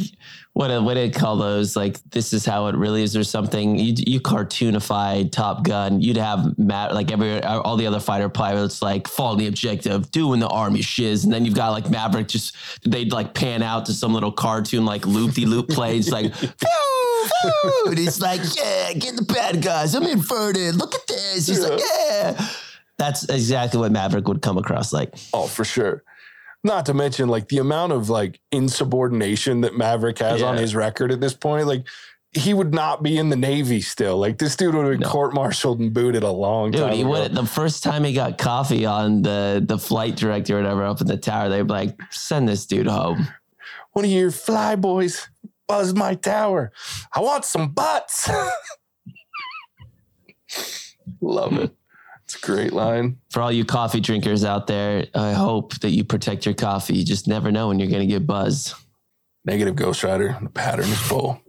what 0.54 0.84
what 0.84 0.94
did 0.94 1.14
call 1.16 1.36
those 1.38 1.76
like 1.76 2.00
this 2.12 2.32
is 2.32 2.46
how 2.46 2.68
it 2.68 2.76
really 2.76 3.02
is 3.02 3.16
or 3.18 3.24
something 3.24 3.78
you 3.78 3.94
you 3.98 4.22
cartoonified 4.22 5.32
Top 5.32 5.64
Gun 5.64 6.00
you'd 6.00 6.18
have 6.18 6.58
Matt 6.60 6.94
like 6.94 7.12
every 7.12 7.42
all 7.44 7.76
the 7.76 7.88
other 7.88 8.00
fighter 8.00 8.30
pilots 8.30 8.82
like 8.82 9.08
following 9.08 9.40
the 9.40 9.48
objective 9.48 10.12
doing 10.12 10.40
the 10.40 10.48
army 10.48 10.82
shiz 10.82 11.24
and 11.24 11.34
then 11.34 11.44
you've 11.44 11.56
got 11.56 11.72
like 11.72 11.90
Maverick 11.90 12.28
just 12.28 12.56
they'd 12.86 13.12
like 13.12 13.34
pan 13.34 13.64
out 13.64 13.88
to 13.88 13.94
some 13.94 14.14
little 14.14 14.32
cartoon 14.32 14.86
like 14.86 15.08
loop 15.08 15.34
de 15.34 15.46
loop 15.46 15.70
plays 15.70 16.12
like 16.12 16.34
and 17.86 17.98
he's 17.98 18.22
like 18.22 18.42
yeah 18.56 18.94
get 18.94 19.16
the 19.16 19.26
bad 19.34 19.62
guys 19.62 19.96
I'm 19.96 20.04
inverted 20.04 20.76
look 20.76 20.94
at 20.94 21.08
this 21.08 21.48
he's 21.48 21.68
like 21.68 21.80
yeah. 21.80 22.48
That's 22.98 23.28
exactly 23.28 23.80
what 23.80 23.92
Maverick 23.92 24.28
would 24.28 24.42
come 24.42 24.58
across 24.58 24.94
like. 24.94 25.14
Oh, 25.34 25.48
for 25.48 25.66
sure. 25.66 26.04
Not 26.64 26.86
to 26.86 26.94
mention 26.94 27.28
like 27.30 27.50
the 27.50 27.58
amount 27.58 27.92
of 27.92 28.10
like 28.10 28.40
insubordination 28.52 29.62
that 29.62 29.78
Maverick 29.78 30.20
has 30.20 30.42
on 30.42 30.58
his 30.58 30.76
record 30.76 31.12
at 31.12 31.20
this 31.20 31.34
point. 31.34 31.68
Like 31.68 31.86
he 32.32 32.54
would 32.54 32.74
not 32.74 33.04
be 33.04 33.18
in 33.18 33.30
the 33.30 33.36
Navy 33.36 33.82
still. 33.82 34.18
Like 34.18 34.38
this 34.38 34.56
dude 34.56 34.74
would 34.74 34.86
have 34.86 34.92
been 34.94 35.02
No. 35.02 35.10
court-martialed 35.10 35.80
and 35.82 35.94
booted 35.94 36.24
a 36.24 36.32
long 36.32 36.72
Dude, 36.72 36.82
time 36.82 36.94
he 36.94 37.02
ago. 37.02 37.10
would 37.12 37.36
the 37.36 37.46
first 37.46 37.84
time 37.84 38.04
he 38.06 38.14
got 38.14 38.38
coffee 38.38 38.86
on 38.86 39.22
the 39.24 39.62
the 39.64 39.78
flight 39.78 40.16
director 40.16 40.58
or 40.58 40.62
whatever 40.62 40.86
up 40.86 41.02
in 41.02 41.08
the 41.08 41.18
tower, 41.18 41.50
they'd 41.50 41.64
be 41.68 41.74
like, 41.74 42.00
send 42.12 42.48
this 42.48 42.66
dude 42.66 42.88
home. 42.88 43.28
One 43.92 44.06
of 44.06 44.12
your 44.12 44.32
fly 44.32 44.76
boys 44.76 45.28
buzz 45.68 45.94
my 45.94 46.16
tower. 46.16 46.72
I 47.14 47.20
want 47.20 47.46
some 47.46 47.70
butts. 47.70 48.30
Love 51.22 51.54
it. 51.58 51.76
It's 52.34 52.44
a 52.44 52.46
great 52.48 52.74
line. 52.74 53.18
For 53.30 53.42
all 53.44 53.52
you 53.52 53.64
coffee 53.64 54.00
drinkers 54.00 54.44
out 54.44 54.66
there, 54.66 55.06
I 55.14 55.34
hope 55.34 55.76
that 55.80 55.92
you 55.92 56.04
protect 56.04 56.46
your 56.46 56.56
coffee. 56.56 56.96
You 56.96 57.06
just 57.06 57.28
never 57.28 57.52
know 57.52 57.68
when 57.68 57.78
you're 57.78 57.90
gonna 57.90 58.08
get 58.08 58.26
buzzed. 58.26 58.74
Negative 59.46 59.76
Ghost 59.76 60.04
Rider. 60.04 60.36
The 60.42 60.50
pattern 60.50 60.86
is 60.86 61.00
full. 61.00 61.40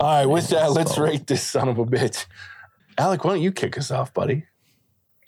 All 0.00 0.18
right, 0.18 0.26
with 0.26 0.48
that, 0.48 0.72
let's 0.72 0.96
full. 0.96 1.04
rate 1.04 1.28
this 1.28 1.44
son 1.44 1.68
of 1.68 1.78
a 1.78 1.84
bitch. 1.84 2.26
Alec, 2.98 3.24
why 3.24 3.34
don't 3.34 3.42
you 3.42 3.52
kick 3.52 3.78
us 3.78 3.92
off, 3.92 4.12
buddy? 4.12 4.44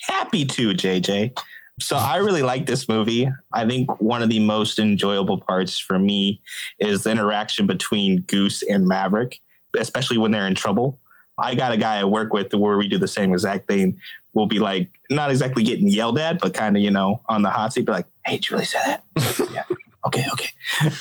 Happy 0.01 0.45
to, 0.47 0.71
JJ. 0.71 1.39
So 1.79 1.97
I 1.97 2.17
really 2.17 2.43
like 2.43 2.67
this 2.67 2.89
movie. 2.89 3.31
I 3.53 3.69
think 3.69 4.01
one 4.01 4.23
of 4.23 4.31
the 4.31 4.41
most 4.41 4.81
enjoyable 4.81 5.39
parts 5.39 5.79
for 5.79 5.99
me 5.99 6.41
is 6.81 7.05
the 7.05 7.13
interaction 7.13 7.69
between 7.69 8.23
Goose 8.23 8.63
and 8.63 8.89
Maverick, 8.89 9.41
especially 9.79 10.19
when 10.19 10.33
they're 10.33 10.47
in 10.49 10.57
trouble. 10.57 10.99
I 11.39 11.55
got 11.55 11.73
a 11.73 11.77
guy 11.77 11.99
I 11.99 12.05
work 12.05 12.33
with 12.33 12.55
where 12.55 12.77
we 12.77 12.89
do 12.89 12.99
the 12.99 13.09
same 13.09 13.33
exact 13.33 13.67
thing. 13.67 14.01
We'll 14.33 14.47
be 14.47 14.59
like, 14.59 14.91
not 15.11 15.31
exactly 15.31 15.63
getting 15.63 15.89
yelled 15.89 16.19
at, 16.19 16.41
but 16.41 16.55
kind 16.55 16.77
of, 16.77 16.83
you 16.83 16.91
know, 16.91 17.21
on 17.29 17.43
the 17.43 17.51
hot 17.51 17.73
seat, 17.73 17.87
be 17.87 17.93
like, 17.93 18.07
hey, 18.25 18.37
did 18.37 18.51
you 18.51 18.55
really 18.57 18.67
say 18.67 18.79
that? 18.85 19.05
yeah. 19.53 19.65
Okay, 20.07 20.25
okay. 20.33 20.51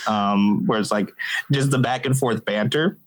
Um, 0.07 0.65
where 0.65 0.79
it's 0.79 0.91
like 0.91 1.11
just 1.51 1.71
the 1.71 1.77
back 1.77 2.05
and 2.05 2.17
forth 2.17 2.45
banter. 2.45 2.97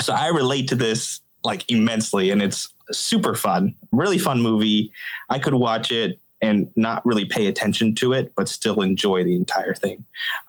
So 0.00 0.12
I 0.12 0.28
relate 0.28 0.68
to 0.68 0.74
this 0.74 1.20
like 1.44 1.70
immensely 1.70 2.30
and 2.30 2.42
it's 2.42 2.72
super 2.90 3.34
fun, 3.34 3.74
really 3.92 4.18
fun 4.18 4.40
movie. 4.42 4.92
I 5.30 5.38
could 5.38 5.54
watch 5.54 5.92
it 5.92 6.18
and 6.42 6.70
not 6.76 7.04
really 7.06 7.24
pay 7.24 7.46
attention 7.46 7.94
to 7.96 8.12
it, 8.12 8.32
but 8.36 8.48
still 8.48 8.82
enjoy 8.82 9.24
the 9.24 9.34
entire 9.36 9.74
thing. 9.74 10.04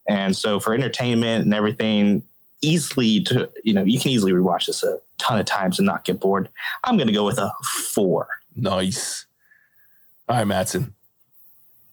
And 0.08 0.36
so 0.36 0.60
for 0.60 0.74
entertainment 0.74 1.46
and 1.46 1.54
everything, 1.54 2.24
easily 2.62 3.22
to, 3.26 3.50
you 3.64 3.74
know, 3.74 3.84
you 3.84 4.00
can 4.00 4.12
easily 4.12 4.32
rewatch 4.32 4.66
this 4.68 4.84
a 4.84 5.00
ton 5.18 5.40
of 5.40 5.46
times 5.46 5.80
and 5.80 5.86
not 5.86 6.04
get 6.06 6.20
bored. 6.20 6.50
I'm 6.84 6.98
going 6.98 7.08
to 7.08 7.14
go 7.14 7.26
with 7.26 7.38
a 7.38 7.52
four. 7.92 8.28
Nice. 8.56 9.26
All 10.30 10.38
right, 10.38 10.46
Matson. 10.46 10.94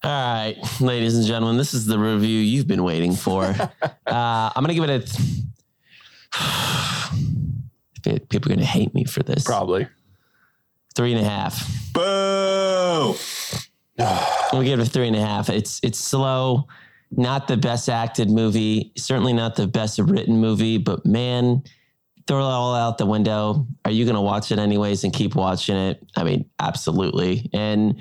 All 0.03 0.11
right, 0.11 0.57
ladies 0.83 1.17
and 1.17 1.27
gentlemen, 1.27 1.57
this 1.57 1.73
is 1.73 1.87
the 1.87 1.99
review 1.99 2.39
you've 2.41 2.67
been 2.67 2.85
waiting 2.85 3.15
for. 3.15 3.45
uh, 3.83 3.91
I'm 4.07 4.63
gonna 4.63 4.75
give 4.75 4.85
it 4.85 4.91
a. 4.91 4.99
Th- 8.03 8.29
People 8.29 8.53
are 8.53 8.55
gonna 8.57 8.67
hate 8.67 8.93
me 8.93 9.05
for 9.05 9.23
this. 9.23 9.45
Probably. 9.45 9.89
Three 10.95 11.15
and 11.15 11.25
a 11.25 11.29
half. 11.29 11.67
Boo! 11.95 13.15
I'm 13.99 14.27
gonna 14.53 14.65
give 14.65 14.79
it 14.79 14.87
a 14.87 14.91
three 14.91 15.07
and 15.07 15.17
a 15.17 15.21
half. 15.25 15.49
It's 15.49 15.81
it's 15.83 15.99
slow, 15.99 16.69
not 17.17 17.49
the 17.49 17.57
best 17.57 17.89
acted 17.89 18.31
movie, 18.31 18.93
certainly 18.97 19.33
not 19.33 19.57
the 19.57 19.67
best 19.67 19.99
written 19.99 20.39
movie, 20.39 20.79
but 20.79 21.05
man, 21.05 21.63
throw 22.27 22.39
it 22.39 22.43
all 22.43 22.75
out 22.75 22.99
the 22.99 23.07
window. 23.07 23.67
Are 23.85 23.91
you 23.91 24.07
gonna 24.07 24.23
watch 24.23 24.51
it 24.51 24.59
anyways 24.59 25.05
and 25.05 25.13
keep 25.13 25.35
watching 25.35 25.77
it? 25.77 26.05
I 26.17 26.25
mean, 26.25 26.49
absolutely. 26.59 27.51
And 27.53 28.01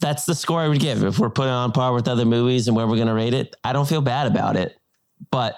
that's 0.00 0.24
the 0.24 0.34
score 0.34 0.60
I 0.60 0.68
would 0.68 0.80
give. 0.80 1.04
If 1.04 1.18
we're 1.18 1.30
putting 1.30 1.52
on 1.52 1.72
par 1.72 1.92
with 1.92 2.08
other 2.08 2.24
movies 2.24 2.68
and 2.68 2.76
where 2.76 2.86
we're 2.86 2.98
gonna 2.98 3.14
rate 3.14 3.34
it, 3.34 3.54
I 3.64 3.72
don't 3.72 3.88
feel 3.88 4.00
bad 4.00 4.26
about 4.26 4.56
it. 4.56 4.76
But 5.30 5.56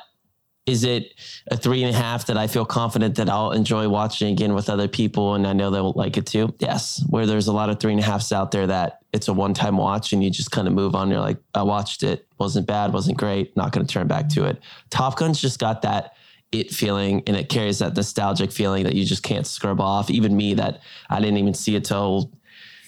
is 0.67 0.83
it 0.83 1.14
a 1.49 1.57
three 1.57 1.85
and 1.85 1.95
a 1.95 1.97
half 1.97 2.27
that 2.27 2.37
I 2.37 2.49
feel 2.49 2.64
confident 2.64 3.14
that 3.17 3.29
I'll 3.29 3.53
enjoy 3.53 3.89
watching 3.89 4.33
again 4.33 4.53
with 4.53 4.69
other 4.69 4.89
people 4.89 5.35
and 5.35 5.47
I 5.47 5.53
know 5.53 5.71
they'll 5.71 5.93
like 5.93 6.17
it 6.17 6.27
too? 6.27 6.53
Yes. 6.59 7.05
Where 7.09 7.25
there's 7.25 7.47
a 7.47 7.53
lot 7.53 7.71
of 7.71 7.79
three 7.79 7.93
and 7.93 8.01
a 8.01 8.05
halfs 8.05 8.33
out 8.33 8.51
there 8.51 8.67
that 8.67 8.99
it's 9.12 9.29
a 9.29 9.33
one 9.33 9.55
time 9.55 9.77
watch 9.77 10.12
and 10.12 10.25
you 10.25 10.31
just 10.31 10.51
kind 10.51 10.67
of 10.67 10.75
move 10.75 10.97
on. 10.97 11.09
You're 11.09 11.21
like, 11.21 11.39
I 11.55 11.62
watched 11.62 12.03
it, 12.03 12.27
wasn't 12.39 12.67
bad, 12.67 12.93
wasn't 12.93 13.17
great, 13.17 13.57
not 13.57 13.71
going 13.71 13.87
to 13.87 13.93
turn 13.93 14.09
back 14.09 14.29
to 14.31 14.45
it. 14.45 14.61
Top 14.91 15.17
Gun's 15.17 15.41
just 15.41 15.61
got 15.61 15.83
that 15.83 16.14
it 16.51 16.73
feeling 16.73 17.23
and 17.29 17.37
it 17.37 17.49
carries 17.49 17.79
that 17.79 17.95
nostalgic 17.95 18.51
feeling 18.51 18.85
that 18.85 18.95
you 18.95 19.05
just 19.05 19.23
can't 19.23 19.47
scrub 19.47 19.81
off. 19.81 20.11
Even 20.11 20.37
me, 20.37 20.55
that 20.55 20.81
I 21.09 21.21
didn't 21.21 21.39
even 21.39 21.55
see 21.55 21.77
it 21.77 21.85
till 21.85 22.33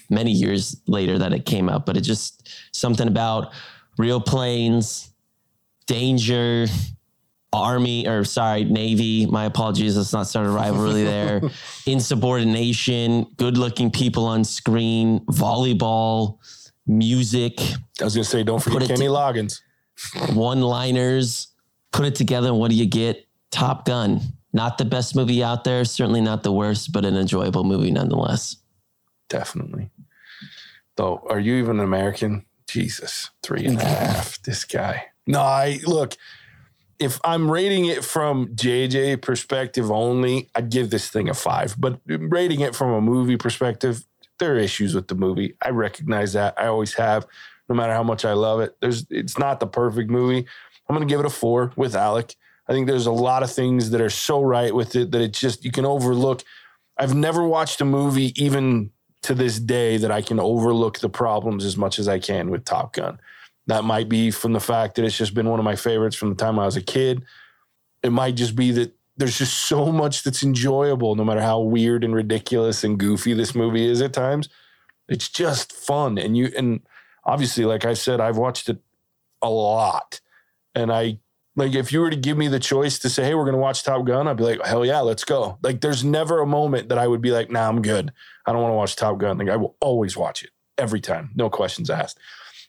many 0.09 0.31
years 0.31 0.81
later 0.85 1.17
that 1.17 1.31
it 1.31 1.45
came 1.45 1.69
out, 1.69 1.85
but 1.85 1.95
it 1.95 2.01
just 2.01 2.49
something 2.73 3.07
about 3.07 3.53
real 3.97 4.19
planes, 4.19 5.13
danger, 5.87 6.67
Army 7.51 8.07
or 8.07 8.23
sorry, 8.23 8.63
Navy. 8.63 9.25
My 9.25 9.45
apologies. 9.45 9.97
Let's 9.97 10.13
not 10.13 10.27
start 10.27 10.45
a 10.47 10.51
rivalry 10.51 11.03
there. 11.03 11.41
Insubordination, 11.85 13.23
good 13.37 13.57
looking 13.57 13.89
people 13.91 14.25
on 14.25 14.43
screen, 14.43 15.21
volleyball, 15.25 16.37
music, 16.85 17.59
I 18.01 18.03
was 18.03 18.15
gonna 18.15 18.23
say, 18.23 18.43
don't 18.43 18.61
forget 18.61 18.79
Put 18.79 18.83
it 18.83 18.87
Kenny 18.95 19.05
to- 19.07 19.11
Loggins. 19.13 19.61
one 20.33 20.61
liners. 20.61 21.47
Put 21.91 22.05
it 22.05 22.15
together, 22.15 22.49
and 22.49 22.59
what 22.59 22.69
do 22.69 22.75
you 22.77 22.85
get? 22.85 23.25
Top 23.51 23.85
Gun. 23.85 24.21
Not 24.53 24.77
the 24.77 24.85
best 24.85 25.15
movie 25.15 25.43
out 25.43 25.63
there, 25.63 25.83
certainly 25.85 26.21
not 26.21 26.43
the 26.43 26.51
worst, 26.51 26.91
but 26.91 27.03
an 27.05 27.15
enjoyable 27.15 27.63
movie 27.63 27.89
nonetheless. 27.91 28.57
Definitely. 29.27 29.89
Though, 30.97 31.25
are 31.29 31.39
you 31.39 31.55
even 31.55 31.79
an 31.79 31.85
American? 31.85 32.45
Jesus, 32.67 33.29
three 33.41 33.65
and 33.65 33.79
a 33.79 33.85
half. 33.85 34.39
This 34.43 34.65
guy. 34.65 35.05
No, 35.25 35.41
I 35.41 35.79
look. 35.85 36.15
If 36.99 37.19
I'm 37.23 37.49
rating 37.49 37.85
it 37.85 38.03
from 38.03 38.47
JJ 38.55 39.21
perspective 39.21 39.89
only, 39.89 40.49
I'd 40.53 40.69
give 40.69 40.89
this 40.89 41.09
thing 41.09 41.29
a 41.29 41.33
five. 41.33 41.75
But 41.79 41.99
rating 42.05 42.59
it 42.59 42.75
from 42.75 42.91
a 42.91 43.01
movie 43.01 43.37
perspective, 43.37 44.03
there 44.37 44.53
are 44.53 44.57
issues 44.57 44.93
with 44.95 45.07
the 45.07 45.15
movie. 45.15 45.55
I 45.61 45.69
recognize 45.69 46.33
that. 46.33 46.55
I 46.57 46.67
always 46.67 46.93
have, 46.95 47.25
no 47.69 47.75
matter 47.75 47.93
how 47.93 48.03
much 48.03 48.25
I 48.25 48.33
love 48.33 48.59
it. 48.59 48.75
There's, 48.81 49.05
it's 49.09 49.37
not 49.37 49.59
the 49.59 49.67
perfect 49.67 50.09
movie. 50.09 50.45
I'm 50.89 50.95
gonna 50.95 51.05
give 51.05 51.19
it 51.19 51.25
a 51.25 51.29
four 51.29 51.71
with 51.75 51.95
Alec. 51.95 52.35
I 52.67 52.73
think 52.73 52.87
there's 52.87 53.05
a 53.05 53.11
lot 53.11 53.43
of 53.43 53.51
things 53.51 53.91
that 53.91 54.01
are 54.01 54.09
so 54.09 54.41
right 54.41 54.73
with 54.73 54.95
it 54.95 55.11
that 55.11 55.21
it 55.21 55.33
just 55.33 55.63
you 55.63 55.71
can 55.71 55.85
overlook. 55.85 56.43
I've 56.97 57.15
never 57.15 57.47
watched 57.47 57.79
a 57.81 57.85
movie 57.85 58.33
even 58.41 58.91
to 59.23 59.33
this 59.33 59.59
day 59.59 59.97
that 59.97 60.11
I 60.11 60.21
can 60.21 60.39
overlook 60.39 60.99
the 60.99 61.09
problems 61.09 61.65
as 61.65 61.77
much 61.77 61.99
as 61.99 62.07
I 62.07 62.19
can 62.19 62.49
with 62.49 62.65
Top 62.65 62.93
Gun. 62.93 63.19
That 63.69 63.83
might 63.83 64.09
be 64.09 64.31
from 64.31 64.53
the 64.53 64.59
fact 64.59 64.95
that 64.95 65.05
it's 65.05 65.15
just 65.15 65.35
been 65.35 65.47
one 65.47 65.59
of 65.59 65.63
my 65.63 65.75
favorites 65.75 66.15
from 66.15 66.29
the 66.29 66.35
time 66.35 66.57
I 66.57 66.65
was 66.65 66.75
a 66.75 66.81
kid. 66.81 67.23
It 68.01 68.11
might 68.11 68.33
just 68.33 68.55
be 68.55 68.71
that 68.71 68.95
there's 69.15 69.37
just 69.37 69.67
so 69.67 69.91
much 69.91 70.23
that's 70.23 70.41
enjoyable, 70.41 71.13
no 71.13 71.23
matter 71.23 71.41
how 71.41 71.59
weird 71.59 72.03
and 72.03 72.15
ridiculous 72.15 72.83
and 72.83 72.97
goofy 72.97 73.33
this 73.35 73.53
movie 73.53 73.85
is 73.85 74.01
at 74.01 74.11
times. 74.11 74.49
It's 75.07 75.29
just 75.29 75.71
fun. 75.71 76.17
And 76.17 76.35
you 76.35 76.51
and 76.57 76.81
obviously, 77.23 77.63
like 77.63 77.85
I 77.85 77.93
said, 77.93 78.19
I've 78.19 78.37
watched 78.37 78.69
it 78.69 78.79
a 79.39 79.51
lot. 79.51 80.19
And 80.73 80.91
I 80.91 81.19
like 81.55 81.75
if 81.75 81.91
you 81.91 81.99
were 81.99 82.09
to 82.09 82.15
give 82.15 82.39
me 82.39 82.47
the 82.47 82.59
choice 82.59 82.97
to 82.99 83.09
say, 83.09 83.23
hey, 83.23 83.35
we're 83.35 83.45
gonna 83.45 83.57
watch 83.59 83.83
Top 83.83 84.03
Gun, 84.03 84.27
I'd 84.27 84.37
be 84.37 84.45
like, 84.45 84.65
hell 84.65 84.83
yeah, 84.83 85.01
let's 85.01 85.23
go. 85.23 85.59
Like 85.61 85.81
there's 85.81 86.03
never 86.03 86.39
a 86.39 86.47
moment 86.47 86.89
that 86.89 86.97
I 86.97 87.05
would 87.05 87.21
be 87.21 87.29
like, 87.29 87.51
nah, 87.51 87.69
I'm 87.69 87.83
good. 87.83 88.11
I 88.47 88.51
don't 88.51 88.63
want 88.63 88.71
to 88.71 88.77
watch 88.77 88.95
Top 88.95 89.19
Gun. 89.19 89.37
Like 89.37 89.49
I 89.49 89.57
will 89.57 89.75
always 89.79 90.17
watch 90.17 90.43
it 90.43 90.49
every 90.79 91.01
time, 91.01 91.29
no 91.35 91.51
questions 91.51 91.91
asked. 91.91 92.17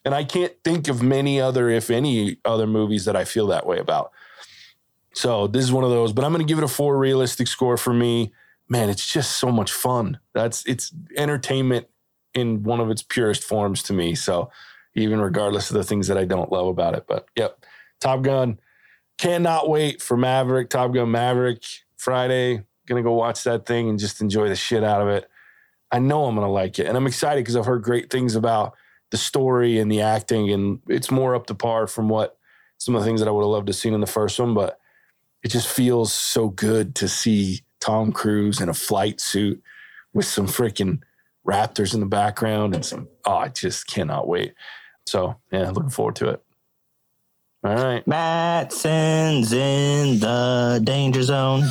And 0.05 0.15
I 0.15 0.25
can't 0.25 0.53
think 0.65 0.89
of 0.89 1.03
many 1.03 1.41
other, 1.41 1.69
if 1.69 1.91
any, 1.91 2.39
other 2.45 2.67
movies 2.67 3.05
that 3.05 3.17
I 3.17 3.25
feel 3.25 3.47
that 3.49 3.67
way 3.67 3.79
about. 3.79 4.13
So 5.15 5.47
this 5.47 5.65
is 5.65 5.73
one 5.73 5.85
of 5.85 5.91
those, 5.91 6.13
but 6.13 6.25
I'm 6.25 6.33
going 6.33 6.47
to 6.47 6.49
give 6.51 6.59
it 6.59 6.65
a 6.65 6.69
four 6.69 6.97
realistic 6.99 7.49
score 7.49 7.77
for 7.77 7.93
me. 7.93 8.33
Man, 8.69 8.89
it's 8.89 9.13
just 9.13 9.37
so 9.37 9.51
much 9.51 9.73
fun. 9.73 10.19
That's 10.33 10.65
it's 10.65 10.93
entertainment 11.17 11.89
in 12.35 12.63
one 12.63 12.81
of 12.81 12.91
its 12.91 13.03
purest 13.03 13.43
forms 13.43 13.83
to 13.85 13.93
me. 13.93 14.15
So 14.15 14.51
even 14.95 15.21
regardless 15.21 15.71
of 15.71 15.77
the 15.77 15.85
things 15.85 16.07
that 16.07 16.17
I 16.17 16.25
don't 16.25 16.53
love 16.53 16.69
about 16.69 16.95
it, 16.95 17.05
but 17.07 17.27
yep, 17.37 17.65
Top 18.01 18.23
Gun. 18.23 18.59
Cannot 19.19 19.69
wait 19.69 20.01
for 20.01 20.17
Maverick, 20.17 20.71
Top 20.71 20.95
Gun 20.95 21.11
Maverick 21.11 21.63
Friday. 21.99 22.63
Gonna 22.87 23.03
go 23.03 23.13
watch 23.13 23.45
that 23.45 23.67
thing 23.67 23.89
and 23.89 23.99
just 23.99 24.21
enjoy 24.21 24.49
the 24.49 24.57
shit 24.57 24.83
out 24.83 25.03
of 25.03 25.09
it. 25.09 25.29
I 25.93 25.99
know 25.99 26.25
I'm 26.25 26.35
gonna 26.35 26.51
like 26.51 26.79
it, 26.79 26.87
and 26.87 26.97
I'm 26.97 27.07
excited 27.07 27.41
because 27.41 27.55
I've 27.55 27.67
heard 27.67 27.83
great 27.83 28.11
things 28.11 28.35
about 28.35 28.75
the 29.11 29.17
story 29.17 29.79
and 29.79 29.91
the 29.91 30.01
acting, 30.01 30.51
and 30.51 30.81
it's 30.89 31.11
more 31.11 31.35
up 31.35 31.47
to 31.47 31.55
par 31.55 31.87
from 31.87 32.09
what 32.09 32.37
some 32.79 32.95
of 32.95 33.03
the 33.03 33.07
things 33.07 33.21
that 33.21 33.29
I 33.29 33.33
would 33.33 33.43
have 33.43 33.51
loved 33.51 33.67
to 33.67 33.73
seen 33.73 33.95
in 33.95 34.01
the 34.01 34.07
first 34.07 34.39
one. 34.39 34.55
But 34.55 34.79
it 35.43 35.49
just 35.49 35.69
feels 35.69 36.13
so 36.13 36.49
good 36.49 36.95
to 36.97 37.09
see 37.09 37.61
Tom 37.81 38.13
Cruise 38.13 38.61
in 38.61 38.69
a 38.69 38.75
flight 38.75 39.21
suit 39.21 39.63
with 40.13 40.27
some 40.27 40.47
freaking 40.47 41.01
Raptors 41.47 41.95
in 41.95 42.01
the 42.01 42.07
background 42.07 42.75
and 42.75 42.85
some. 42.85 43.09
Oh, 43.25 43.37
I 43.37 43.49
just 43.49 43.87
cannot 43.87 44.29
wait. 44.29 44.55
So 45.07 45.37
yeah, 45.51 45.71
looking 45.71 45.91
forward 45.91 46.17
to 46.17 46.29
it. 46.29 46.43
All 47.63 47.75
right. 47.75 48.07
Matson's 48.07 49.53
in 49.53 50.19
the 50.19 50.81
danger 50.83 51.23
zone. 51.23 51.65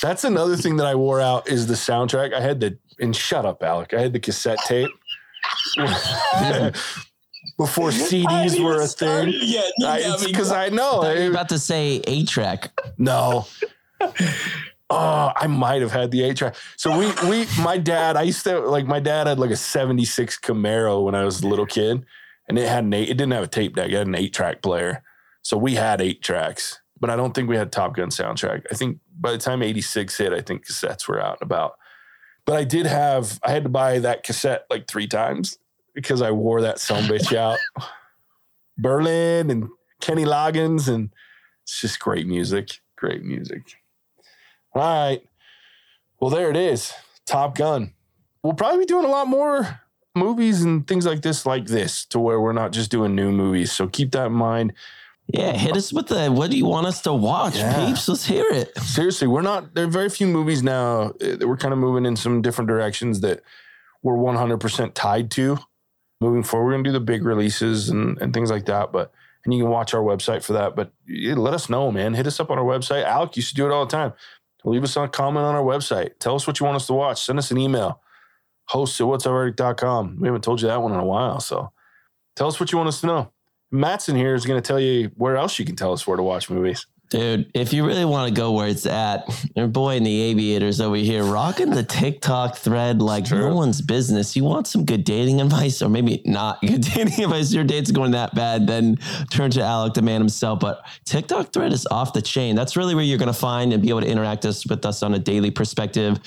That's 0.00 0.24
another 0.24 0.56
thing 0.56 0.76
that 0.76 0.86
I 0.86 0.94
wore 0.94 1.20
out 1.20 1.48
is 1.48 1.66
the 1.66 1.74
soundtrack. 1.74 2.32
I 2.32 2.40
had 2.40 2.60
the 2.60 2.78
and 3.00 3.16
shut 3.16 3.44
up, 3.44 3.62
Alec. 3.62 3.92
I 3.94 4.00
had 4.00 4.12
the 4.12 4.20
cassette 4.20 4.58
tape 4.66 4.90
before 7.56 7.90
CDs 7.90 8.62
were 8.62 8.82
a 8.82 8.86
thing. 8.86 9.32
Because 10.26 10.52
I 10.52 10.68
know 10.68 11.00
I 11.00 11.14
was 11.14 11.28
about 11.30 11.48
to 11.48 11.58
say 11.58 12.00
A 12.06 12.24
track. 12.24 12.70
no. 12.98 13.46
Oh, 14.92 15.32
I 15.36 15.46
might 15.46 15.82
have 15.82 15.92
had 15.92 16.10
the 16.10 16.24
eight 16.24 16.36
track. 16.36 16.56
So 16.76 16.98
we 16.98 17.12
we 17.28 17.46
my 17.62 17.78
dad, 17.78 18.16
I 18.16 18.22
used 18.22 18.42
to 18.44 18.58
like 18.58 18.86
my 18.86 18.98
dad 18.98 19.28
had 19.28 19.38
like 19.38 19.50
a 19.50 19.56
76 19.56 20.38
Camaro 20.40 21.04
when 21.04 21.14
I 21.14 21.24
was 21.24 21.42
a 21.42 21.48
little 21.48 21.66
kid. 21.66 22.04
And 22.48 22.58
it 22.58 22.68
had 22.68 22.82
an 22.82 22.92
eight, 22.92 23.08
it 23.08 23.16
didn't 23.16 23.30
have 23.32 23.44
a 23.44 23.48
tape 23.48 23.76
deck, 23.76 23.90
it 23.90 23.96
had 23.96 24.08
an 24.08 24.16
eight 24.16 24.34
track 24.34 24.60
player. 24.60 25.04
So 25.42 25.56
we 25.56 25.76
had 25.76 26.00
eight 26.00 26.20
tracks, 26.20 26.80
but 26.98 27.08
I 27.08 27.14
don't 27.14 27.32
think 27.32 27.48
we 27.48 27.56
had 27.56 27.70
Top 27.70 27.94
Gun 27.94 28.08
soundtrack. 28.08 28.64
I 28.72 28.74
think 28.74 28.98
by 29.20 29.30
the 29.30 29.38
time 29.38 29.62
86 29.62 30.16
hit, 30.18 30.32
I 30.32 30.40
think 30.40 30.66
cassettes 30.66 31.06
were 31.06 31.20
out 31.20 31.38
and 31.40 31.48
about. 31.48 31.78
But 32.44 32.56
I 32.56 32.64
did 32.64 32.86
have, 32.86 33.38
I 33.44 33.52
had 33.52 33.62
to 33.62 33.68
buy 33.68 34.00
that 34.00 34.24
cassette 34.24 34.66
like 34.68 34.88
three 34.88 35.06
times 35.06 35.58
because 35.94 36.22
I 36.22 36.32
wore 36.32 36.62
that 36.62 36.80
son 36.80 37.04
bitch 37.04 37.32
out. 37.36 37.58
Berlin 38.76 39.50
and 39.50 39.68
Kenny 40.00 40.24
Loggins, 40.24 40.88
and 40.88 41.10
it's 41.62 41.80
just 41.80 42.00
great 42.00 42.26
music. 42.26 42.80
Great 42.96 43.22
music. 43.22 43.79
All 44.74 44.82
right. 44.82 45.22
Well, 46.20 46.30
there 46.30 46.50
it 46.50 46.56
is. 46.56 46.92
Top 47.26 47.56
Gun. 47.56 47.92
We'll 48.42 48.54
probably 48.54 48.80
be 48.80 48.84
doing 48.86 49.04
a 49.04 49.08
lot 49.08 49.26
more 49.28 49.80
movies 50.14 50.62
and 50.62 50.86
things 50.86 51.06
like 51.06 51.22
this, 51.22 51.44
like 51.46 51.66
this, 51.66 52.04
to 52.06 52.18
where 52.18 52.40
we're 52.40 52.52
not 52.52 52.72
just 52.72 52.90
doing 52.90 53.14
new 53.14 53.30
movies. 53.30 53.72
So 53.72 53.86
keep 53.88 54.12
that 54.12 54.26
in 54.26 54.32
mind. 54.32 54.72
Yeah, 55.32 55.52
hit 55.52 55.76
us 55.76 55.92
with 55.92 56.08
the 56.08 56.28
what 56.28 56.50
do 56.50 56.56
you 56.56 56.66
want 56.66 56.88
us 56.88 57.02
to 57.02 57.12
watch, 57.12 57.56
Yeah. 57.56 57.86
peeps? 57.86 58.08
Let's 58.08 58.24
hear 58.26 58.46
it. 58.50 58.76
seriously, 58.78 59.28
we're 59.28 59.42
not. 59.42 59.74
There 59.74 59.84
are 59.84 59.88
very 59.90 60.08
few 60.08 60.26
movies 60.26 60.62
now 60.62 61.10
uh, 61.10 61.36
that 61.36 61.46
we're 61.46 61.56
kind 61.56 61.72
of 61.72 61.78
moving 61.78 62.04
in 62.04 62.16
some 62.16 62.42
different 62.42 62.66
directions 62.68 63.20
that 63.20 63.42
we're 64.02 64.16
100% 64.16 64.92
tied 64.94 65.30
to. 65.32 65.58
Moving 66.20 66.42
forward, 66.42 66.66
we're 66.66 66.72
gonna 66.72 66.82
do 66.84 66.92
the 66.92 67.00
big 67.00 67.24
releases 67.24 67.90
and, 67.90 68.20
and 68.20 68.34
things 68.34 68.50
like 68.50 68.66
that. 68.66 68.90
But 68.90 69.12
and 69.44 69.54
you 69.54 69.62
can 69.62 69.70
watch 69.70 69.94
our 69.94 70.02
website 70.02 70.42
for 70.42 70.54
that. 70.54 70.74
But 70.74 70.90
let 71.08 71.54
us 71.54 71.70
know, 71.70 71.92
man. 71.92 72.14
Hit 72.14 72.26
us 72.26 72.40
up 72.40 72.50
on 72.50 72.58
our 72.58 72.64
website. 72.64 73.04
Alec 73.04 73.36
used 73.36 73.50
to 73.50 73.54
do 73.54 73.66
it 73.66 73.72
all 73.72 73.86
the 73.86 73.90
time. 73.92 74.12
Leave 74.64 74.84
us 74.84 74.96
a 74.96 75.08
comment 75.08 75.44
on 75.44 75.54
our 75.54 75.62
website. 75.62 76.18
Tell 76.18 76.34
us 76.34 76.46
what 76.46 76.60
you 76.60 76.66
want 76.66 76.76
us 76.76 76.86
to 76.88 76.92
watch. 76.92 77.24
Send 77.24 77.38
us 77.38 77.50
an 77.50 77.58
email. 77.58 78.00
Host 78.66 79.00
at 79.00 79.06
whatsourverdict.com. 79.06 80.18
We 80.20 80.28
haven't 80.28 80.44
told 80.44 80.60
you 80.60 80.68
that 80.68 80.82
one 80.82 80.92
in 80.92 81.00
a 81.00 81.04
while. 81.04 81.40
So 81.40 81.72
tell 82.36 82.46
us 82.46 82.60
what 82.60 82.70
you 82.70 82.78
want 82.78 82.88
us 82.88 83.00
to 83.00 83.06
know. 83.06 83.32
Mattson 83.72 84.16
here 84.16 84.34
is 84.34 84.46
going 84.46 84.60
to 84.60 84.66
tell 84.66 84.80
you 84.80 85.10
where 85.16 85.36
else 85.36 85.58
you 85.58 85.64
can 85.64 85.76
tell 85.76 85.92
us 85.92 86.06
where 86.06 86.16
to 86.16 86.22
watch 86.22 86.50
movies. 86.50 86.86
Dude, 87.10 87.50
if 87.54 87.72
you 87.72 87.84
really 87.84 88.04
want 88.04 88.28
to 88.28 88.40
go 88.40 88.52
where 88.52 88.68
it's 88.68 88.86
at, 88.86 89.24
your 89.56 89.66
boy 89.66 89.96
in 89.96 90.04
the 90.04 90.20
aviators 90.22 90.80
over 90.80 90.94
here 90.94 91.24
rocking 91.24 91.70
the 91.70 91.82
TikTok 91.82 92.56
thread 92.56 93.02
like 93.02 93.28
no 93.32 93.52
one's 93.56 93.82
business. 93.82 94.36
You 94.36 94.44
want 94.44 94.68
some 94.68 94.84
good 94.84 95.02
dating 95.02 95.40
advice, 95.40 95.82
or 95.82 95.88
maybe 95.88 96.22
not 96.24 96.60
good 96.60 96.82
dating 96.94 97.24
advice? 97.24 97.52
Your 97.52 97.64
date's 97.64 97.90
going 97.90 98.12
that 98.12 98.32
bad, 98.36 98.68
then 98.68 98.96
turn 99.28 99.50
to 99.52 99.60
Alec, 99.60 99.94
the 99.94 100.02
man 100.02 100.20
himself. 100.20 100.60
But 100.60 100.86
TikTok 101.04 101.52
thread 101.52 101.72
is 101.72 101.84
off 101.90 102.12
the 102.12 102.22
chain. 102.22 102.54
That's 102.54 102.76
really 102.76 102.94
where 102.94 103.02
you're 103.02 103.18
going 103.18 103.26
to 103.26 103.32
find 103.32 103.72
and 103.72 103.82
be 103.82 103.88
able 103.88 104.02
to 104.02 104.08
interact 104.08 104.46
us 104.46 104.64
with 104.64 104.86
us 104.86 105.02
on 105.02 105.12
a 105.12 105.18
daily 105.18 105.50
perspective. 105.50 106.20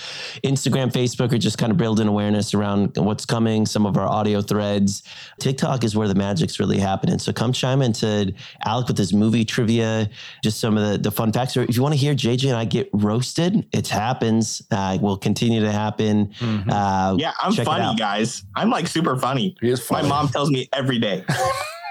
Instagram, 0.43 0.91
Facebook 0.91 1.31
are 1.31 1.37
just 1.37 1.57
kind 1.57 1.71
of 1.71 1.77
building 1.77 2.09
awareness 2.09 2.53
around 2.53 2.97
what's 2.97 3.25
coming, 3.25 3.65
some 3.65 3.85
of 3.85 3.95
our 3.95 4.07
audio 4.07 4.41
threads. 4.41 5.03
TikTok 5.39 5.85
is 5.85 5.95
where 5.95 6.09
the 6.09 6.15
magic's 6.15 6.59
really 6.59 6.79
happening. 6.79 7.19
So 7.19 7.31
come 7.31 7.53
chime 7.53 7.81
into 7.81 8.33
Alec 8.65 8.89
with 8.89 8.97
his 8.97 9.13
movie 9.13 9.45
trivia, 9.45 10.09
just 10.43 10.59
some 10.59 10.72
of 10.77 10.89
the, 10.91 10.97
the 10.97 11.11
fun 11.11 11.31
facts. 11.31 11.55
Or 11.57 11.63
if 11.63 11.75
you 11.75 11.81
want 11.81 11.93
to 11.93 11.99
hear 11.99 12.13
JJ 12.13 12.47
and 12.49 12.57
I 12.57 12.65
get 12.65 12.89
roasted, 12.93 13.65
it 13.71 13.87
happens. 13.87 14.61
Uh, 14.71 14.97
will 15.01 15.17
continue 15.17 15.61
to 15.61 15.71
happen. 15.71 16.33
Uh, 16.41 17.15
Yeah, 17.17 17.33
I'm 17.41 17.51
check 17.51 17.61
it 17.63 17.65
funny, 17.65 17.83
out. 17.83 17.97
guys. 17.97 18.43
I'm 18.55 18.69
like 18.69 18.87
super 18.87 19.17
funny. 19.17 19.55
He 19.61 19.69
is 19.69 19.89
My 19.91 20.01
mom 20.01 20.29
tells 20.29 20.49
me 20.49 20.69
every 20.73 20.99
day. 20.99 21.23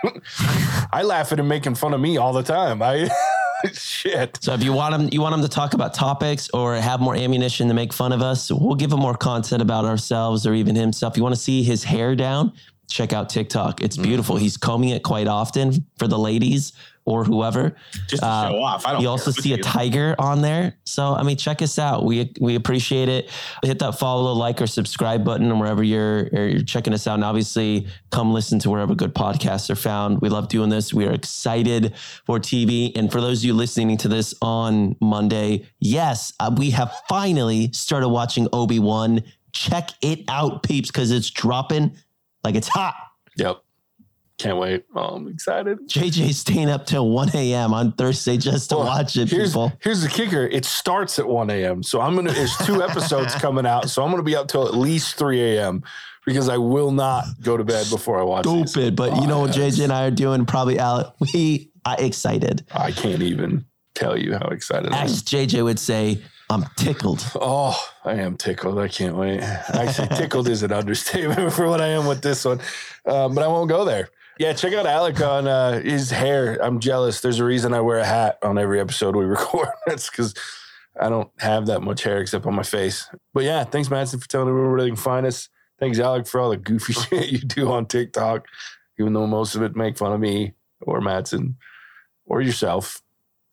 I 0.92 1.02
laugh 1.04 1.32
at 1.32 1.38
him 1.38 1.48
making 1.48 1.76
fun 1.76 1.94
of 1.94 2.00
me 2.00 2.16
all 2.16 2.32
the 2.32 2.42
time. 2.42 2.82
I 2.82 3.08
shit. 3.72 4.38
So 4.42 4.52
if 4.54 4.62
you 4.64 4.72
want 4.72 4.94
him, 4.94 5.08
you 5.12 5.20
want 5.20 5.34
him 5.34 5.42
to 5.42 5.48
talk 5.48 5.74
about 5.74 5.94
topics 5.94 6.50
or 6.52 6.74
have 6.74 7.00
more 7.00 7.14
ammunition 7.14 7.68
to 7.68 7.74
make 7.74 7.92
fun 7.92 8.12
of 8.12 8.20
us, 8.22 8.50
we'll 8.50 8.74
give 8.74 8.92
him 8.92 8.98
more 8.98 9.16
content 9.16 9.62
about 9.62 9.84
ourselves 9.84 10.46
or 10.46 10.54
even 10.54 10.74
himself. 10.74 11.16
You 11.16 11.22
want 11.22 11.34
to 11.34 11.40
see 11.40 11.62
his 11.62 11.84
hair 11.84 12.14
down? 12.16 12.52
check 12.88 13.14
out 13.14 13.30
TikTok. 13.30 13.80
It's 13.80 13.96
beautiful. 13.96 14.36
He's 14.36 14.58
combing 14.58 14.90
it 14.90 15.02
quite 15.02 15.26
often 15.26 15.86
for 15.98 16.06
the 16.06 16.18
ladies 16.18 16.74
or 17.04 17.24
whoever. 17.24 17.74
Just 18.08 18.22
to 18.22 18.28
Uh, 18.28 18.48
show 18.50 18.62
off. 18.62 18.86
I 18.86 18.92
don't 18.92 19.02
You 19.02 19.08
also 19.08 19.30
what 19.30 19.42
see 19.42 19.52
a 19.54 19.58
tiger 19.58 20.14
on 20.18 20.40
there. 20.42 20.76
So 20.84 21.14
I 21.14 21.22
mean, 21.22 21.36
check 21.36 21.62
us 21.62 21.78
out. 21.78 22.04
We 22.04 22.32
we 22.40 22.54
appreciate 22.54 23.08
it. 23.08 23.30
Hit 23.64 23.78
that 23.80 23.98
follow, 23.98 24.32
like, 24.32 24.60
or 24.62 24.66
subscribe 24.66 25.24
button, 25.24 25.50
and 25.50 25.58
wherever 25.60 25.82
you're 25.82 26.28
or 26.32 26.46
you're 26.48 26.62
checking 26.62 26.92
us 26.92 27.06
out. 27.06 27.14
And 27.14 27.24
obviously, 27.24 27.86
come 28.10 28.32
listen 28.32 28.58
to 28.60 28.70
wherever 28.70 28.94
good 28.94 29.14
podcasts 29.14 29.68
are 29.70 29.74
found. 29.76 30.20
We 30.20 30.28
love 30.28 30.48
doing 30.48 30.70
this. 30.70 30.94
We 30.94 31.06
are 31.06 31.12
excited 31.12 31.94
for 32.24 32.38
TV. 32.38 32.92
And 32.96 33.10
for 33.10 33.20
those 33.20 33.40
of 33.40 33.44
you 33.44 33.54
listening 33.54 33.96
to 33.98 34.08
this 34.08 34.34
on 34.40 34.96
Monday, 35.00 35.66
yes, 35.80 36.32
uh, 36.40 36.54
we 36.56 36.70
have 36.70 36.94
finally 37.08 37.70
started 37.72 38.08
watching 38.08 38.48
Obi 38.52 38.78
Wan. 38.78 39.22
Check 39.52 39.90
it 40.00 40.24
out, 40.28 40.62
peeps, 40.62 40.90
because 40.90 41.10
it's 41.10 41.28
dropping 41.30 41.96
like 42.42 42.54
it's 42.54 42.68
hot. 42.68 42.94
Yep. 43.36 43.61
Can't 44.42 44.58
wait. 44.58 44.84
Oh, 44.96 45.00
I'm 45.14 45.28
excited. 45.28 45.88
JJ 45.88 46.34
staying 46.34 46.68
up 46.68 46.84
till 46.84 47.08
1 47.08 47.30
a.m. 47.34 47.72
on 47.72 47.92
Thursday 47.92 48.36
just 48.36 48.70
to 48.70 48.76
Well, 48.76 48.86
watch 48.86 49.16
it, 49.16 49.30
here's, 49.30 49.50
people. 49.50 49.72
Here's 49.80 50.02
the 50.02 50.08
kicker. 50.08 50.44
It 50.48 50.64
starts 50.64 51.20
at 51.20 51.28
1 51.28 51.48
a.m. 51.50 51.84
So 51.84 52.00
I'm 52.00 52.16
gonna 52.16 52.32
there's 52.32 52.56
two 52.58 52.82
episodes 52.82 53.36
coming 53.36 53.66
out. 53.66 53.88
So 53.88 54.02
I'm 54.02 54.10
gonna 54.10 54.24
be 54.24 54.34
up 54.34 54.48
till 54.48 54.66
at 54.66 54.74
least 54.74 55.14
3 55.14 55.40
a.m. 55.56 55.84
because 56.26 56.48
I 56.48 56.56
will 56.56 56.90
not 56.90 57.24
go 57.40 57.56
to 57.56 57.62
bed 57.62 57.86
before 57.88 58.18
I 58.18 58.24
watch 58.24 58.44
these. 58.46 58.70
stupid. 58.72 58.96
But 58.96 59.14
you 59.20 59.28
know 59.28 59.38
what 59.38 59.52
JJ 59.52 59.84
and 59.84 59.92
I 59.92 60.06
are 60.06 60.10
doing? 60.10 60.44
Probably 60.44 60.80
out. 60.80 61.14
We 61.32 61.70
are 61.84 61.96
excited. 62.00 62.66
I 62.74 62.90
can't 62.90 63.22
even 63.22 63.64
tell 63.94 64.18
you 64.18 64.32
how 64.32 64.48
excited 64.48 64.92
I 64.92 64.98
am. 64.98 65.04
As 65.04 65.22
JJ 65.22 65.62
would 65.62 65.78
say, 65.78 66.20
I'm 66.50 66.64
tickled. 66.76 67.24
Oh, 67.40 67.80
I 68.04 68.14
am 68.14 68.36
tickled. 68.36 68.78
I 68.80 68.88
can't 68.88 69.16
wait. 69.16 69.40
Actually, 69.40 70.08
tickled 70.08 70.48
is 70.48 70.64
an 70.64 70.72
understatement 70.72 71.52
for 71.56 71.68
what 71.68 71.80
I 71.80 71.88
am 71.88 72.06
with 72.06 72.22
this 72.22 72.44
one. 72.44 72.58
Um, 73.06 73.36
but 73.36 73.44
I 73.44 73.46
won't 73.46 73.68
go 73.68 73.84
there. 73.84 74.08
Yeah, 74.38 74.52
check 74.54 74.72
out 74.72 74.86
Alec 74.86 75.20
on 75.20 75.46
uh, 75.46 75.80
his 75.80 76.10
hair. 76.10 76.58
I'm 76.62 76.80
jealous. 76.80 77.20
There's 77.20 77.38
a 77.38 77.44
reason 77.44 77.74
I 77.74 77.80
wear 77.80 77.98
a 77.98 78.04
hat 78.04 78.38
on 78.42 78.58
every 78.58 78.80
episode 78.80 79.14
we 79.14 79.24
record. 79.26 79.68
That's 79.86 80.10
because 80.10 80.34
I 80.98 81.08
don't 81.08 81.30
have 81.38 81.66
that 81.66 81.80
much 81.80 82.02
hair 82.02 82.20
except 82.20 82.46
on 82.46 82.54
my 82.54 82.62
face. 82.62 83.08
But 83.34 83.44
yeah, 83.44 83.64
thanks, 83.64 83.90
Madison, 83.90 84.20
for 84.20 84.28
telling 84.28 84.48
everyone 84.48 84.72
where 84.72 84.80
they 84.82 84.88
can 84.88 84.96
find 84.96 85.26
us. 85.26 85.48
Thanks, 85.78 85.98
Alec, 85.98 86.26
for 86.26 86.40
all 86.40 86.50
the 86.50 86.56
goofy 86.56 86.92
shit 86.92 87.30
you 87.30 87.38
do 87.38 87.70
on 87.70 87.86
TikTok, 87.86 88.46
even 88.98 89.12
though 89.12 89.26
most 89.26 89.54
of 89.54 89.62
it 89.62 89.76
make 89.76 89.98
fun 89.98 90.12
of 90.12 90.20
me 90.20 90.54
or 90.80 91.00
Madison 91.00 91.56
or 92.26 92.40
yourself. 92.40 93.02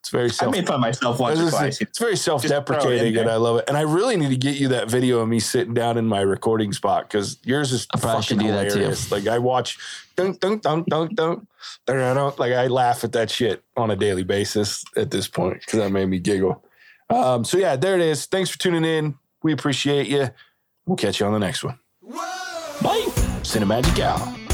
It's 0.02 0.10
very 0.12 0.26
I 0.26 0.28
self. 0.30 0.56
made 0.56 0.66
fun 0.66 0.76
of 0.76 0.82
myself 0.82 1.20
once 1.20 1.40
or 1.40 1.44
It's, 1.44 1.52
twice. 1.52 1.82
it's 1.82 2.00
very 2.00 2.16
throw 2.16 2.36
it 2.36 2.44
in 2.44 2.50
self-deprecating, 2.50 3.18
and. 3.18 3.30
I 3.30 3.36
love 3.36 3.58
it. 3.58 3.66
And 3.68 3.76
I 3.78 3.82
really 3.82 4.16
need 4.16 4.30
to 4.30 4.38
get 4.38 4.56
you 4.56 4.70
that 4.70 4.90
video 4.90 5.20
of 5.20 5.28
me 5.28 5.40
sitting 5.42 5.74
down 5.74 5.98
in 5.98 6.06
my 6.08 6.22
recording 6.22 6.72
spot 6.72 7.10
because 7.10 7.38
yours 7.44 7.74
is 7.74 7.86
I 7.94 8.00
probably 8.00 8.22
fucking 8.24 8.38
should 8.40 8.46
do 8.46 8.52
that 8.54 8.70
too. 8.70 8.76
hilarious. 8.76 9.12
Like 9.12 9.28
I 9.28 9.40
watch, 9.40 9.78
dunk 10.16 10.40
dunk 10.40 10.62
dunk 10.62 10.88
dunk 10.88 11.16
dunk, 11.16 11.48
dun, 11.86 12.16
dun, 12.16 12.34
like 12.38 12.54
I 12.54 12.68
laugh 12.68 13.04
at 13.04 13.12
that 13.12 13.30
shit 13.30 13.62
on 13.76 13.92
a 13.92 13.96
daily 13.98 14.24
basis 14.24 14.84
at 14.96 15.12
this 15.12 15.28
point 15.28 15.60
because 15.60 15.80
that 15.80 15.92
made 15.92 16.08
me 16.08 16.20
giggle. 16.20 16.64
Um, 17.10 17.44
so 17.44 17.58
yeah, 17.58 17.76
there 17.76 17.96
it 17.96 18.02
is. 18.02 18.26
Thanks 18.26 18.50
for 18.50 18.58
tuning 18.58 18.86
in. 18.86 19.16
We 19.44 19.52
appreciate 19.52 20.08
you. 20.08 20.30
We'll 20.86 20.96
catch 20.98 21.20
you 21.20 21.26
on 21.26 21.34
the 21.34 21.40
next 21.40 21.64
one. 21.64 21.78
Bye. 22.82 23.06
Cinemagic 23.44 24.00
out. 24.00 24.49